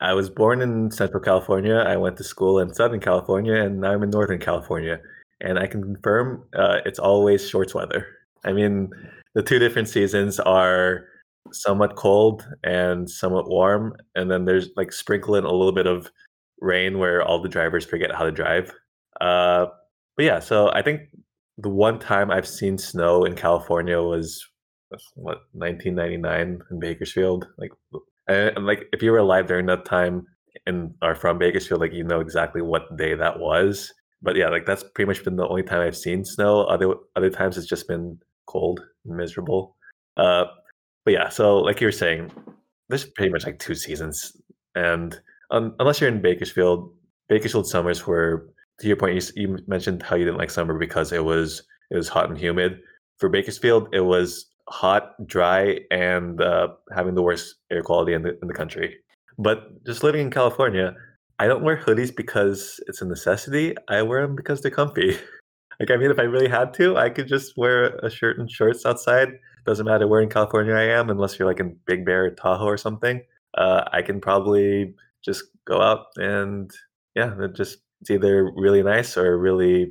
I 0.00 0.14
was 0.14 0.31
born 0.31 0.62
in 0.62 0.90
Central 0.90 1.22
California. 1.22 1.74
I 1.87 1.96
went 1.96 2.16
to 2.16 2.24
school 2.24 2.61
in 2.61 2.72
Southern 2.72 3.00
California, 3.00 3.57
and 3.57 3.83
now 3.83 3.92
I'm 3.92 4.03
in 4.03 4.09
Northern 4.09 4.38
California. 4.38 5.00
And 5.42 5.59
I 5.59 5.66
can 5.66 5.83
confirm 5.83 6.42
uh, 6.57 6.79
it's 6.87 6.98
always 6.98 7.46
shorts 7.46 7.74
weather. 7.74 8.07
I 8.46 8.55
mean, 8.55 8.90
the 9.35 9.42
two 9.42 9.59
different 9.59 9.90
seasons 9.90 10.40
are 10.40 11.05
somewhat 11.53 11.94
cold 11.94 12.48
and 12.62 13.11
somewhat 13.11 13.50
warm, 13.50 13.94
and 14.14 14.31
then 14.31 14.46
there's 14.46 14.70
like 14.77 14.92
sprinkling 14.92 15.44
a 15.44 15.53
little 15.53 15.72
bit 15.72 15.87
of 15.87 16.11
rain 16.62 16.98
where 16.98 17.20
all 17.22 17.42
the 17.42 17.50
drivers 17.50 17.85
forget 17.85 18.14
how 18.14 18.24
to 18.24 18.33
drive. 18.33 18.72
Uh, 19.20 19.66
but 20.16 20.24
yeah, 20.24 20.38
so 20.40 20.70
I 20.72 20.83
think 20.83 21.03
the 21.59 21.68
one 21.68 21.98
time 21.98 22.31
I've 22.31 22.48
seen 22.48 22.79
snow 22.79 23.24
in 23.24 23.35
California 23.35 24.00
was 24.00 24.44
what 25.14 25.38
1999 25.53 26.61
in 26.70 26.81
Bakersfield. 26.81 27.48
Like, 27.59 27.70
and 28.29 28.66
like 28.66 28.87
if 28.92 29.03
you 29.03 29.12
were 29.12 29.18
alive 29.18 29.46
during 29.46 29.66
that 29.66 29.85
time 29.85 30.27
and 30.66 30.94
are 31.03 31.14
from 31.14 31.38
Bakersfield, 31.38 31.81
like 31.81 31.92
you 31.92 32.05
know 32.05 32.20
exactly 32.20 32.62
what 32.62 32.96
day 32.96 33.14
that 33.14 33.38
was. 33.38 33.92
But 34.22 34.37
yeah, 34.37 34.48
like 34.48 34.66
that's 34.66 34.85
pretty 34.94 35.09
much 35.09 35.22
been 35.24 35.37
the 35.37 35.46
only 35.46 35.62
time 35.62 35.81
I've 35.81 35.96
seen 35.96 36.24
snow. 36.24 36.62
Other 36.64 36.94
other 37.16 37.31
times 37.31 37.59
it's 37.59 37.66
just 37.66 37.88
been 37.88 38.18
cold 38.46 38.81
and 39.05 39.16
miserable. 39.16 39.77
Uh, 40.16 40.44
but 41.05 41.12
yeah, 41.12 41.29
so 41.29 41.59
like 41.59 41.81
you 41.81 41.87
were 41.87 41.92
saying, 41.92 42.31
there's 42.88 43.05
pretty 43.05 43.33
much 43.33 43.44
like 43.44 43.59
two 43.59 43.74
seasons, 43.74 44.33
and 44.74 45.20
um, 45.50 45.74
unless 45.79 46.00
you're 46.00 46.11
in 46.11 46.22
Bakersfield, 46.22 46.90
Bakersfield 47.29 47.68
summers 47.68 48.07
were 48.07 48.48
to 48.81 48.87
your 48.87 48.97
point. 48.97 49.15
You, 49.15 49.43
you 49.49 49.59
mentioned 49.67 50.03
how 50.03 50.17
you 50.17 50.25
didn't 50.25 50.39
like 50.39 50.51
summer 50.51 50.79
because 50.79 51.13
it 51.13 51.25
was 51.25 51.63
it 51.91 51.97
was 51.97 52.09
hot 52.09 52.29
and 52.29 52.39
humid. 52.39 52.81
For 53.19 53.29
Bakersfield, 53.29 53.89
it 53.93 54.01
was 54.01 54.47
hot, 54.69 55.13
dry, 55.27 55.79
and 55.91 56.41
uh, 56.41 56.69
having 56.95 57.15
the 57.15 57.23
worst 57.23 57.57
air 57.71 57.83
quality 57.83 58.13
in 58.13 58.23
the 58.23 58.39
in 58.41 58.49
the 58.49 58.55
country. 58.55 58.97
But 59.39 59.85
just 59.85 60.03
living 60.03 60.23
in 60.23 60.31
California, 60.31 60.95
I 61.39 61.47
don't 61.47 61.63
wear 61.63 61.77
hoodies 61.77 62.15
because 62.15 62.81
it's 62.87 63.03
a 63.03 63.05
necessity. 63.05 63.75
I 63.89 64.03
wear 64.03 64.23
them 64.23 64.37
because 64.37 64.61
they're 64.61 64.71
comfy. 64.71 65.19
like 65.81 65.91
I 65.91 65.97
mean, 65.97 66.11
if 66.11 66.19
I 66.19 66.23
really 66.23 66.49
had 66.49 66.75
to, 66.75 66.97
I 66.97 67.11
could 67.11 67.29
just 67.29 67.57
wear 67.57 67.97
a 67.99 68.11
shirt 68.11 68.39
and 68.39 68.51
shorts 68.51 68.87
outside. 68.87 69.29
Doesn't 69.67 69.87
matter 69.87 70.07
where 70.07 70.21
in 70.21 70.29
California 70.29 70.75
I 70.75 70.85
am, 70.85 71.09
unless 71.11 71.39
you're 71.39 71.49
like 71.49 71.61
in 71.61 71.77
Big 71.87 72.05
Bear, 72.05 72.27
or 72.27 72.31
Tahoe, 72.31 72.67
or 72.67 72.77
something. 72.77 73.23
Uh, 73.57 73.85
I 73.93 74.03
can 74.03 74.21
probably 74.21 74.95
just 75.25 75.45
go 75.65 75.81
out 75.81 76.07
and 76.17 76.71
yeah, 77.15 77.35
just 77.55 77.79
it's 78.05 78.11
either 78.11 78.53
really 78.55 78.83
nice 78.83 79.17
or 79.17 79.38
really 79.38 79.90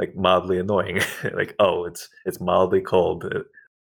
like 0.00 0.16
mildly 0.16 0.58
annoying. 0.58 1.00
like 1.32 1.54
oh, 1.60 1.84
it's 1.84 2.08
it's 2.26 2.40
mildly 2.40 2.80
cold. 2.80 3.24
Uh, 3.24 3.44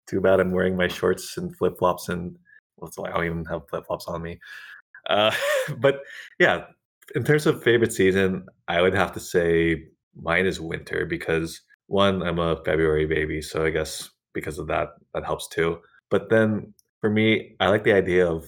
too 0.07 0.21
bad 0.21 0.41
I'm 0.41 0.51
wearing 0.53 0.77
my 0.77 0.89
shorts 0.89 1.39
and 1.39 1.57
flip 1.57 1.79
flops 1.79 2.11
and 2.11 2.37
I 2.83 3.11
don't 3.11 3.25
even 3.25 3.45
have 3.47 3.67
flip 3.71 3.87
flops 3.87 4.07
on 4.09 4.21
me. 4.21 4.39
Uh, 5.09 5.33
but 5.79 6.01
yeah, 6.39 6.67
in 7.15 7.25
terms 7.25 7.47
of 7.47 7.63
favorite 7.63 7.95
season, 7.95 8.45
I 8.69 8.83
would 8.83 8.95
have 8.95 9.13
to 9.13 9.21
say 9.21 9.85
mine 10.15 10.45
is 10.45 10.61
winter 10.61 11.07
because 11.07 11.59
one, 11.87 12.23
I'm 12.23 12.39
a 12.39 12.63
February 12.63 13.07
baby, 13.07 13.41
so 13.41 13.65
I 13.65 13.71
guess 13.71 14.11
because 14.35 14.59
of 14.59 14.67
that, 14.67 14.89
that 15.15 15.25
helps 15.25 15.49
too. 15.49 15.79
But 16.11 16.29
then 16.29 16.75
for 17.01 17.09
me, 17.09 17.57
I 17.59 17.69
like 17.69 17.85
the 17.85 17.95
idea 17.95 18.27
of 18.27 18.45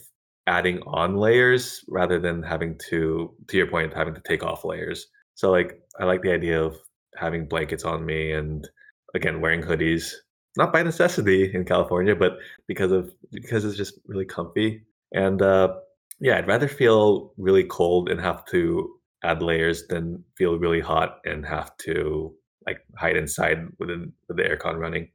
adding 0.47 0.83
on 0.87 1.17
layers 1.17 1.83
rather 1.89 2.19
than 2.19 2.43
having 2.43 2.79
to, 2.91 3.35
to 3.49 3.57
your 3.57 3.69
point, 3.69 3.95
having 3.95 4.15
to 4.15 4.21
take 4.21 4.43
off 4.43 4.67
layers. 4.67 5.07
So 5.35 5.51
like, 5.51 5.81
I 6.01 6.05
like 6.05 6.23
the 6.23 6.33
idea 6.33 6.63
of 6.63 6.77
having 7.17 7.47
blankets 7.47 7.85
on 7.85 8.05
me 8.05 8.33
and 8.33 8.69
again 9.15 9.41
wearing 9.41 9.63
hoodies, 9.63 10.13
not 10.57 10.73
by 10.73 10.83
necessity 10.83 11.53
in 11.55 11.65
California, 11.65 12.15
but 12.15 12.39
because 12.67 12.93
of 12.93 13.13
because 13.31 13.65
it's 13.65 13.77
just 13.77 13.99
really 14.07 14.25
comfy. 14.25 14.83
And 15.13 15.41
uh, 15.43 15.75
yeah, 16.21 16.39
I'd 16.39 16.49
rather 16.49 16.69
feel 16.69 17.33
really 17.37 17.65
cold 17.65 18.09
and 18.09 18.21
have 18.21 18.45
to 18.47 18.91
add 19.23 19.43
layers 19.43 19.87
than 19.89 20.23
feel 20.37 20.59
really 20.59 20.81
hot 20.81 21.19
and 21.25 21.47
have 21.47 21.77
to 21.79 22.35
like 22.67 22.79
hide 22.97 23.17
inside 23.17 23.59
within 23.79 24.13
with 24.29 24.37
the 24.37 24.43
aircon 24.43 24.79
running. 24.79 25.09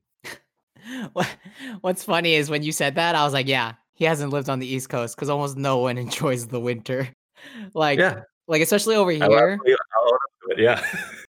What's 1.82 2.04
funny 2.04 2.34
is 2.36 2.50
when 2.50 2.64
you 2.64 2.72
said 2.72 2.96
that, 2.96 3.16
I 3.16 3.24
was 3.24 3.34
like, 3.34 3.48
yeah, 3.48 3.74
he 3.94 4.06
hasn't 4.06 4.32
lived 4.32 4.50
on 4.50 4.60
the 4.60 4.68
East 4.68 4.90
Coast 4.90 5.16
because 5.16 5.30
almost 5.30 5.58
no 5.58 5.78
one 5.78 5.98
enjoys 6.06 6.48
the 6.48 6.60
winter. 6.60 7.10
like, 7.74 8.00
yeah, 8.00 8.22
like 8.48 8.62
especially 8.62 8.96
over 8.96 9.12
here. 9.12 9.60
Yeah, 10.58 10.84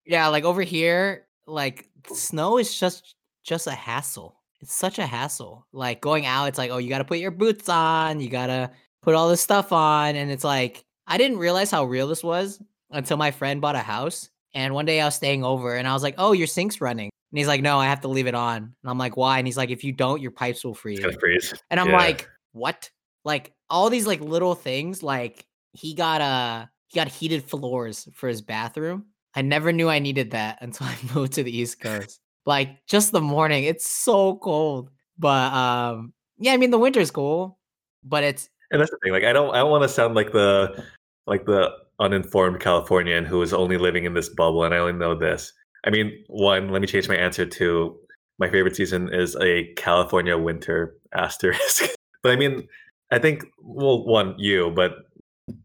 yeah, 0.06 0.28
like 0.28 0.44
over 0.44 0.62
here, 0.62 1.28
like 1.46 1.90
snow 2.14 2.58
is 2.58 2.78
just 2.78 3.16
just 3.44 3.68
a 3.68 3.72
hassle. 3.72 4.36
It's 4.60 4.74
such 4.74 5.00
a 5.00 5.06
hassle. 5.06 5.68
Like 5.72 6.02
going 6.02 6.26
out, 6.26 6.46
it's 6.46 6.58
like, 6.58 6.72
oh, 6.72 6.78
you 6.78 6.90
got 6.90 6.98
to 7.00 7.06
put 7.06 7.20
your 7.20 7.32
boots 7.32 7.70
on, 7.70 8.20
you 8.20 8.30
got 8.30 8.48
to 8.48 8.72
put 9.02 9.16
all 9.16 9.30
this 9.30 9.42
stuff 9.42 9.72
on, 9.72 10.16
and 10.16 10.32
it's 10.32 10.44
like 10.44 10.84
I 11.08 11.18
didn't 11.18 11.38
realize 11.38 11.72
how 11.72 11.86
real 11.86 12.08
this 12.08 12.24
was 12.24 12.62
until 12.92 13.18
my 13.18 13.32
friend 13.32 13.62
bought 13.62 13.76
a 13.76 13.80
house. 13.80 14.30
And 14.54 14.74
one 14.74 14.86
day 14.86 15.00
I 15.02 15.06
was 15.06 15.16
staying 15.16 15.44
over 15.44 15.76
and 15.76 15.88
I 15.88 15.94
was 15.94 16.04
like, 16.04 16.16
"Oh, 16.18 16.32
your 16.32 16.48
sink's 16.48 16.82
running." 16.82 17.10
And 17.32 17.38
he's 17.38 17.48
like, 17.48 17.62
"No, 17.62 17.78
I 17.78 17.86
have 17.86 18.02
to 18.02 18.08
leave 18.08 18.28
it 18.28 18.36
on." 18.36 18.58
And 18.58 18.90
I'm 18.90 18.98
like, 18.98 19.18
"Why?" 19.18 19.38
And 19.38 19.48
he's 19.48 19.58
like, 19.58 19.70
"If 19.70 19.84
you 19.84 19.92
don't, 19.92 20.22
your 20.22 20.32
pipes 20.32 20.64
will 20.64 20.74
freeze." 20.74 21.06
freeze. 21.20 21.54
And 21.70 21.80
I'm 21.80 21.90
yeah. 21.90 21.98
like, 21.98 22.30
"What?" 22.54 22.90
Like 23.24 23.54
all 23.70 23.90
these 23.90 24.08
like 24.08 24.22
little 24.22 24.56
things. 24.56 25.04
Like 25.04 25.46
he 25.74 25.94
got 25.94 26.22
a 26.22 26.70
he 26.88 27.00
got 27.00 27.08
heated 27.08 27.44
floors 27.44 28.08
for 28.14 28.28
his 28.28 28.42
bathroom. 28.42 29.06
I 29.36 29.42
never 29.42 29.72
knew 29.72 29.90
I 29.90 30.00
needed 30.00 30.32
that 30.32 30.58
until 30.62 30.88
I 30.88 30.98
moved 31.14 31.34
to 31.34 31.44
the 31.44 31.56
East 31.56 31.80
Coast. 31.80 32.20
Like 32.46 32.86
just 32.88 33.12
the 33.12 33.22
morning, 33.22 33.66
it's 33.66 33.88
so 33.88 34.38
cold. 34.38 34.90
But 35.18 35.54
um, 35.54 36.14
yeah, 36.38 36.54
I 36.54 36.58
mean 36.58 36.72
the 36.72 36.80
winter's 36.80 37.12
cool, 37.12 37.60
but 38.04 38.24
it's 38.24 38.50
and 38.72 38.80
that's 38.82 38.92
the 38.92 38.98
thing. 39.04 39.12
Like 39.12 39.24
I 39.24 39.34
don't 39.34 39.54
I 39.54 39.60
don't 39.60 39.72
want 39.72 39.84
to 39.84 39.90
sound 39.90 40.16
like 40.16 40.32
the 40.32 40.84
like 41.26 41.46
the 41.46 41.72
uninformed 42.00 42.60
Californian 42.60 43.26
who 43.26 43.42
is 43.42 43.54
only 43.54 43.78
living 43.78 44.06
in 44.06 44.14
this 44.14 44.30
bubble 44.30 44.64
and 44.64 44.74
I 44.74 44.78
only 44.78 44.94
know 44.94 45.16
this. 45.16 45.52
I 45.86 45.90
mean, 45.90 46.24
one, 46.28 46.70
let 46.70 46.82
me 46.82 46.88
change 46.88 47.10
my 47.10 47.16
answer 47.16 47.46
to 47.46 47.98
my 48.40 48.50
favorite 48.50 48.76
season 48.76 49.14
is 49.14 49.36
a 49.38 49.74
California 49.76 50.38
winter 50.38 50.96
asterisk. 51.14 51.84
but 52.24 52.32
I 52.32 52.36
mean, 52.36 52.68
I 53.12 53.20
think 53.20 53.46
well, 53.62 54.06
one 54.06 54.36
you, 54.38 54.72
but 54.72 54.94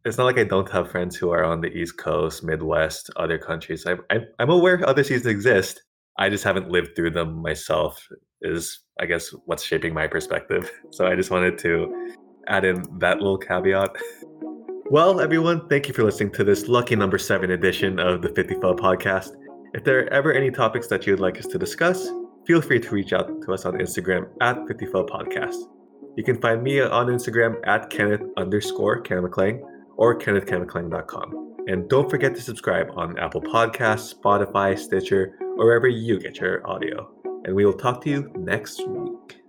it's 0.05 0.19
not 0.19 0.25
like 0.25 0.39
I 0.39 0.45
don't 0.45 0.71
have 0.71 0.91
friends 0.91 1.17
who 1.17 1.31
are 1.31 1.45
on 1.45 1.61
the 1.61 1.69
East 1.69 1.97
Coast, 1.99 2.43
Midwest, 2.43 3.11
other 3.17 3.39
countries. 3.39 3.87
I, 3.87 3.95
I, 4.11 4.21
I'm 4.39 4.51
aware 4.51 4.87
other 4.89 5.05
seasons 5.05 5.27
exist. 5.27 5.83
I 6.19 6.29
just 6.29 6.45
haven't 6.45 6.71
lived 6.71 6.95
through 6.95 7.11
them 7.11 7.41
myself. 7.41 8.07
Is 8.43 8.81
I 9.01 9.07
guess 9.07 9.31
what's 9.47 9.63
shaping 9.63 9.95
my 9.95 10.07
perspective. 10.07 10.71
So 10.91 11.07
I 11.07 11.17
just 11.17 11.31
wanted 11.31 11.57
to 11.59 12.11
add 12.49 12.65
in 12.65 12.85
that 12.99 13.19
little 13.19 13.39
caveat. 13.39 13.97
Well, 14.91 15.21
everyone, 15.21 15.69
thank 15.69 15.89
you 15.89 15.95
for 15.95 16.03
listening 16.03 16.33
to 16.33 16.45
this 16.45 16.69
lucky 16.69 16.97
number 16.97 17.17
seven 17.17 17.53
edition 17.53 17.99
of 17.99 18.21
the 18.21 18.29
50 18.29 18.57
Fell 18.57 18.75
podcast. 18.75 19.31
If 19.73 19.85
there 19.85 20.01
are 20.01 20.13
ever 20.13 20.35
any 20.35 20.51
topics 20.51 20.87
that 20.89 21.07
you'd 21.07 21.19
like 21.19 21.39
us 21.39 21.47
to 21.47 21.59
discuss, 21.59 22.11
feel 22.47 22.61
free 22.61 22.79
to 22.81 22.91
reach 22.91 23.15
out 23.15 23.41
to 23.43 23.55
us 23.55 23.65
on 23.65 23.75
Instagram 23.75 24.29
at 24.43 24.59
50 24.69 24.87
Fell 24.87 25.07
podcast. 25.07 25.57
You 26.15 26.25
can 26.25 26.39
find 26.43 26.63
me 26.63 26.83
on 26.83 27.07
Instagram 27.07 27.57
at 27.67 27.89
Kenneth 27.89 28.21
underscore 28.37 29.01
Ken 29.01 29.23
McClang 29.23 29.63
or 30.03 30.19
KennethKenMcClang.com. 30.19 31.59
And 31.69 31.89
don't 31.89 32.11
forget 32.11 32.35
to 32.35 32.41
subscribe 32.41 32.89
on 32.97 33.17
Apple 33.21 33.41
Podcasts, 33.41 34.13
Spotify, 34.13 34.77
Stitcher, 34.77 35.39
or 35.41 35.65
wherever 35.65 35.87
you 35.87 36.19
get 36.19 36.41
your 36.41 36.69
audio. 36.69 37.09
And 37.45 37.55
we 37.55 37.65
will 37.65 37.79
talk 37.79 38.01
to 38.03 38.11
you 38.11 38.33
next 38.37 38.85
week. 38.85 39.42